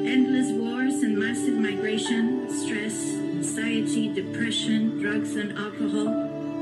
endless 0.06 0.52
wars 0.52 1.02
and 1.02 1.18
massive 1.18 1.54
migration, 1.54 2.48
stress, 2.50 3.14
anxiety, 3.14 4.12
depression, 4.12 5.00
drugs 5.00 5.34
and 5.36 5.56
alcohol, 5.58 6.06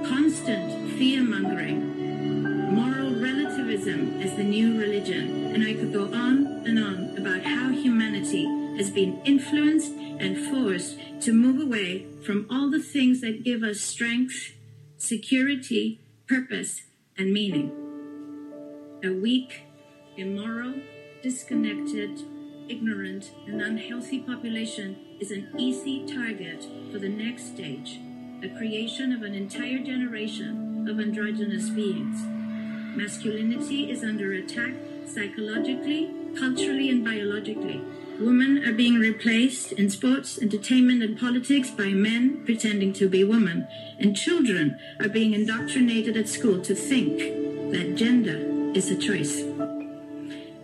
constant 0.06 0.92
fear 0.98 1.22
mongering, 1.22 2.72
moral 2.72 3.10
relativism 3.20 4.20
as 4.20 4.34
the 4.36 4.44
new 4.44 4.78
religion, 4.80 5.54
and 5.54 5.64
I 5.64 5.74
could 5.74 5.92
go 5.92 6.04
on 6.04 6.46
and 6.66 6.78
on 6.78 7.16
about 7.18 7.42
how 7.42 7.70
humanity 7.70 8.44
has 8.76 8.90
been 8.90 9.20
influenced 9.24 9.92
and 9.92 10.38
forced 10.38 10.98
to 11.22 11.32
move 11.32 11.60
away 11.60 12.06
from 12.24 12.46
all 12.48 12.70
the 12.70 12.82
things 12.82 13.20
that 13.20 13.44
give 13.44 13.62
us 13.62 13.80
strength, 13.80 14.54
security, 14.96 16.00
purpose, 16.28 16.82
and 17.18 17.32
meaning. 17.32 17.70
A 19.04 19.10
weak, 19.10 19.62
immoral, 20.16 20.74
disconnected, 21.22 22.22
ignorant, 22.68 23.30
and 23.46 23.60
unhealthy 23.60 24.20
population 24.20 24.96
is 25.20 25.30
an 25.30 25.48
easy 25.58 26.06
target 26.06 26.66
for 26.90 26.98
the 26.98 27.08
next 27.08 27.46
stage 27.54 28.00
the 28.42 28.48
creation 28.48 29.12
of 29.12 29.22
an 29.22 29.36
entire 29.36 29.78
generation 29.78 30.88
of 30.88 30.98
androgynous 30.98 31.70
beings. 31.70 32.20
Masculinity 32.96 33.88
is 33.88 34.02
under 34.02 34.32
attack 34.32 34.74
psychologically, 35.06 36.12
culturally, 36.36 36.90
and 36.90 37.04
biologically. 37.04 37.80
Women 38.18 38.64
are 38.64 38.72
being 38.72 38.96
replaced 38.96 39.72
in 39.72 39.88
sports, 39.90 40.38
entertainment, 40.38 41.04
and 41.04 41.18
politics 41.18 41.70
by 41.70 41.90
men 41.90 42.44
pretending 42.44 42.92
to 42.94 43.08
be 43.08 43.22
women. 43.22 43.68
And 43.98 44.16
children 44.16 44.78
are 45.00 45.08
being 45.08 45.34
indoctrinated 45.34 46.16
at 46.16 46.28
school 46.28 46.60
to 46.62 46.74
think 46.74 47.18
that 47.72 47.94
gender 47.94 48.38
is 48.76 48.90
a 48.90 48.96
choice. 48.96 49.42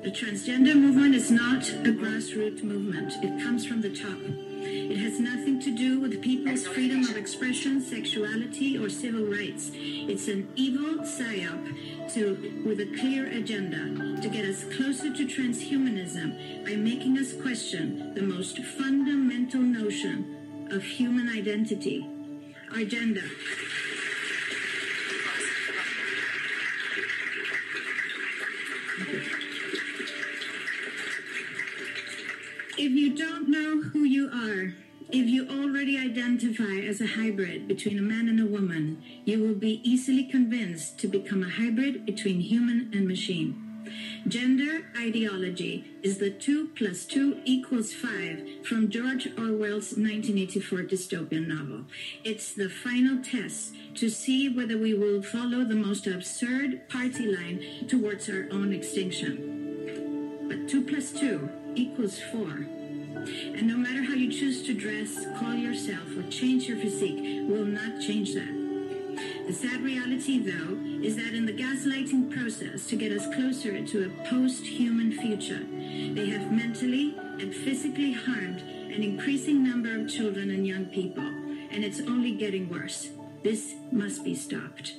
The 0.09 0.15
transgender 0.15 0.75
movement 0.75 1.15
is 1.15 1.31
not 1.31 1.69
a 1.69 1.93
grassroots 1.93 2.63
movement, 2.63 3.13
it 3.23 3.43
comes 3.43 3.67
from 3.67 3.83
the 3.83 3.95
top. 3.95 4.17
It 4.63 4.97
has 4.97 5.21
nothing 5.21 5.61
to 5.61 5.71
do 5.71 6.01
with 6.01 6.23
people's 6.23 6.67
freedom 6.67 7.05
of 7.05 7.19
expression, 7.19 7.83
sexuality, 7.83 8.79
or 8.79 8.89
civil 8.89 9.27
rights. 9.27 9.71
It's 9.75 10.29
an 10.29 10.49
evil 10.57 11.05
psyop 11.05 12.15
to, 12.15 12.65
with 12.65 12.81
a 12.81 12.87
clear 12.99 13.27
agenda 13.27 14.23
to 14.23 14.29
get 14.31 14.47
us 14.47 14.65
closer 14.75 15.13
to 15.13 15.27
transhumanism 15.27 16.65
by 16.65 16.77
making 16.77 17.19
us 17.19 17.35
question 17.35 18.15
the 18.15 18.23
most 18.23 18.61
fundamental 18.61 19.61
notion 19.61 20.69
of 20.71 20.83
human 20.85 21.29
identity, 21.29 22.09
our 22.75 22.85
gender. 22.85 23.29
If 32.89 32.95
you 32.95 33.15
don't 33.15 33.51
know 33.51 33.83
who 33.83 34.05
you 34.05 34.31
are, 34.33 34.73
if 35.11 35.29
you 35.29 35.47
already 35.47 35.99
identify 35.99 36.81
as 36.89 37.03
a 37.03 37.07
hybrid 37.07 37.69
between 37.69 37.99
a 37.99 38.03
man 38.03 38.31
and 38.31 38.41
a 38.41 38.47
woman, 38.47 39.03
you 39.27 39.45
will 39.45 39.55
be 39.55 39.83
easily 39.85 40.25
convinced 40.25 40.99
to 41.01 41.07
become 41.07 41.43
a 41.43 41.51
hybrid 41.51 42.07
between 42.07 42.41
human 42.41 42.91
and 42.95 43.07
machine. 43.07 43.85
Gender 44.27 44.87
ideology 44.99 45.85
is 46.03 46.17
the 46.17 46.31
2 46.31 46.69
plus 46.69 47.05
2 47.05 47.43
equals 47.45 47.93
5 47.93 48.65
from 48.65 48.89
George 48.89 49.27
Orwell's 49.37 49.93
1984 49.93 50.79
dystopian 50.85 51.47
novel. 51.47 51.85
It's 52.25 52.55
the 52.55 52.71
final 52.71 53.23
test 53.23 53.75
to 53.97 54.09
see 54.09 54.49
whether 54.49 54.79
we 54.79 54.95
will 54.95 55.21
follow 55.23 55.63
the 55.63 55.75
most 55.77 56.07
absurd 56.07 56.89
party 56.89 57.27
line 57.27 57.87
towards 57.87 58.31
our 58.31 58.49
own 58.51 58.73
extinction. 58.73 60.47
But 60.49 60.71
2 60.71 60.85
plus 60.87 61.13
2 61.13 61.51
equals 61.75 62.19
4. 62.33 62.78
And 63.15 63.67
no 63.67 63.77
matter 63.77 64.03
how 64.03 64.15
you 64.15 64.31
choose 64.31 64.63
to 64.67 64.75
dress, 64.75 65.27
call 65.39 65.55
yourself, 65.55 66.17
or 66.17 66.23
change 66.31 66.69
your 66.69 66.79
physique, 66.79 67.49
will 67.49 67.65
not 67.65 68.01
change 68.01 68.35
that. 68.35 68.55
The 69.47 69.53
sad 69.53 69.83
reality, 69.83 70.39
though, 70.39 70.79
is 71.03 71.17
that 71.17 71.35
in 71.35 71.47
the 71.47 71.53
gaslighting 71.53 72.31
process 72.31 72.87
to 72.87 72.97
get 72.97 73.13
us 73.13 73.27
closer 73.35 73.85
to 73.85 74.05
a 74.07 74.29
post-human 74.29 75.13
future, 75.13 75.65
they 76.15 76.29
have 76.31 76.53
mentally 76.53 77.17
and 77.41 77.55
physically 77.55 78.13
harmed 78.13 78.61
an 78.61 79.03
increasing 79.03 79.65
number 79.65 79.99
of 79.99 80.09
children 80.09 80.51
and 80.51 80.67
young 80.67 80.87
people, 80.87 81.25
and 81.25 81.85
it's 81.85 82.01
only 82.01 82.33
getting 82.33 82.69
worse. 82.69 83.09
This 83.43 83.75
must 83.91 84.23
be 84.23 84.35
stopped. 84.35 84.95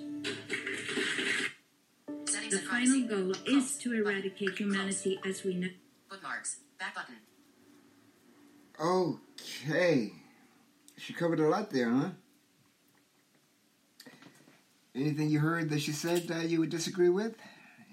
The 2.49 2.57
final 2.57 3.01
goal 3.07 3.33
is 3.45 3.77
to 3.77 3.93
eradicate 3.93 4.57
humanity 4.57 5.19
as 5.23 5.43
we 5.43 5.53
know. 5.53 5.69
Bookmarks. 6.09 6.57
Back 6.79 6.95
button. 6.95 7.15
Okay. 8.79 10.13
She 10.97 11.13
covered 11.13 11.39
a 11.39 11.49
lot 11.49 11.69
there, 11.69 11.91
huh? 11.91 12.09
Anything 14.95 15.29
you 15.29 15.39
heard 15.39 15.69
that 15.69 15.81
she 15.81 15.91
said 15.91 16.27
that 16.29 16.49
you 16.49 16.59
would 16.59 16.69
disagree 16.69 17.09
with? 17.09 17.35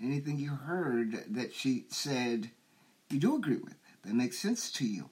Anything 0.03 0.39
you 0.39 0.51
heard 0.51 1.25
that 1.35 1.55
she 1.55 1.87
said 1.89 2.51
you 3.11 3.19
do 3.19 3.37
agree 3.37 3.59
with, 3.59 3.75
that 4.05 4.15
makes 4.15 4.39
sense 4.39 4.71
to 4.73 4.87
you, 4.87 5.09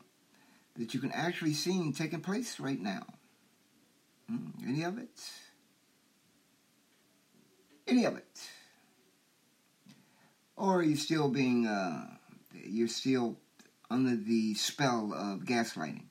that 0.76 0.94
you 0.94 1.00
can 1.00 1.12
actually 1.12 1.52
see 1.52 1.92
taking 1.92 2.20
place 2.20 2.60
right 2.60 2.80
now? 2.80 3.04
Hmm, 4.28 4.50
any 4.66 4.82
of 4.82 4.98
it? 4.98 5.20
Any 7.86 8.04
of 8.04 8.16
it? 8.16 8.48
Or 10.56 10.78
are 10.78 10.82
you 10.82 10.96
still 10.96 11.28
being, 11.28 11.66
uh, 11.66 12.06
you're 12.52 12.88
still 12.88 13.36
under 13.94 14.16
the 14.16 14.54
spell 14.54 15.12
of 15.14 15.44
gaslighting? 15.44 16.06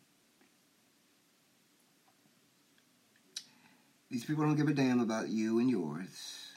These 4.09 4.25
people 4.25 4.45
don't 4.45 4.55
give 4.55 4.69
a 4.69 4.73
damn 4.73 4.99
about 4.99 5.27
you 5.27 5.59
and 5.59 5.69
yours. 5.69 6.49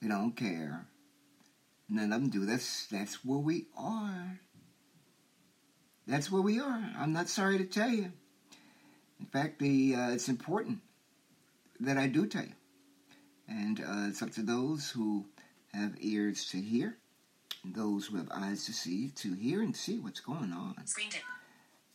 They 0.00 0.08
don't 0.08 0.34
care. 0.36 0.86
None 1.88 2.12
of 2.12 2.20
them 2.22 2.30
do. 2.30 2.46
That's 2.46 2.86
that's 2.86 3.24
where 3.24 3.38
we 3.38 3.66
are. 3.76 4.40
That's 6.06 6.30
where 6.30 6.42
we 6.42 6.60
are. 6.60 6.92
I'm 6.98 7.12
not 7.12 7.28
sorry 7.28 7.58
to 7.58 7.64
tell 7.64 7.90
you. 7.90 8.12
In 9.20 9.26
fact, 9.26 9.58
the 9.58 9.94
uh, 9.94 10.10
it's 10.12 10.28
important 10.28 10.78
that 11.80 11.98
I 11.98 12.06
do 12.06 12.26
tell 12.26 12.44
you, 12.44 12.54
and 13.48 13.80
uh, 13.80 14.08
it's 14.08 14.22
up 14.22 14.30
to 14.32 14.42
those 14.42 14.90
who 14.90 15.26
have 15.74 15.94
ears 16.00 16.46
to 16.50 16.60
hear, 16.60 16.96
those 17.64 18.06
who 18.06 18.16
have 18.16 18.30
eyes 18.30 18.64
to 18.66 18.72
see 18.72 19.08
to 19.16 19.34
hear 19.34 19.62
and 19.62 19.74
see 19.76 19.98
what's 19.98 20.20
going 20.20 20.52
on. 20.52 20.74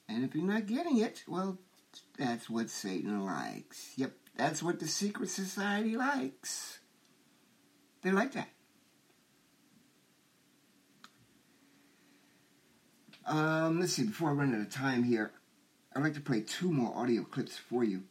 And 0.07 0.23
if 0.23 0.33
you're 0.33 0.43
not 0.43 0.65
getting 0.65 0.97
it, 0.97 1.23
well, 1.27 1.59
that's 2.17 2.49
what 2.49 2.69
Satan 2.69 3.25
likes. 3.25 3.93
Yep, 3.95 4.11
that's 4.35 4.63
what 4.63 4.79
the 4.79 4.87
secret 4.87 5.29
society 5.29 5.95
likes. 5.95 6.79
They 8.01 8.11
like 8.11 8.31
that. 8.33 8.49
Um, 13.25 13.79
let's 13.79 13.93
see, 13.93 14.05
before 14.05 14.29
I 14.29 14.33
run 14.33 14.55
out 14.55 14.61
of 14.61 14.71
time 14.71 15.03
here, 15.03 15.31
I'd 15.95 16.01
like 16.01 16.15
to 16.15 16.21
play 16.21 16.41
two 16.41 16.71
more 16.71 16.95
audio 16.95 17.23
clips 17.23 17.57
for 17.57 17.83
you. 17.83 18.03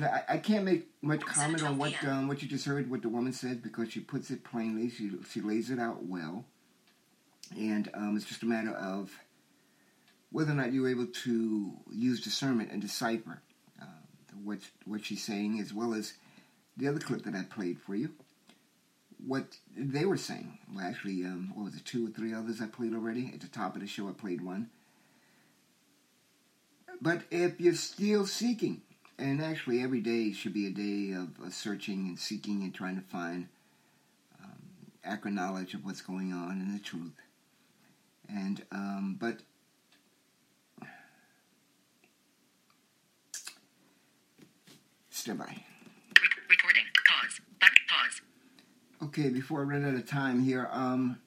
I, 0.00 0.22
I 0.28 0.38
can't 0.38 0.64
make 0.64 0.88
much 1.02 1.20
comment 1.20 1.62
on 1.62 1.78
what 1.78 1.92
um, 2.04 2.28
what 2.28 2.42
you 2.42 2.48
just 2.48 2.64
heard, 2.64 2.90
what 2.90 3.02
the 3.02 3.08
woman 3.08 3.32
said, 3.32 3.62
because 3.62 3.92
she 3.92 4.00
puts 4.00 4.30
it 4.30 4.44
plainly. 4.44 4.90
She 4.90 5.10
she 5.30 5.40
lays 5.40 5.70
it 5.70 5.78
out 5.78 6.04
well, 6.04 6.44
and 7.56 7.90
um, 7.94 8.16
it's 8.16 8.26
just 8.26 8.42
a 8.42 8.46
matter 8.46 8.72
of 8.72 9.10
whether 10.30 10.50
or 10.50 10.56
not 10.56 10.72
you're 10.72 10.88
able 10.88 11.06
to 11.06 11.72
use 11.92 12.20
discernment 12.20 12.72
and 12.72 12.82
decipher 12.82 13.40
uh, 13.80 13.86
what 14.42 14.58
what 14.84 15.04
she's 15.04 15.22
saying, 15.22 15.60
as 15.60 15.72
well 15.72 15.94
as 15.94 16.14
the 16.76 16.88
other 16.88 16.98
clip 16.98 17.22
that 17.22 17.34
I 17.34 17.42
played 17.42 17.78
for 17.78 17.94
you. 17.94 18.10
What 19.24 19.56
they 19.76 20.04
were 20.04 20.16
saying. 20.16 20.58
Well, 20.74 20.84
actually, 20.84 21.24
um, 21.24 21.52
what 21.54 21.64
was 21.64 21.76
it? 21.76 21.84
Two 21.84 22.06
or 22.06 22.10
three 22.10 22.34
others 22.34 22.60
I 22.60 22.66
played 22.66 22.94
already. 22.94 23.30
At 23.32 23.40
the 23.40 23.48
top 23.48 23.74
of 23.74 23.80
the 23.80 23.86
show, 23.86 24.08
I 24.08 24.12
played 24.12 24.44
one. 24.44 24.70
But 27.00 27.22
if 27.30 27.60
you're 27.60 27.74
still 27.74 28.26
seeking, 28.26 28.82
and 29.18 29.40
actually 29.40 29.82
every 29.82 30.00
day 30.00 30.32
should 30.32 30.52
be 30.52 30.66
a 30.66 30.70
day 30.70 31.12
of 31.12 31.28
uh, 31.44 31.50
searching 31.50 32.08
and 32.08 32.18
seeking 32.18 32.62
and 32.62 32.74
trying 32.74 32.96
to 32.96 33.02
find 33.02 33.48
um, 34.42 34.58
accurate 35.04 35.34
knowledge 35.34 35.74
of 35.74 35.84
what's 35.84 36.02
going 36.02 36.32
on 36.32 36.52
and 36.52 36.74
the 36.74 36.82
truth. 36.82 37.12
And 38.28 38.62
um, 38.72 39.16
but 39.20 39.38
stand 45.10 45.38
by. 45.38 45.62
Recording. 46.48 46.84
Pause. 47.08 47.40
Back. 47.60 47.72
Pause. 47.88 48.20
Okay, 49.02 49.28
before 49.28 49.60
I 49.60 49.64
run 49.64 49.84
out 49.84 49.94
of 49.94 50.08
time 50.08 50.42
here, 50.42 50.68
um, 50.70 51.18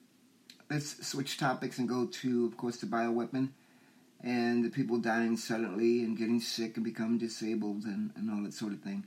let's 0.70 1.06
switch 1.06 1.38
topics 1.38 1.78
and 1.78 1.88
go 1.88 2.06
to, 2.06 2.46
of 2.46 2.56
course, 2.56 2.76
the 2.78 2.86
bioweapon 2.86 3.50
and 4.22 4.64
the 4.64 4.70
people 4.70 4.98
dying 4.98 5.36
suddenly 5.36 6.02
and 6.02 6.18
getting 6.18 6.40
sick 6.40 6.76
and 6.76 6.84
becoming 6.84 7.18
disabled 7.18 7.84
and, 7.84 8.10
and 8.16 8.30
all 8.30 8.42
that 8.42 8.52
sort 8.52 8.72
of 8.72 8.80
thing. 8.80 9.04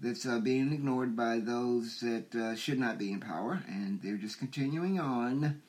That's 0.00 0.26
uh, 0.26 0.38
being 0.38 0.72
ignored 0.72 1.16
by 1.16 1.38
those 1.40 2.00
that 2.00 2.34
uh, 2.34 2.54
should 2.54 2.78
not 2.78 2.98
be 2.98 3.10
in 3.10 3.20
power, 3.20 3.62
and 3.66 4.00
they're 4.00 4.16
just 4.16 4.38
continuing 4.38 5.00
on 5.00 5.60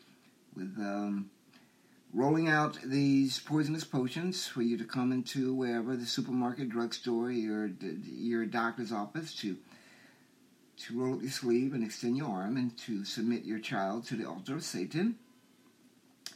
with 0.60 0.78
um, 0.80 1.30
rolling 2.14 2.48
out 2.48 2.78
these 2.84 3.40
poisonous 3.40 3.84
potions 3.84 4.48
for 4.48 4.62
you 4.62 4.78
to 4.78 4.84
come 4.84 5.12
into 5.12 5.54
wherever 5.54 5.96
the 5.96 6.06
supermarket, 6.06 6.70
drugstore, 6.70 7.32
your 7.32 7.72
your 8.06 8.46
doctor's 8.46 8.92
office 8.92 9.34
to 9.36 9.58
to 10.78 11.00
roll 11.00 11.16
up 11.16 11.22
your 11.22 11.32
sleeve 11.32 11.74
and 11.74 11.84
extend 11.84 12.18
your 12.18 12.30
arm 12.30 12.58
and 12.58 12.78
to 12.78 13.04
submit 13.04 13.44
your 13.44 13.60
child 13.60 14.06
to 14.06 14.16
the 14.16 14.28
altar 14.28 14.56
of 14.56 14.64
Satan. 14.64 15.16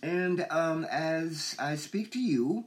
And 0.01 0.45
um, 0.49 0.85
as 0.85 1.55
I 1.57 1.75
speak 1.77 2.11
to 2.11 2.19
you, 2.19 2.65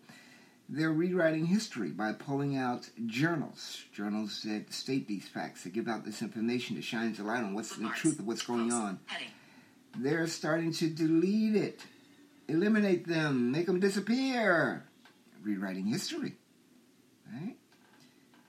they're 0.70 0.92
rewriting 0.92 1.46
history 1.46 1.90
by 1.90 2.12
pulling 2.12 2.56
out 2.56 2.88
journals, 3.04 3.84
journals 3.92 4.42
that 4.44 4.72
state 4.72 5.06
these 5.06 5.28
facts, 5.28 5.64
that 5.64 5.74
give 5.74 5.86
out 5.86 6.04
this 6.04 6.22
information, 6.22 6.76
that 6.76 6.84
shines 6.84 7.20
a 7.20 7.22
light 7.22 7.44
on 7.44 7.52
what's 7.52 7.76
the 7.76 7.88
truth 7.90 8.18
of 8.18 8.26
what's 8.26 8.42
going 8.42 8.72
on. 8.72 8.98
Heading. 9.04 9.28
They're 9.98 10.26
starting 10.26 10.72
to 10.74 10.88
delete 10.90 11.56
it, 11.56 11.80
eliminate 12.48 13.06
them, 13.06 13.50
make 13.50 13.66
them 13.66 13.80
disappear. 13.80 14.84
Rewriting 15.42 15.86
history. 15.86 16.34
Right? 17.32 17.56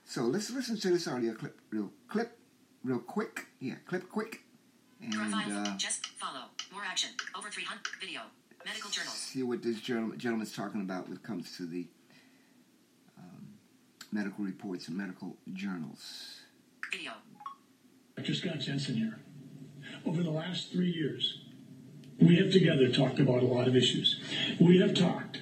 So 0.04 0.22
let's 0.22 0.50
listen 0.50 0.78
to 0.80 0.90
this 0.90 1.06
audio 1.06 1.32
clip 1.34 1.58
real 1.70 1.90
clip 2.08 2.36
real 2.82 2.98
quick. 2.98 3.46
Yeah, 3.60 3.74
clip 3.86 4.08
quick. 4.10 4.40
And 5.02 5.12
Profile. 5.12 5.66
uh, 5.68 5.76
Just 5.76 6.06
follow. 6.06 6.46
More 6.72 6.82
action. 6.84 7.10
Over 7.36 7.50
300. 7.50 7.80
Video. 8.00 8.20
Medical 8.64 8.90
journals. 8.90 9.14
see 9.14 9.42
what 9.44 9.62
this 9.62 9.80
gentleman, 9.80 10.18
gentleman's 10.18 10.52
talking 10.54 10.80
about 10.80 11.06
when 11.08 11.16
it 11.16 11.22
comes 11.22 11.56
to 11.56 11.64
the 11.64 11.86
um, 13.16 13.46
medical 14.12 14.44
reports 14.44 14.88
and 14.88 14.96
medical 14.96 15.36
journals. 15.54 16.40
Video. 16.92 17.12
Dr. 18.16 18.34
Scott 18.34 18.58
Jensen 18.58 18.96
here. 18.96 19.18
Over 20.06 20.22
the 20.22 20.30
last 20.30 20.72
three 20.72 20.90
years, 20.90 21.40
we 22.20 22.36
have 22.36 22.50
together 22.50 22.90
talked 22.90 23.20
about 23.20 23.42
a 23.42 23.46
lot 23.46 23.68
of 23.68 23.76
issues. 23.76 24.20
We 24.60 24.78
have 24.78 24.94
talked 24.94 25.40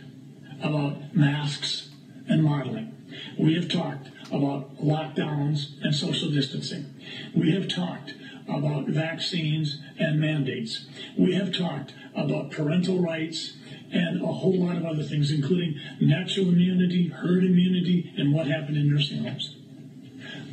about 0.63 1.15
masks 1.15 1.91
and 2.29 2.43
modeling. 2.43 2.95
We 3.39 3.55
have 3.55 3.69
talked 3.69 4.09
about 4.31 4.77
lockdowns 4.79 5.83
and 5.83 5.95
social 5.95 6.31
distancing. 6.31 6.95
We 7.35 7.53
have 7.53 7.69
talked 7.69 8.15
about 8.49 8.87
vaccines 8.87 9.81
and 9.99 10.21
mandates. 10.21 10.87
We 11.17 11.35
have 11.35 11.57
talked 11.57 11.95
about 12.15 12.51
parental 12.51 13.01
rights 13.01 13.55
and 13.93 14.21
a 14.21 14.27
whole 14.27 14.65
lot 14.65 14.77
of 14.77 14.85
other 14.85 15.03
things, 15.03 15.31
including 15.31 15.81
natural 16.01 16.49
immunity, 16.49 17.09
herd 17.09 17.45
immunity, 17.45 18.13
and 18.17 18.33
what 18.33 18.47
happened 18.47 18.77
in 18.77 18.93
nursing 18.93 19.23
homes. 19.23 19.57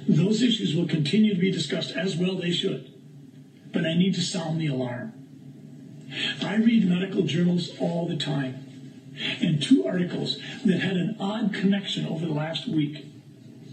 Those 0.07 0.41
issues 0.41 0.75
will 0.75 0.87
continue 0.87 1.33
to 1.33 1.39
be 1.39 1.51
discussed 1.51 1.95
as 1.95 2.15
well 2.15 2.37
they 2.37 2.51
should. 2.51 2.92
But 3.73 3.85
I 3.85 3.95
need 3.95 4.13
to 4.15 4.21
sound 4.21 4.61
the 4.61 4.67
alarm. 4.67 5.13
I 6.41 6.55
read 6.55 6.87
medical 6.87 7.23
journals 7.23 7.71
all 7.79 8.07
the 8.07 8.15
time. 8.15 8.59
And 9.41 9.61
two 9.61 9.85
articles 9.85 10.39
that 10.65 10.79
had 10.79 10.95
an 10.95 11.15
odd 11.19 11.53
connection 11.53 12.05
over 12.05 12.25
the 12.25 12.31
last 12.33 12.67
week 12.67 13.05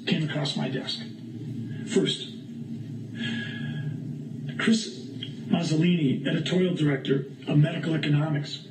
came 0.07 0.29
across 0.29 0.57
my 0.57 0.69
desk. 0.69 1.01
First, 1.87 2.29
Chris 4.59 4.99
Mazzolini, 5.49 6.27
editorial 6.27 6.75
director 6.75 7.27
of 7.49 7.59
Medical 7.59 7.95
Economics, 7.95 8.67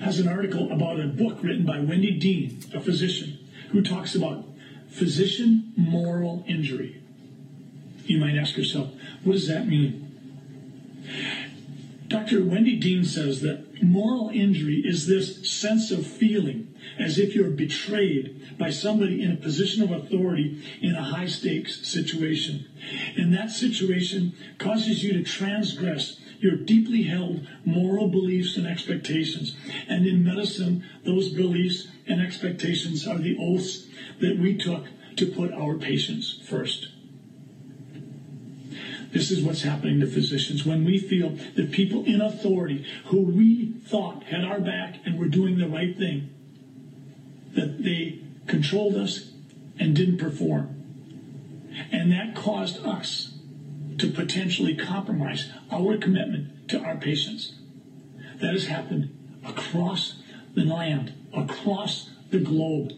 has 0.00 0.18
an 0.18 0.28
article 0.28 0.72
about 0.72 1.00
a 1.00 1.06
book 1.06 1.42
written 1.42 1.64
by 1.64 1.78
Wendy 1.78 2.18
Dean, 2.18 2.60
a 2.74 2.80
physician, 2.80 3.38
who 3.70 3.82
talks 3.82 4.14
about 4.14 4.44
physician 4.88 5.72
moral 5.76 6.44
injury. 6.46 7.00
You 8.06 8.18
might 8.18 8.36
ask 8.36 8.56
yourself, 8.56 8.90
what 9.24 9.32
does 9.32 9.48
that 9.48 9.66
mean? 9.66 10.00
Dr. 12.08 12.44
Wendy 12.44 12.76
Dean 12.76 13.04
says 13.04 13.40
that 13.40 13.82
moral 13.82 14.28
injury 14.28 14.82
is 14.84 15.06
this 15.06 15.50
sense 15.50 15.90
of 15.90 16.06
feeling 16.06 16.72
as 16.98 17.18
if 17.18 17.34
you're 17.34 17.50
betrayed 17.50 18.56
by 18.58 18.70
somebody 18.70 19.22
in 19.22 19.32
a 19.32 19.36
position 19.36 19.82
of 19.82 19.90
authority 19.90 20.62
in 20.80 20.94
a 20.94 21.02
high 21.02 21.26
stakes 21.26 21.86
situation. 21.86 22.66
And 23.16 23.34
that 23.34 23.50
situation 23.50 24.34
causes 24.58 25.02
you 25.02 25.12
to 25.14 25.24
transgress 25.24 26.20
your 26.38 26.56
deeply 26.56 27.04
held 27.04 27.46
moral 27.64 28.08
beliefs 28.08 28.56
and 28.56 28.66
expectations. 28.66 29.56
And 29.88 30.06
in 30.06 30.22
medicine, 30.22 30.84
those 31.04 31.30
beliefs 31.30 31.88
and 32.06 32.20
expectations 32.20 33.06
are 33.06 33.18
the 33.18 33.36
oaths 33.40 33.86
that 34.20 34.38
we 34.38 34.56
took 34.56 34.84
to 35.16 35.26
put 35.26 35.52
our 35.52 35.74
patients 35.74 36.40
first. 36.46 36.93
This 39.14 39.30
is 39.30 39.44
what's 39.44 39.62
happening 39.62 40.00
to 40.00 40.08
physicians. 40.08 40.66
When 40.66 40.84
we 40.84 40.98
feel 40.98 41.38
that 41.54 41.70
people 41.70 42.04
in 42.04 42.20
authority 42.20 42.84
who 43.06 43.20
we 43.20 43.74
thought 43.86 44.24
had 44.24 44.44
our 44.44 44.58
back 44.58 44.96
and 45.06 45.16
were 45.16 45.28
doing 45.28 45.56
the 45.56 45.68
right 45.68 45.96
thing, 45.96 46.34
that 47.54 47.84
they 47.84 48.24
controlled 48.48 48.96
us 48.96 49.30
and 49.78 49.94
didn't 49.94 50.18
perform. 50.18 50.68
And 51.92 52.10
that 52.10 52.34
caused 52.34 52.84
us 52.84 53.38
to 53.98 54.10
potentially 54.10 54.74
compromise 54.74 55.48
our 55.70 55.96
commitment 55.96 56.68
to 56.70 56.80
our 56.80 56.96
patients. 56.96 57.54
That 58.40 58.52
has 58.52 58.66
happened 58.66 59.16
across 59.46 60.16
the 60.56 60.64
land, 60.64 61.14
across 61.32 62.10
the 62.30 62.40
globe. 62.40 62.92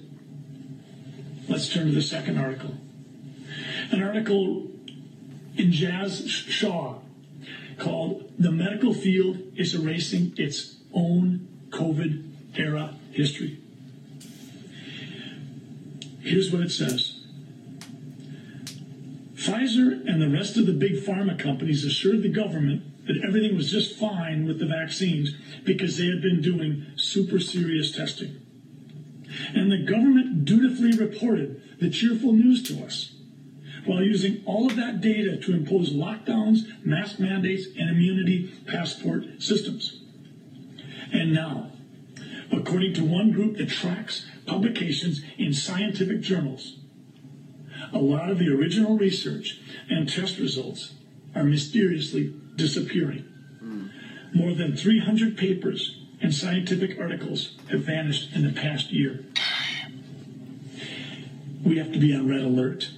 Let's 1.47 1.69
turn 1.69 1.89
to 1.89 1.93
the 1.93 2.01
second 2.01 2.39
article. 2.39 2.75
An 3.91 4.03
article 4.03 4.71
Jazz 5.57 6.29
Shaw 6.29 6.99
called 7.79 8.33
The 8.39 8.53
Medical 8.53 8.93
Field 8.93 9.39
is 9.57 9.75
Erasing 9.75 10.35
Its 10.37 10.77
Own 10.93 11.49
COVID 11.71 12.59
Era 12.59 12.95
History. 13.13 13.59
Here's 16.21 16.53
what 16.53 16.63
it 16.63 16.71
says 16.71 17.21
Pfizer 19.35 20.07
and 20.07 20.21
the 20.21 20.29
rest 20.29 20.57
of 20.57 20.67
the 20.67 20.73
big 20.73 20.95
pharma 20.95 21.39
companies 21.39 21.85
assured 21.85 22.23
the 22.23 22.29
government 22.29 22.83
that 23.07 23.23
everything 23.27 23.55
was 23.57 23.71
just 23.71 23.97
fine 23.97 24.47
with 24.47 24.59
the 24.59 24.67
vaccines 24.67 25.35
because 25.65 25.97
they 25.97 26.07
had 26.07 26.21
been 26.21 26.43
doing 26.43 26.87
super 26.97 27.39
serious 27.39 27.93
testing. 27.93 28.41
And 29.55 29.71
the 29.71 29.85
government 29.85 30.45
dutifully 30.45 30.93
reported 30.93 31.63
the 31.79 31.91
cheerful 31.91 32.33
news 32.33 32.63
to 32.65 32.85
us 32.85 33.16
while 33.87 34.03
using 34.03 34.43
all 34.45 34.67
of 34.67 34.77
that 34.77 35.01
data 35.01 35.37
to 35.37 35.55
impose 35.55 35.93
lockdowns, 35.93 36.85
mask 36.85 37.19
mandates, 37.19 37.67
and 37.79 37.89
immunity 37.89 38.53
passport 38.67 39.25
systems. 39.39 40.03
And 41.13 41.33
now, 41.33 41.71
according 42.53 42.95
to 42.95 43.05
one 43.05 43.31
group 43.33 43.57
that 43.59 43.69
tracks 43.69 44.27
publications 44.47 45.23
in 45.39 45.53
scientific 45.53 46.21
journals, 46.21 46.79
a 47.93 47.99
lot 47.99 48.31
of 48.31 48.39
the 48.39 48.49
original 48.49 48.99
research 48.99 49.61
and 49.89 50.09
test 50.09 50.39
results 50.39 50.95
are 51.35 51.45
mysteriously 51.45 52.35
disappearing. 52.57 53.25
More 54.35 54.55
than 54.55 54.77
300 54.77 55.37
papers 55.37 56.03
and 56.21 56.35
scientific 56.35 56.99
articles 56.99 57.57
have 57.71 57.85
vanished 57.85 58.35
in 58.35 58.43
the 58.43 58.53
past 58.53 58.91
year. 58.91 59.25
We 61.65 61.79
have 61.79 61.93
to 61.93 61.99
be 61.99 62.15
on 62.15 62.29
red 62.29 62.43
alert. 62.43 62.91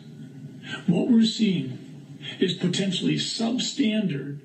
What 0.89 1.09
we're 1.09 1.25
seeing 1.25 1.79
is 2.41 2.55
potentially 2.55 3.17
substandard 3.17 4.41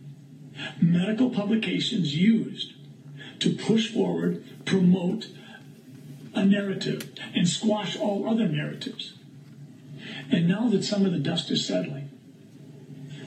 medical 0.82 1.30
publications 1.30 2.18
used 2.18 2.74
to 3.40 3.56
push 3.56 3.92
forward, 3.92 4.44
promote 4.66 5.30
a 6.36 6.46
narrative, 6.46 7.10
and 7.34 7.48
squash 7.48 7.98
all 7.98 8.30
other 8.30 8.48
narratives. 8.48 9.14
And 10.30 10.48
now 10.48 10.68
that 10.68 10.84
some 10.84 11.06
of 11.06 11.14
the 11.14 11.18
dust 11.18 11.50
is 11.50 11.66
settling, 11.66 12.10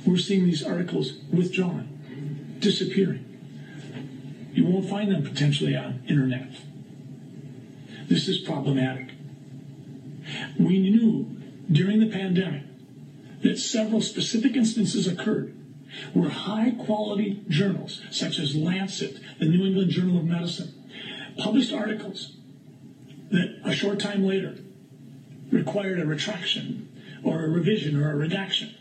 we're 0.05 0.19
seeing 0.19 0.45
these 0.45 0.63
articles 0.63 1.15
withdrawn, 1.33 2.59
disappearing. 2.59 3.25
You 4.53 4.67
won't 4.67 4.91
find 4.91 5.11
them 5.11 5.23
potentially 5.23 5.75
on 5.75 6.03
internet. 6.07 6.53
This 8.09 8.29
is 8.29 8.39
problematic. 8.39 9.13
We 10.59 10.79
knew 10.79 11.35
during 11.73 12.01
the 12.01 12.11
pandemic 12.11 12.63
that 13.43 13.59
several 13.59 14.01
specific 14.01 14.57
instances 14.57 15.07
occurred 15.07 15.55
where 16.13 16.31
high 16.31 16.73
quality 16.73 17.43
journals, 17.49 18.03
such 18.11 18.39
as 18.39 18.55
Lancet, 18.55 19.19
the 19.39 19.47
New 19.47 19.65
England 19.65 19.91
Journal 19.91 20.19
of 20.19 20.25
Medicine, 20.25 20.73
published 21.39 21.73
articles 21.73 22.37
that 23.31 23.61
a 23.65 23.73
short 23.73 23.99
time 23.99 24.25
later 24.25 24.57
required 25.51 26.01
a 26.01 26.07
retraction 26.07 26.89
or 27.23 27.45
a 27.45 27.49
revision 27.49 28.01
or 28.01 28.11
a 28.11 28.17
redaction. 28.17 28.75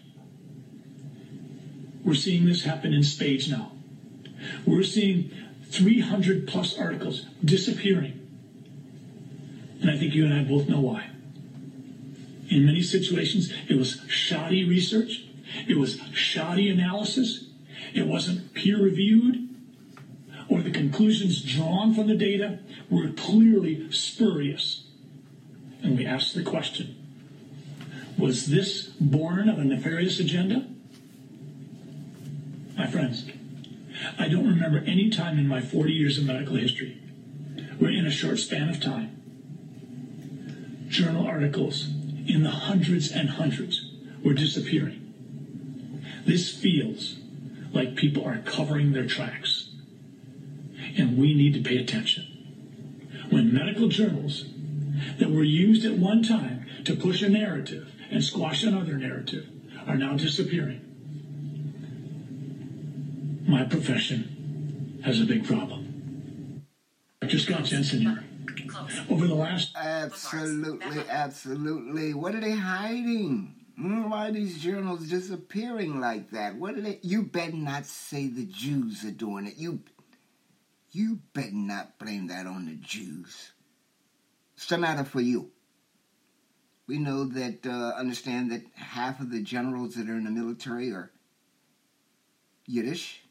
We're 2.04 2.14
seeing 2.14 2.46
this 2.46 2.64
happen 2.64 2.94
in 2.94 3.04
spades 3.04 3.50
now. 3.50 3.72
We're 4.66 4.84
seeing 4.84 5.32
300 5.70 6.48
plus 6.48 6.78
articles 6.78 7.26
disappearing. 7.44 8.22
And 9.82 9.90
I 9.90 9.98
think 9.98 10.14
you 10.14 10.26
and 10.26 10.34
I 10.34 10.44
both 10.44 10.70
know 10.70 10.80
why. 10.80 11.10
In 12.50 12.66
many 12.66 12.82
situations, 12.82 13.52
it 13.68 13.78
was 13.78 14.02
shoddy 14.08 14.64
research, 14.64 15.26
it 15.68 15.78
was 15.78 16.00
shoddy 16.14 16.70
analysis, 16.70 17.46
it 17.94 18.08
wasn't 18.08 18.54
peer 18.54 18.82
reviewed, 18.82 19.50
or 20.48 20.62
the 20.62 20.72
conclusions 20.72 21.42
drawn 21.42 21.94
from 21.94 22.08
the 22.08 22.16
data 22.16 22.60
were 22.90 23.10
clearly 23.10 23.92
spurious. 23.92 24.86
And 25.82 25.98
we 25.98 26.06
asked 26.06 26.36
the 26.36 26.44
question 26.44 26.96
was 28.18 28.48
this 28.48 28.92
born 29.00 29.50
of 29.50 29.60
a 29.60 29.66
nefarious 29.66 30.20
agenda? 30.20 30.66
My 32.78 32.88
friends, 32.88 33.26
I 34.18 34.30
don't 34.30 34.48
remember 34.48 34.84
any 34.86 35.10
time 35.10 35.38
in 35.38 35.48
my 35.48 35.62
40 35.62 35.92
years 35.92 36.18
of 36.18 36.26
medical 36.26 36.56
history 36.56 37.02
where, 37.78 37.92
in 37.92 38.06
a 38.06 38.12
short 38.12 38.40
span 38.40 38.70
of 38.70 38.82
time, 38.82 39.22
journal 40.88 41.28
articles 41.28 41.90
in 42.26 42.44
the 42.44 42.50
hundreds 42.50 43.12
and 43.12 43.30
hundreds 43.30 43.92
were 44.24 44.34
disappearing. 44.34 45.14
This 46.26 46.50
feels 46.50 47.18
like 47.72 47.96
people 47.96 48.26
are 48.26 48.40
covering 48.40 48.94
their 48.94 49.06
tracks. 49.06 49.70
And 50.98 51.18
we 51.18 51.34
need 51.34 51.54
to 51.54 51.62
pay 51.62 51.78
attention. 51.78 52.26
When 53.30 53.54
medical 53.54 53.88
journals 53.88 54.46
that 55.20 55.30
were 55.30 55.44
used 55.44 55.86
at 55.86 55.98
one 55.98 56.24
time 56.24 56.66
to 56.86 56.96
push 56.96 57.22
a 57.22 57.30
narrative 57.30 57.92
and 58.10 58.24
squash 58.24 58.64
another 58.64 58.98
narrative 58.98 59.48
are 59.88 59.98
now 59.98 60.16
disappearing, 60.16 60.82
my 63.48 63.64
profession 63.66 65.02
has 65.04 65.22
a 65.22 65.26
big 65.26 65.46
problem. 65.46 66.64
Dr. 67.22 67.40
Scott 67.40 67.66
Jensen 67.66 68.02
here. 68.02 68.25
Over 69.10 69.28
the 69.28 69.36
last 69.36 69.76
Absolutely, 69.76 71.04
absolutely. 71.10 72.14
What 72.14 72.36
are 72.36 72.40
they 72.42 72.56
hiding? 72.56 73.56
Hmm, 73.76 74.10
Why 74.10 74.30
are 74.30 74.32
these 74.32 74.62
journals 74.62 75.10
disappearing 75.10 76.00
like 76.00 76.32
that? 76.32 76.56
What 76.56 76.76
are 76.76 76.82
they? 76.82 77.00
You 77.02 77.24
better 77.24 77.56
not 77.56 77.86
say 77.86 78.28
the 78.28 78.46
Jews 78.46 79.04
are 79.04 79.12
doing 79.12 79.48
it. 79.48 79.58
You, 79.58 79.82
you 80.92 81.20
better 81.34 81.52
not 81.52 82.00
blame 82.00 82.28
that 82.28 82.48
on 82.48 82.66
the 82.66 82.76
Jews. 82.76 83.52
The 84.70 84.78
matter 84.78 85.04
for 85.04 85.22
you? 85.22 85.52
We 86.88 86.98
know 87.00 87.26
that, 87.26 87.66
uh, 87.66 87.94
understand 87.98 88.52
that 88.52 88.64
half 88.76 89.20
of 89.20 89.30
the 89.32 89.42
generals 89.42 89.96
that 89.96 90.10
are 90.10 90.16
in 90.16 90.24
the 90.24 90.32
military 90.32 90.92
are 90.92 91.12
Yiddish 92.66 93.22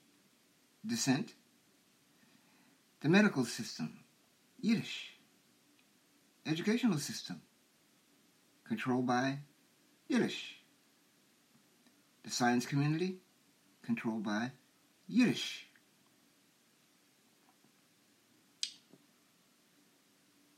descent. 0.87 1.35
The 3.01 3.09
medical 3.09 3.45
system, 3.45 4.05
Yiddish. 4.61 5.14
Educational 6.47 6.99
system, 6.99 7.40
controlled 8.66 9.07
by 9.07 9.38
Yiddish. 10.09 10.57
The 12.22 12.30
science 12.30 12.66
community, 12.66 13.18
controlled 13.82 14.22
by 14.24 14.53
Yiddish. 15.09 15.66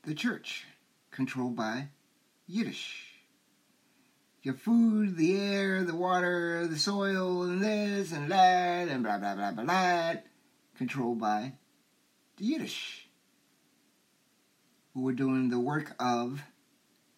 The 0.05 0.15
church, 0.15 0.65
controlled 1.11 1.57
by 1.57 1.89
Yiddish. 2.47 3.13
your 4.47 4.55
food, 4.55 5.17
the 5.17 5.37
air, 5.41 5.83
the 5.83 5.97
water, 5.97 6.69
the 6.69 6.79
soil, 6.79 7.43
and 7.43 7.61
this 7.61 8.13
and 8.13 8.31
that, 8.31 8.87
and 8.89 9.03
blah 9.03 9.19
blah 9.19 9.35
blah 9.35 9.51
blah 9.51 9.65
blah, 9.65 10.15
controlled 10.79 11.19
by 11.19 11.55
the 12.37 12.45
Yiddish, 12.45 13.06
who 14.97 15.03
were 15.03 15.13
doing 15.13 15.51
the 15.51 15.61
work 15.61 15.95
of 16.01 16.43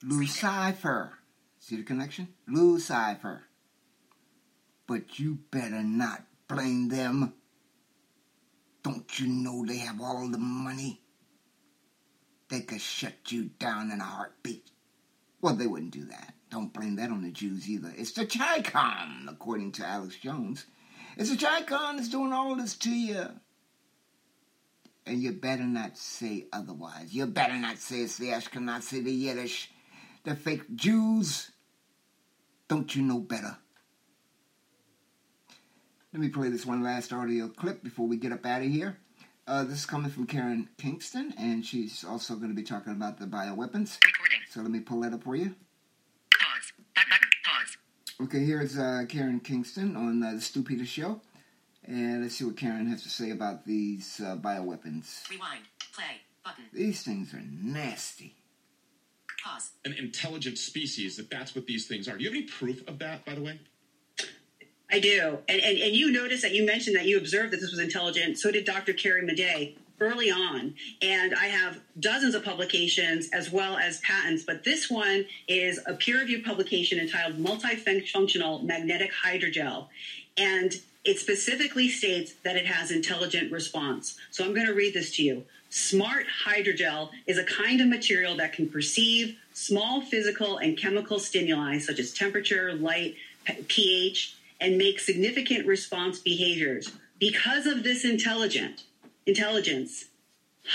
Lucifer. 0.02 1.12
See 1.60 1.76
the 1.76 1.84
connection? 1.84 2.26
Lucifer. 2.48 3.44
But 4.88 5.20
you 5.20 5.38
better 5.52 5.84
not 5.84 6.24
blame 6.48 6.88
them. 6.88 7.34
Don't 8.82 9.20
you 9.20 9.28
know 9.28 9.64
they 9.64 9.76
have 9.76 10.00
all 10.00 10.28
the 10.28 10.38
money? 10.38 11.00
They 12.48 12.62
could 12.62 12.80
shut 12.80 13.30
you 13.30 13.50
down 13.60 13.92
in 13.92 14.00
a 14.00 14.04
heartbeat. 14.04 14.72
Well, 15.40 15.54
they 15.54 15.68
wouldn't 15.68 15.92
do 15.92 16.06
that. 16.06 16.34
Don't 16.50 16.72
blame 16.72 16.96
that 16.96 17.10
on 17.10 17.22
the 17.22 17.30
Jews 17.30 17.70
either. 17.70 17.92
It's 17.96 18.10
the 18.10 18.26
ChiCom, 18.26 19.30
according 19.30 19.70
to 19.72 19.86
Alex 19.86 20.16
Jones. 20.16 20.66
It's 21.16 21.30
the 21.30 21.36
ChiCom 21.36 21.96
that's 21.96 22.08
doing 22.08 22.32
all 22.32 22.56
this 22.56 22.74
to 22.78 22.90
you. 22.90 23.28
And 25.08 25.22
you 25.22 25.32
better 25.32 25.64
not 25.64 25.96
say 25.96 26.48
otherwise. 26.52 27.14
You 27.14 27.24
better 27.26 27.56
not 27.56 27.78
say 27.78 28.00
it's 28.00 28.18
the 28.18 28.28
Ashkenazi, 28.28 29.02
the 29.02 29.10
Yiddish, 29.10 29.70
the 30.24 30.36
fake 30.36 30.64
Jews. 30.74 31.50
Don't 32.68 32.94
you 32.94 33.00
know 33.00 33.18
better? 33.18 33.56
Let 36.12 36.20
me 36.20 36.28
play 36.28 36.50
this 36.50 36.66
one 36.66 36.82
last 36.82 37.14
audio 37.14 37.48
clip 37.48 37.82
before 37.82 38.06
we 38.06 38.18
get 38.18 38.32
up 38.32 38.44
out 38.44 38.60
of 38.60 38.68
here. 38.68 38.98
Uh, 39.46 39.64
this 39.64 39.78
is 39.78 39.86
coming 39.86 40.10
from 40.10 40.26
Karen 40.26 40.68
Kingston, 40.76 41.32
and 41.38 41.64
she's 41.64 42.04
also 42.04 42.34
going 42.34 42.50
to 42.50 42.54
be 42.54 42.62
talking 42.62 42.92
about 42.92 43.18
the 43.18 43.24
bioweapons. 43.24 43.98
Recording. 44.04 44.40
So 44.50 44.60
let 44.60 44.70
me 44.70 44.80
pull 44.80 45.00
that 45.00 45.14
up 45.14 45.24
for 45.24 45.36
you. 45.36 45.54
Pause. 46.38 46.72
Back, 46.94 47.08
back, 47.08 47.22
pause. 47.46 47.78
Okay, 48.24 48.44
here's 48.44 48.76
uh, 48.76 49.04
Karen 49.08 49.40
Kingston 49.40 49.96
on 49.96 50.22
uh, 50.22 50.34
the 50.34 50.40
Stu 50.42 50.62
Peters 50.62 50.88
Show. 50.88 51.22
And 51.88 52.22
let's 52.22 52.36
see 52.36 52.44
what 52.44 52.58
Karen 52.58 52.86
has 52.88 53.02
to 53.04 53.08
say 53.08 53.30
about 53.30 53.64
these 53.64 54.20
uh, 54.20 54.36
bioweapons. 54.36 55.28
Rewind. 55.30 55.62
Play. 55.94 56.20
Button. 56.44 56.64
These 56.72 57.02
things 57.02 57.32
are 57.32 57.42
nasty. 57.62 58.34
Pause. 59.42 59.70
An 59.86 59.94
intelligent 59.94 60.58
species, 60.58 61.16
that 61.16 61.30
that's 61.30 61.54
what 61.54 61.66
these 61.66 61.86
things 61.86 62.06
are. 62.06 62.18
Do 62.18 62.24
you 62.24 62.30
have 62.30 62.36
any 62.36 62.46
proof 62.46 62.86
of 62.86 62.98
that, 62.98 63.24
by 63.24 63.34
the 63.34 63.42
way? 63.42 63.58
I 64.90 65.00
do. 65.00 65.38
And, 65.48 65.60
and, 65.62 65.78
and 65.78 65.94
you 65.94 66.12
noticed 66.12 66.42
that 66.42 66.52
you 66.52 66.66
mentioned 66.66 66.96
that 66.96 67.06
you 67.06 67.16
observed 67.16 67.52
that 67.52 67.60
this 67.60 67.70
was 67.70 67.80
intelligent. 67.80 68.38
So 68.38 68.50
did 68.50 68.66
Dr. 68.66 68.92
Carrie 68.92 69.22
Madej 69.22 69.76
early 70.00 70.30
on. 70.30 70.74
And 71.02 71.34
I 71.34 71.46
have 71.46 71.80
dozens 71.98 72.34
of 72.34 72.44
publications 72.44 73.28
as 73.32 73.50
well 73.50 73.76
as 73.76 74.00
patents, 74.00 74.44
but 74.44 74.64
this 74.64 74.90
one 74.90 75.26
is 75.48 75.80
a 75.86 75.94
peer 75.94 76.18
reviewed 76.18 76.44
publication 76.44 76.98
entitled 76.98 77.38
Multifunctional 77.38 78.62
Magnetic 78.62 79.10
Hydrogel. 79.24 79.88
And 80.36 80.72
it 81.08 81.18
specifically 81.18 81.88
states 81.88 82.34
that 82.44 82.54
it 82.54 82.66
has 82.66 82.90
intelligent 82.90 83.50
response. 83.50 84.18
So 84.30 84.44
I'm 84.44 84.52
going 84.52 84.66
to 84.66 84.74
read 84.74 84.92
this 84.92 85.16
to 85.16 85.22
you. 85.22 85.42
Smart 85.70 86.26
hydrogel 86.44 87.08
is 87.26 87.38
a 87.38 87.44
kind 87.44 87.80
of 87.80 87.88
material 87.88 88.36
that 88.36 88.52
can 88.52 88.68
perceive 88.68 89.38
small 89.54 90.02
physical 90.02 90.58
and 90.58 90.76
chemical 90.76 91.18
stimuli 91.18 91.78
such 91.78 91.98
as 91.98 92.12
temperature, 92.12 92.74
light, 92.74 93.14
pH, 93.68 94.36
and 94.60 94.76
make 94.76 95.00
significant 95.00 95.66
response 95.66 96.18
behaviors. 96.18 96.92
Because 97.18 97.64
of 97.64 97.82
this 97.84 98.04
intelligent 98.04 98.84
intelligence, 99.24 100.04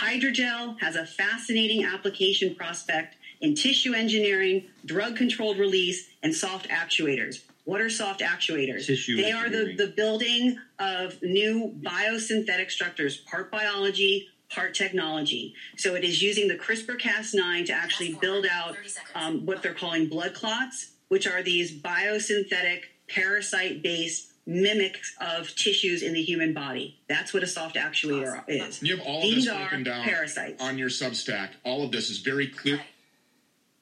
hydrogel 0.01 0.81
has 0.81 0.95
a 0.95 1.05
fascinating 1.05 1.86
application 1.86 2.55
prospect 2.55 3.17
in 3.39 3.53
tissue 3.53 3.93
engineering, 3.93 4.63
drug 4.84 5.15
controlled 5.15 5.59
release, 5.59 6.09
and 6.23 6.34
soft 6.34 6.69
actuators. 6.69 7.41
What 7.66 7.80
are 7.82 7.89
soft 7.89 8.22
actuators? 8.22 8.88
Tissue 8.88 9.16
they 9.16 9.32
are 9.32 9.49
the, 9.49 9.76
the 9.76 9.88
building 9.88 10.57
of 10.80 11.22
new 11.22 11.74
biosynthetic 11.82 12.70
structures, 12.70 13.18
part 13.18 13.51
biology, 13.51 14.28
part 14.49 14.74
technology. 14.74 15.55
So 15.78 15.95
it 15.95 16.03
is 16.03 16.22
using 16.22 16.47
the 16.47 16.55
CRISPR 16.55 16.99
Cas9 16.99 17.66
to 17.68 17.74
actually 17.74 18.16
build 18.16 18.45
out 18.45 18.76
um, 19.16 19.45
what 19.45 19.64
they're 19.64 19.74
calling 19.74 20.07
blood 20.07 20.34
clots, 20.34 20.91
which 21.07 21.26
are 21.26 21.41
these 21.41 21.74
biosynthetic, 21.74 22.82
parasite 23.07 23.82
based 23.82 24.32
mimics 24.45 25.16
of 25.22 25.55
tissues 25.55 26.03
in 26.03 26.14
the 26.14 26.22
human 26.22 26.53
body. 26.53 26.99
That's 27.07 27.34
what 27.34 27.43
a 27.43 27.47
soft 27.47 27.76
actuator 27.76 28.43
is. 28.47 28.84
You 28.84 28.97
have 28.97 29.05
all 29.05 29.18
of 29.18 29.24
These 29.24 29.45
this 29.45 29.55
broken 29.55 29.84
down 29.84 30.03
parasites. 30.03 30.61
on 30.61 30.78
your 30.78 30.89
Substack. 30.89 31.51
All 31.64 31.84
of 31.86 31.91
this 31.91 32.09
is 32.09 32.20
very 32.20 32.47
clear. 32.47 32.82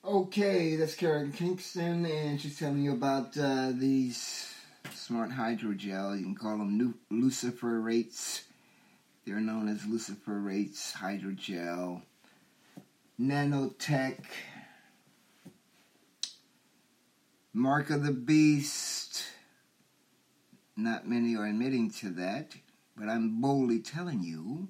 Okay, 0.03 0.77
that's 0.77 0.95
Karen 0.95 1.31
Kingston, 1.31 2.07
and 2.07 2.41
she's 2.41 2.57
telling 2.57 2.81
you 2.81 2.93
about 2.93 3.37
uh, 3.37 3.71
these 3.71 4.51
smart 4.95 5.29
hydrogel. 5.29 6.17
You 6.17 6.23
can 6.23 6.33
call 6.33 6.57
them 6.57 6.95
luciferates. 7.11 8.41
They're 9.27 9.39
known 9.39 9.69
as 9.69 9.81
luciferates, 9.81 10.93
hydrogel, 10.93 12.01
nanotech, 13.21 14.23
mark 17.53 17.91
of 17.91 18.03
the 18.03 18.11
beast. 18.11 19.23
Not 20.75 21.07
many 21.07 21.35
are 21.35 21.45
admitting 21.45 21.91
to 21.99 22.09
that, 22.13 22.55
but 22.97 23.07
I'm 23.07 23.39
boldly 23.39 23.81
telling 23.81 24.23
you 24.23 24.67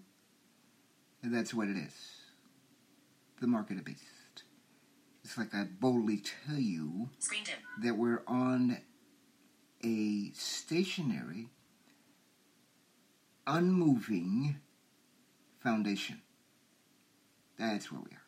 that 1.23 1.31
that's 1.31 1.53
what 1.53 1.69
it 1.69 1.77
is. 1.77 1.93
The 3.39 3.47
mark 3.47 3.69
of 3.69 3.77
the 3.77 3.83
beast. 3.83 4.10
Like 5.37 5.53
I 5.55 5.63
boldly 5.63 6.21
tell 6.45 6.57
you 6.59 7.09
that 7.81 7.97
we're 7.97 8.21
on 8.27 8.77
a 9.83 10.31
stationary, 10.33 11.47
unmoving 13.47 14.57
foundation. 15.59 16.21
That's 17.57 17.91
where 17.91 18.01
we 18.01 18.11
are. 18.11 18.21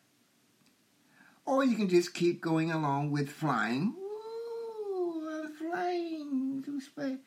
Or 1.56 1.64
you 1.64 1.76
can 1.76 1.88
just 1.88 2.14
keep 2.14 2.40
going 2.40 2.70
along 2.70 3.10
with 3.10 3.28
flying. 3.30 3.94
Ooh, 3.98 5.28
I'm 5.30 5.52
flying 5.52 6.62
through 6.64 6.80
space. 6.80 7.18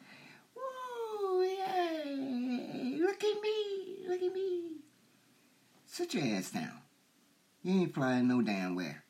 Ooh, 0.57 1.41
yay. 1.43 2.97
Look 2.99 3.23
at 3.23 3.41
me. 3.41 4.07
Look 4.07 4.21
at 4.23 4.34
me. 4.34 4.78
Sit 5.86 6.13
your 6.15 6.23
ass 6.36 6.51
down. 6.51 6.82
You 7.61 7.82
ain't 7.82 7.93
flying 7.93 8.28
no 8.28 8.41
damn 8.41 8.75
where. 8.75 9.03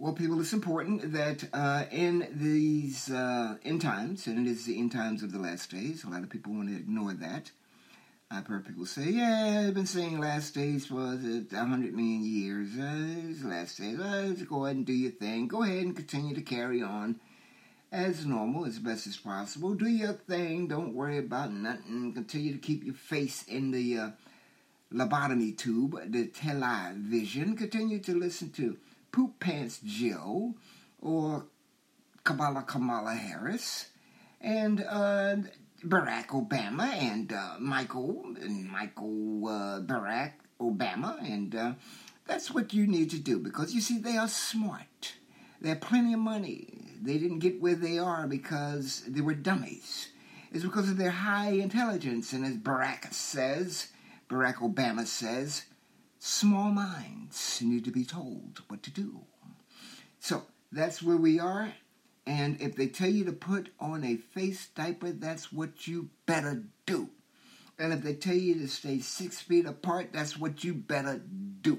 Well, 0.00 0.12
people, 0.12 0.40
it's 0.40 0.52
important 0.52 1.12
that 1.12 1.48
uh, 1.52 1.86
in 1.90 2.28
these 2.30 3.10
uh, 3.10 3.56
end 3.64 3.82
times, 3.82 4.28
and 4.28 4.46
it 4.46 4.48
is 4.48 4.64
the 4.64 4.78
end 4.78 4.92
times 4.92 5.24
of 5.24 5.32
the 5.32 5.40
last 5.40 5.72
days, 5.72 6.04
a 6.04 6.08
lot 6.08 6.22
of 6.22 6.30
people 6.30 6.52
want 6.52 6.68
to 6.68 6.76
ignore 6.76 7.14
that. 7.14 7.50
I've 8.30 8.46
heard 8.46 8.64
people 8.64 8.86
say, 8.86 9.10
yeah, 9.10 9.64
I've 9.66 9.74
been 9.74 9.86
saying 9.86 10.20
last 10.20 10.54
days 10.54 10.86
for 10.86 11.00
uh, 11.00 11.16
100 11.16 11.94
million 11.94 12.24
years. 12.24 12.78
Uh, 12.78 13.48
last 13.48 13.78
days. 13.78 13.98
Uh, 13.98 14.36
go 14.48 14.66
ahead 14.66 14.76
and 14.76 14.86
do 14.86 14.92
your 14.92 15.10
thing. 15.10 15.48
Go 15.48 15.64
ahead 15.64 15.84
and 15.84 15.96
continue 15.96 16.36
to 16.36 16.42
carry 16.42 16.80
on 16.80 17.18
as 17.90 18.24
normal, 18.24 18.66
as 18.66 18.78
best 18.78 19.08
as 19.08 19.16
possible. 19.16 19.74
Do 19.74 19.88
your 19.88 20.12
thing. 20.12 20.68
Don't 20.68 20.94
worry 20.94 21.18
about 21.18 21.52
nothing. 21.52 22.12
Continue 22.14 22.52
to 22.52 22.60
keep 22.60 22.84
your 22.84 22.94
face 22.94 23.42
in 23.48 23.72
the 23.72 23.98
uh, 23.98 24.10
lobotomy 24.94 25.58
tube, 25.58 25.98
the 26.06 26.28
television. 26.28 27.56
Continue 27.56 27.98
to 27.98 28.14
listen 28.14 28.50
to 28.50 28.76
Poop 29.12 29.40
Pants 29.40 29.80
Joe 29.84 30.54
or 31.00 31.46
Kamala 32.24 32.62
Kamala 32.62 33.14
Harris 33.14 33.86
and 34.40 34.84
uh, 34.88 35.36
Barack 35.84 36.28
Obama 36.28 36.92
and 36.94 37.32
uh, 37.32 37.54
Michael 37.58 38.34
and 38.40 38.68
Michael 38.68 39.48
uh, 39.48 39.80
Barack 39.80 40.32
Obama, 40.60 41.20
and 41.22 41.54
uh, 41.54 41.72
that's 42.26 42.50
what 42.50 42.72
you 42.72 42.86
need 42.86 43.10
to 43.10 43.18
do 43.18 43.38
because 43.38 43.74
you 43.74 43.80
see 43.80 43.98
they 43.98 44.16
are 44.16 44.28
smart. 44.28 45.14
They 45.60 45.70
have 45.70 45.80
plenty 45.80 46.12
of 46.12 46.20
money. 46.20 46.68
They 47.00 47.18
didn't 47.18 47.38
get 47.38 47.60
where 47.60 47.74
they 47.74 47.98
are 47.98 48.26
because 48.26 49.02
they 49.06 49.20
were 49.20 49.34
dummies. 49.34 50.08
It's 50.52 50.64
because 50.64 50.88
of 50.88 50.96
their 50.96 51.10
high 51.10 51.50
intelligence, 51.50 52.32
and 52.32 52.44
as 52.44 52.56
Barack 52.56 53.12
says, 53.12 53.88
Barack 54.28 54.56
Obama 54.56 55.06
says, 55.06 55.64
small 56.18 56.70
minds 56.70 57.60
need 57.62 57.84
to 57.84 57.90
be 57.90 58.04
told 58.04 58.62
what 58.68 58.82
to 58.84 58.90
do. 58.90 59.20
So 60.20 60.42
that's 60.72 61.02
where 61.02 61.16
we 61.16 61.38
are. 61.38 61.72
And 62.26 62.60
if 62.60 62.76
they 62.76 62.88
tell 62.88 63.08
you 63.08 63.24
to 63.24 63.32
put 63.32 63.70
on 63.80 64.04
a 64.04 64.16
face 64.16 64.68
diaper, 64.74 65.12
that's 65.12 65.52
what 65.52 65.86
you 65.86 66.10
better 66.26 66.64
do. 66.84 67.08
And 67.78 67.92
if 67.92 68.02
they 68.02 68.14
tell 68.14 68.34
you 68.34 68.54
to 68.56 68.68
stay 68.68 68.98
six 68.98 69.40
feet 69.40 69.64
apart, 69.64 70.12
that's 70.12 70.36
what 70.36 70.64
you 70.64 70.74
better 70.74 71.22
do. 71.60 71.78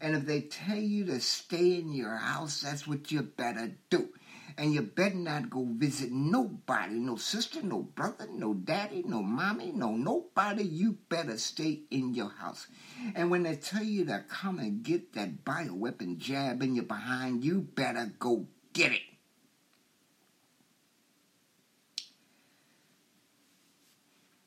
And 0.00 0.14
if 0.14 0.26
they 0.26 0.42
tell 0.42 0.76
you 0.76 1.06
to 1.06 1.18
stay 1.20 1.76
in 1.76 1.92
your 1.92 2.16
house, 2.16 2.60
that's 2.60 2.86
what 2.86 3.10
you 3.10 3.22
better 3.22 3.72
do. 3.88 4.10
And 4.56 4.72
you 4.72 4.82
better 4.82 5.16
not 5.16 5.50
go 5.50 5.66
visit 5.68 6.12
nobody, 6.12 6.94
no 6.94 7.16
sister, 7.16 7.60
no 7.62 7.82
brother, 7.82 8.28
no 8.30 8.54
daddy, 8.54 9.02
no 9.04 9.20
mommy, 9.20 9.72
no 9.72 9.96
nobody. 9.96 10.62
You 10.62 10.98
better 11.08 11.38
stay 11.38 11.80
in 11.90 12.14
your 12.14 12.30
house. 12.30 12.68
And 13.16 13.30
when 13.30 13.42
they 13.42 13.56
tell 13.56 13.82
you 13.82 14.04
to 14.04 14.24
come 14.28 14.60
and 14.60 14.82
get 14.82 15.14
that 15.14 15.44
bioweapon 15.44 16.18
jab 16.18 16.62
in 16.62 16.76
your 16.76 16.84
behind, 16.84 17.42
you 17.42 17.62
better 17.62 18.12
go 18.18 18.46
get 18.72 18.92
it. 18.92 19.02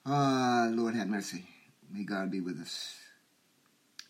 Ah, 0.06 0.70
Lord 0.72 0.96
have 0.96 1.10
mercy. 1.10 1.44
May 1.92 2.06
God 2.06 2.32
be 2.32 2.40
with 2.40 2.62
us. 2.62 2.96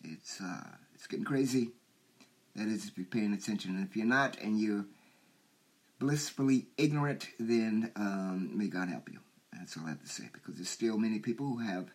It's 0.04 0.40
uh, 0.40 0.62
it's 0.94 1.08
getting 1.08 1.24
crazy. 1.24 1.72
That 2.54 2.68
is, 2.68 2.86
if 2.86 2.96
you're 2.96 3.06
paying 3.06 3.32
attention, 3.32 3.76
and 3.76 3.88
if 3.88 3.96
you're 3.96 4.06
not, 4.06 4.38
and 4.38 4.60
you're 4.60 4.84
blissfully 5.98 6.66
ignorant, 6.76 7.28
then 7.38 7.92
um, 7.96 8.56
may 8.56 8.68
God 8.68 8.88
help 8.88 9.10
you. 9.10 9.18
That's 9.52 9.76
all 9.76 9.86
I 9.86 9.90
have 9.90 10.02
to 10.02 10.08
say. 10.08 10.28
Because 10.32 10.54
there's 10.54 10.68
still 10.68 10.98
many 10.98 11.18
people 11.18 11.46
who 11.46 11.58
have 11.58 11.90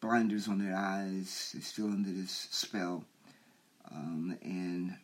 blinders 0.00 0.48
on 0.48 0.58
their 0.58 0.76
eyes. 0.76 1.50
They're 1.52 1.62
still 1.62 1.86
under 1.86 2.10
this 2.10 2.48
spell, 2.50 3.04
um, 3.90 4.38
and 4.42 4.96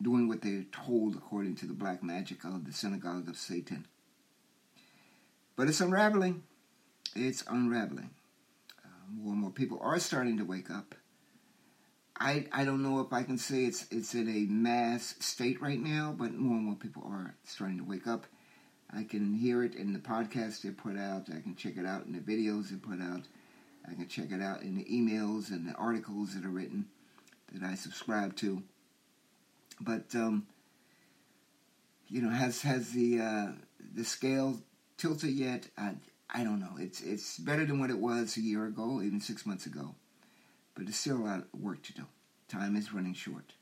doing 0.00 0.28
what 0.28 0.42
they're 0.42 0.66
told 0.70 1.16
according 1.16 1.56
to 1.56 1.66
the 1.66 1.74
black 1.74 2.02
magic 2.02 2.44
of 2.44 2.64
the 2.64 2.72
synagogue 2.72 3.28
of 3.28 3.36
Satan. 3.36 3.86
But 5.56 5.68
it's 5.68 5.80
unraveling. 5.80 6.44
It's 7.16 7.42
unraveling. 7.48 8.10
Uh, 8.84 8.88
more 9.10 9.32
and 9.32 9.42
more 9.42 9.50
people 9.50 9.80
are 9.82 9.98
starting 9.98 10.38
to 10.38 10.44
wake 10.44 10.70
up. 10.70 10.94
I, 12.20 12.46
I 12.52 12.64
don't 12.64 12.82
know 12.82 13.00
if 13.00 13.12
I 13.12 13.22
can 13.22 13.38
say 13.38 13.64
it's 13.64 13.86
it's 13.90 14.14
in 14.14 14.28
a 14.28 14.50
mass 14.52 15.14
state 15.20 15.60
right 15.62 15.78
now, 15.78 16.14
but 16.16 16.34
more 16.34 16.56
and 16.56 16.64
more 16.64 16.74
people 16.74 17.04
are 17.06 17.34
starting 17.44 17.78
to 17.78 17.84
wake 17.84 18.06
up. 18.06 18.26
I 18.92 19.04
can 19.04 19.34
hear 19.34 19.62
it 19.62 19.74
in 19.74 19.92
the 19.92 19.98
podcast 19.98 20.62
they 20.62 20.70
put 20.70 20.98
out. 20.98 21.28
I 21.28 21.40
can 21.40 21.54
check 21.54 21.76
it 21.76 21.86
out 21.86 22.06
in 22.06 22.12
the 22.12 22.18
videos 22.18 22.70
they 22.70 22.76
put 22.76 23.00
out. 23.00 23.22
I 23.86 23.94
can 23.94 24.08
check 24.08 24.32
it 24.32 24.42
out 24.42 24.62
in 24.62 24.76
the 24.76 24.84
emails 24.84 25.50
and 25.50 25.68
the 25.68 25.74
articles 25.74 26.34
that 26.34 26.44
are 26.44 26.50
written 26.50 26.86
that 27.52 27.62
I 27.62 27.74
subscribe 27.74 28.34
to. 28.36 28.62
But 29.80 30.14
um, 30.14 30.46
you 32.08 32.22
know, 32.22 32.30
has 32.30 32.62
has 32.62 32.90
the 32.90 33.20
uh, 33.20 33.46
the 33.94 34.04
scale 34.04 34.58
tilted 34.96 35.30
yet? 35.30 35.68
I 35.76 35.94
I 36.28 36.42
don't 36.42 36.58
know. 36.58 36.76
It's 36.78 37.00
it's 37.00 37.38
better 37.38 37.64
than 37.64 37.78
what 37.78 37.90
it 37.90 37.98
was 37.98 38.36
a 38.36 38.40
year 38.40 38.66
ago, 38.66 39.00
even 39.02 39.20
six 39.20 39.46
months 39.46 39.66
ago. 39.66 39.94
But 40.78 40.86
there's 40.86 40.96
still 40.96 41.16
a 41.16 41.26
lot 41.26 41.40
of 41.40 41.60
work 41.60 41.82
to 41.82 41.92
do. 41.92 42.06
Time 42.46 42.76
is 42.76 42.92
running 42.94 43.12
short. 43.12 43.54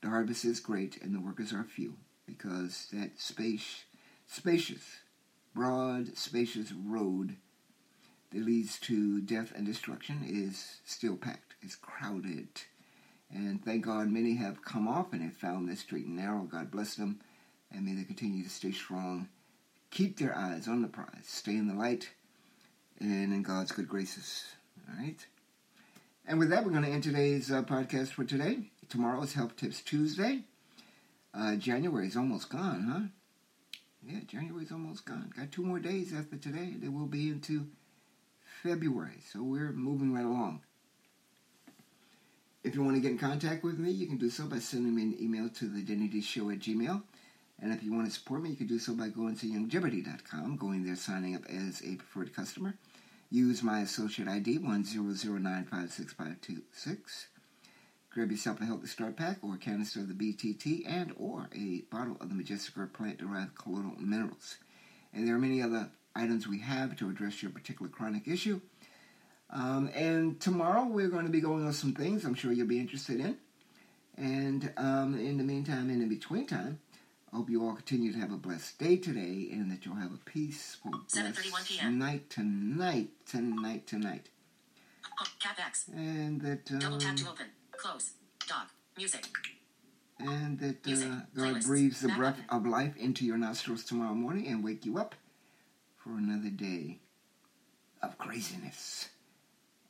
The 0.00 0.10
harvest 0.10 0.44
is 0.44 0.60
great 0.60 1.02
and 1.02 1.12
the 1.12 1.20
workers 1.20 1.52
are 1.52 1.64
few 1.64 1.96
because 2.24 2.86
that 2.92 3.18
space, 3.18 3.82
spacious, 4.28 5.00
broad, 5.56 6.16
spacious 6.16 6.70
road 6.70 7.34
that 8.30 8.44
leads 8.44 8.78
to 8.80 9.22
death 9.22 9.52
and 9.56 9.66
destruction 9.66 10.24
is 10.24 10.76
still 10.84 11.16
packed. 11.16 11.56
It's 11.62 11.74
crowded. 11.74 12.46
And 13.28 13.64
thank 13.64 13.84
God 13.84 14.08
many 14.08 14.36
have 14.36 14.64
come 14.64 14.86
off 14.86 15.12
and 15.12 15.20
have 15.20 15.36
found 15.36 15.68
this 15.68 15.80
straight 15.80 16.06
and 16.06 16.14
narrow. 16.14 16.42
God 16.42 16.70
bless 16.70 16.94
them. 16.94 17.18
And 17.72 17.84
may 17.84 17.94
they 17.94 18.04
continue 18.04 18.44
to 18.44 18.50
stay 18.50 18.70
strong. 18.70 19.28
Keep 19.90 20.20
their 20.20 20.36
eyes 20.38 20.68
on 20.68 20.80
the 20.80 20.86
prize. 20.86 21.24
Stay 21.24 21.56
in 21.56 21.66
the 21.66 21.74
light 21.74 22.08
and 23.00 23.34
in 23.34 23.42
God's 23.42 23.72
good 23.72 23.88
graces. 23.88 24.44
All 24.88 25.02
right? 25.02 25.26
And 26.26 26.38
with 26.38 26.48
that, 26.50 26.64
we're 26.64 26.70
going 26.70 26.84
to 26.84 26.90
end 26.90 27.02
today's 27.02 27.52
uh, 27.52 27.62
podcast 27.62 28.08
for 28.08 28.24
today. 28.24 28.70
Tomorrow 28.88 29.22
is 29.22 29.34
Health 29.34 29.56
Tips 29.56 29.82
Tuesday. 29.82 30.44
Uh, 31.34 31.56
January 31.56 32.06
is 32.06 32.16
almost 32.16 32.48
gone, 32.48 32.82
huh? 32.90 33.00
Yeah, 34.02 34.20
January's 34.26 34.72
almost 34.72 35.04
gone. 35.04 35.30
Got 35.36 35.52
two 35.52 35.62
more 35.62 35.78
days 35.78 36.14
after 36.14 36.36
today. 36.36 36.74
Then 36.78 36.94
we'll 36.94 37.06
be 37.06 37.28
into 37.28 37.66
February. 38.62 39.20
So 39.30 39.42
we're 39.42 39.72
moving 39.72 40.14
right 40.14 40.24
along. 40.24 40.62
If 42.62 42.74
you 42.74 42.82
want 42.82 42.96
to 42.96 43.02
get 43.02 43.10
in 43.10 43.18
contact 43.18 43.62
with 43.62 43.78
me, 43.78 43.90
you 43.90 44.06
can 44.06 44.16
do 44.16 44.30
so 44.30 44.46
by 44.46 44.60
sending 44.60 44.94
me 44.94 45.02
an 45.02 45.16
email 45.20 45.50
to 45.50 45.66
the 45.66 45.82
Denny 45.82 46.08
Show 46.22 46.48
at 46.48 46.60
Gmail. 46.60 47.02
And 47.60 47.72
if 47.72 47.82
you 47.82 47.92
want 47.92 48.06
to 48.06 48.12
support 48.12 48.42
me, 48.42 48.50
you 48.50 48.56
can 48.56 48.66
do 48.66 48.78
so 48.78 48.94
by 48.94 49.08
going 49.08 49.36
to 49.36 49.46
youngjeopardy.com, 49.46 50.56
going 50.56 50.84
there, 50.84 50.96
signing 50.96 51.36
up 51.36 51.42
as 51.50 51.82
a 51.84 51.96
preferred 51.96 52.34
customer. 52.34 52.74
Use 53.30 53.62
my 53.62 53.80
associate 53.80 54.28
ID 54.28 54.58
100956526. 54.58 57.26
Grab 58.10 58.30
yourself 58.30 58.60
a 58.60 58.64
healthy 58.64 58.86
start 58.86 59.16
pack 59.16 59.38
or 59.42 59.54
a 59.54 59.58
canister 59.58 60.00
of 60.00 60.08
the 60.08 60.14
BTT 60.14 60.82
and 60.86 61.12
or 61.16 61.48
a 61.52 61.82
bottle 61.90 62.16
of 62.20 62.28
the 62.28 62.34
Majestic 62.34 62.78
Earth 62.78 62.92
plant-derived 62.92 63.56
colloidal 63.56 63.96
minerals. 63.98 64.58
And 65.12 65.26
there 65.26 65.34
are 65.34 65.40
many 65.40 65.60
other 65.60 65.90
items 66.14 66.46
we 66.46 66.60
have 66.60 66.94
to 66.96 67.10
address 67.10 67.42
your 67.42 67.50
particular 67.50 67.90
chronic 67.90 68.28
issue. 68.28 68.60
Um, 69.50 69.90
and 69.94 70.40
tomorrow 70.40 70.86
we're 70.86 71.08
going 71.08 71.26
to 71.26 71.32
be 71.32 71.40
going 71.40 71.66
on 71.66 71.72
some 71.72 71.92
things 71.92 72.24
I'm 72.24 72.34
sure 72.34 72.52
you'll 72.52 72.68
be 72.68 72.78
interested 72.78 73.18
in. 73.18 73.36
And 74.16 74.72
um, 74.76 75.18
in 75.18 75.38
the 75.38 75.44
meantime, 75.44 75.90
and 75.90 76.00
in 76.00 76.08
between 76.08 76.46
time, 76.46 76.78
hope 77.34 77.50
you 77.50 77.66
all 77.66 77.74
continue 77.74 78.12
to 78.12 78.18
have 78.18 78.30
a 78.32 78.36
blessed 78.36 78.78
day 78.78 78.96
today 78.96 79.48
and 79.52 79.70
that 79.70 79.84
you'll 79.84 79.96
have 79.96 80.12
a 80.12 80.18
peaceful, 80.30 80.92
blessed 81.12 81.52
night 81.90 82.30
tonight, 82.30 83.10
tonight, 83.26 83.86
tonight. 83.86 84.28
CapEx. 85.40 85.88
And 85.92 86.40
that, 86.42 86.64
Double 86.78 86.98
tap 86.98 87.16
to 87.16 87.28
open. 87.28 87.46
Close. 87.72 88.12
Dog. 88.48 88.68
Music. 88.96 89.26
and 90.20 90.58
that 90.60 90.86
Music. 90.86 91.08
uh, 91.10 91.14
God 91.34 91.56
Playlist. 91.56 91.66
breathes 91.66 92.00
the 92.00 92.08
Back 92.08 92.16
breath 92.18 92.40
of 92.48 92.66
life 92.66 92.96
into 92.96 93.24
your 93.26 93.36
nostrils 93.36 93.84
tomorrow 93.84 94.14
morning 94.14 94.46
and 94.46 94.62
wake 94.62 94.86
you 94.86 94.96
up 94.98 95.16
for 95.96 96.10
another 96.10 96.50
day 96.50 97.00
of 98.02 98.16
craziness, 98.18 99.08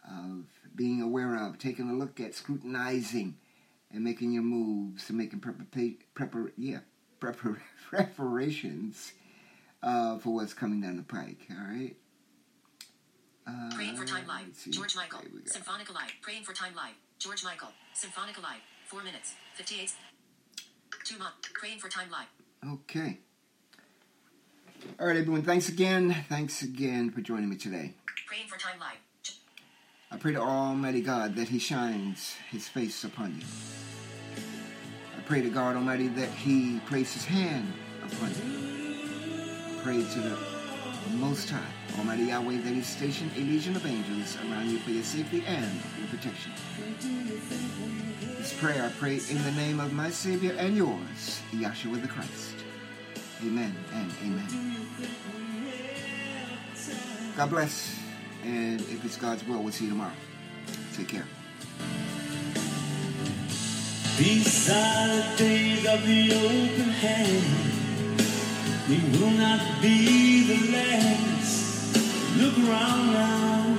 of 0.09 0.45
being 0.75 1.03
aware 1.03 1.37
of, 1.37 1.59
taking 1.59 1.91
a 1.91 1.95
look 1.95 2.21
at, 2.21 2.35
scrutinizing, 2.35 3.37
and 3.93 4.03
making 4.03 4.33
your 4.33 4.43
moves, 4.43 5.09
and 5.11 5.19
making 5.19 5.41
prepar- 5.41 5.97
prepar- 6.15 6.53
yeah, 6.57 6.79
prepar- 7.33 7.61
preparations 7.91 9.13
uh, 9.83 10.19
for 10.19 10.31
what's 10.35 10.55
coming 10.55 10.81
down 10.81 10.97
the 10.97 11.03
pike. 11.03 11.47
All 11.51 11.57
right. 11.67 11.97
Uh, 13.47 13.75
Praying 13.75 13.97
for 13.97 14.05
Time 14.07 14.27
Live. 14.27 14.47
George 14.71 14.97
Michael. 14.97 15.21
There 15.21 15.31
we 15.35 15.41
go. 15.41 15.51
Symphonica 15.51 15.95
Live. 15.95 16.13
Praying 16.23 16.45
for 16.45 16.55
Time 16.55 16.75
Live. 16.75 16.95
George 17.19 17.45
Michael. 17.45 17.69
Symphonica 17.95 18.43
Live. 18.43 18.61
Four 18.87 19.03
minutes. 19.03 19.35
58. 19.55 19.93
Two 21.05 21.19
months. 21.19 21.49
Praying 21.53 21.79
for 21.79 21.89
Time 21.89 22.09
Live. 22.11 22.73
Okay. 22.73 23.19
All 24.99 25.07
right, 25.07 25.17
everyone. 25.17 25.43
Thanks 25.43 25.69
again. 25.69 26.25
Thanks 26.29 26.63
again 26.63 27.11
for 27.11 27.21
joining 27.21 27.49
me 27.49 27.57
today. 27.57 27.95
Praying 28.27 28.49
for 28.49 28.59
Time 28.59 28.79
Live. 28.81 28.99
I 30.11 30.17
pray 30.17 30.33
to 30.33 30.41
Almighty 30.41 31.01
God 31.03 31.37
that 31.37 31.49
He 31.49 31.59
shines 31.59 32.37
His 32.51 32.69
face 32.69 33.05
upon 33.05 33.37
you. 33.37 33.94
Pray 35.27 35.41
to 35.41 35.49
God 35.49 35.75
Almighty 35.77 36.09
that 36.09 36.29
He 36.29 36.81
place 36.81 37.15
His 37.15 37.25
hand 37.25 37.73
upon 38.03 38.29
you. 38.29 39.79
Pray 39.83 40.03
to 40.03 40.21
the 40.21 40.39
Most 41.17 41.49
High, 41.49 41.65
Almighty 41.99 42.25
Yahweh, 42.25 42.59
that 42.59 42.75
He 42.75 42.83
station 42.83 43.31
a 43.35 43.41
legion 43.41 43.75
of 43.75 43.87
angels 43.87 44.37
around 44.43 44.71
you 44.71 44.79
for 44.81 44.91
your 44.91 45.03
safety 45.03 45.43
and 45.47 45.81
your 45.99 46.09
protection. 46.09 46.53
This 48.37 48.53
prayer 48.61 48.85
I 48.85 48.91
pray 48.99 49.21
in 49.31 49.43
the 49.45 49.53
name 49.53 49.81
of 49.81 49.95
my 49.95 50.11
Savior 50.11 50.55
and 50.59 50.77
yours, 50.77 51.41
Yahshua 51.53 52.03
the 52.03 52.09
Christ. 52.09 52.57
Amen 53.43 53.75
and 53.95 54.13
amen. 54.23 54.87
God 57.37 57.49
bless. 57.49 57.99
And 58.45 58.81
if 58.83 59.03
it's 59.07 59.17
God's 59.17 59.43
will, 59.47 59.63
we'll 59.63 59.73
see 59.73 59.85
you 59.85 59.91
tomorrow. 59.91 60.13
Take 60.95 61.09
care. 61.09 61.25
These 64.17 64.71
are 64.71 65.09
the 65.09 65.35
days 65.37 65.85
of 65.87 66.07
the 66.07 66.33
open 66.35 66.91
hand. 67.03 67.45
We 68.89 68.99
will 69.19 69.33
not 69.33 69.83
be 69.83 70.47
the 70.47 70.71
last. 70.71 71.97
Look 72.37 72.57
around 72.59 73.13
now. 73.13 73.77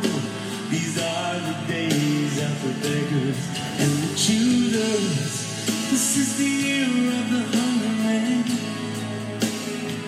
These 0.69 0.97
are 0.99 1.39
the 1.39 1.55
days 1.71 2.37
of 2.43 2.63
the 2.63 2.73
beggars 2.83 3.37
and 3.79 3.91
the 4.03 4.13
choosers. 4.17 5.31
This 5.89 6.17
is 6.17 6.35
the 6.37 6.43
year 6.43 6.83
of 6.83 7.29
the 7.31 7.43
hungry 7.55 7.95
man, 8.03 8.43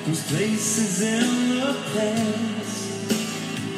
whose 0.03 0.23
place 0.28 0.78
is 0.78 1.01
in 1.03 1.49
the 1.55 1.73
past, 1.95 3.15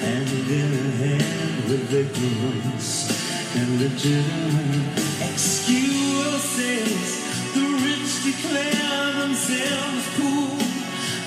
hand 0.02 0.50
in 0.50 0.74
a 0.74 0.90
hand 0.98 1.70
with 1.70 1.94
ignorance 1.94 3.06
and 3.56 3.80
legitimately 3.82 5.89
excuses. 6.40 7.54
The 7.54 7.66
rich 7.84 8.24
declare 8.24 9.14
themselves 9.20 10.06
poor, 10.18 10.58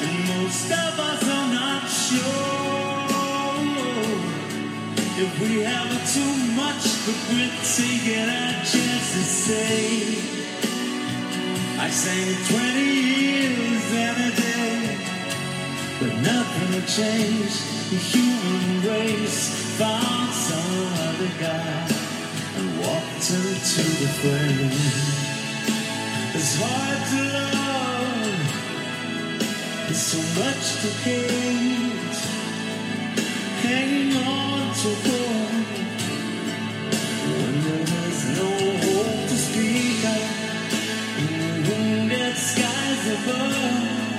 and 0.04 0.16
most 0.28 0.70
of 0.70 1.00
us 1.00 1.22
are 1.28 1.52
not 1.52 1.84
sure 1.88 2.32
if 5.24 5.40
we 5.40 5.62
have 5.62 5.92
too 6.14 6.34
much 6.56 6.84
but 7.04 7.18
we're 7.30 7.52
taking 7.76 8.28
our 8.28 8.64
chances. 8.64 9.28
Say, 9.46 10.18
I 11.78 11.90
sang 11.90 12.34
20 12.48 12.80
years 12.80 13.92
and 13.92 14.32
a 14.32 14.36
day. 14.36 14.98
But 16.00 16.14
nothing 16.22 16.72
will 16.74 16.86
change 16.86 17.52
the 17.90 17.96
human 17.96 18.82
race. 18.88 19.78
Found 19.78 20.32
some 20.32 20.92
other 21.08 21.30
guy 21.40 22.01
walked 23.22 23.30
into 23.30 23.82
the 24.00 24.08
flame. 24.20 24.70
It's 26.34 26.56
hard 26.60 27.00
to 27.10 27.22
love, 27.54 28.66
there's 29.86 29.98
so 29.98 30.18
much 30.40 30.64
to 30.82 30.88
hate. 31.04 32.18
Hanging 33.62 34.16
on 34.16 34.74
to 34.74 34.90
hope 35.06 35.66
when 37.28 37.54
there 37.64 38.08
is 38.08 38.22
no 38.38 38.50
hope 38.86 39.28
to 39.28 39.36
speak 39.36 40.04
of. 40.04 40.24
In 41.18 41.32
the 41.38 41.54
wounded 41.70 42.36
skies 42.36 43.02
above, 43.16 44.10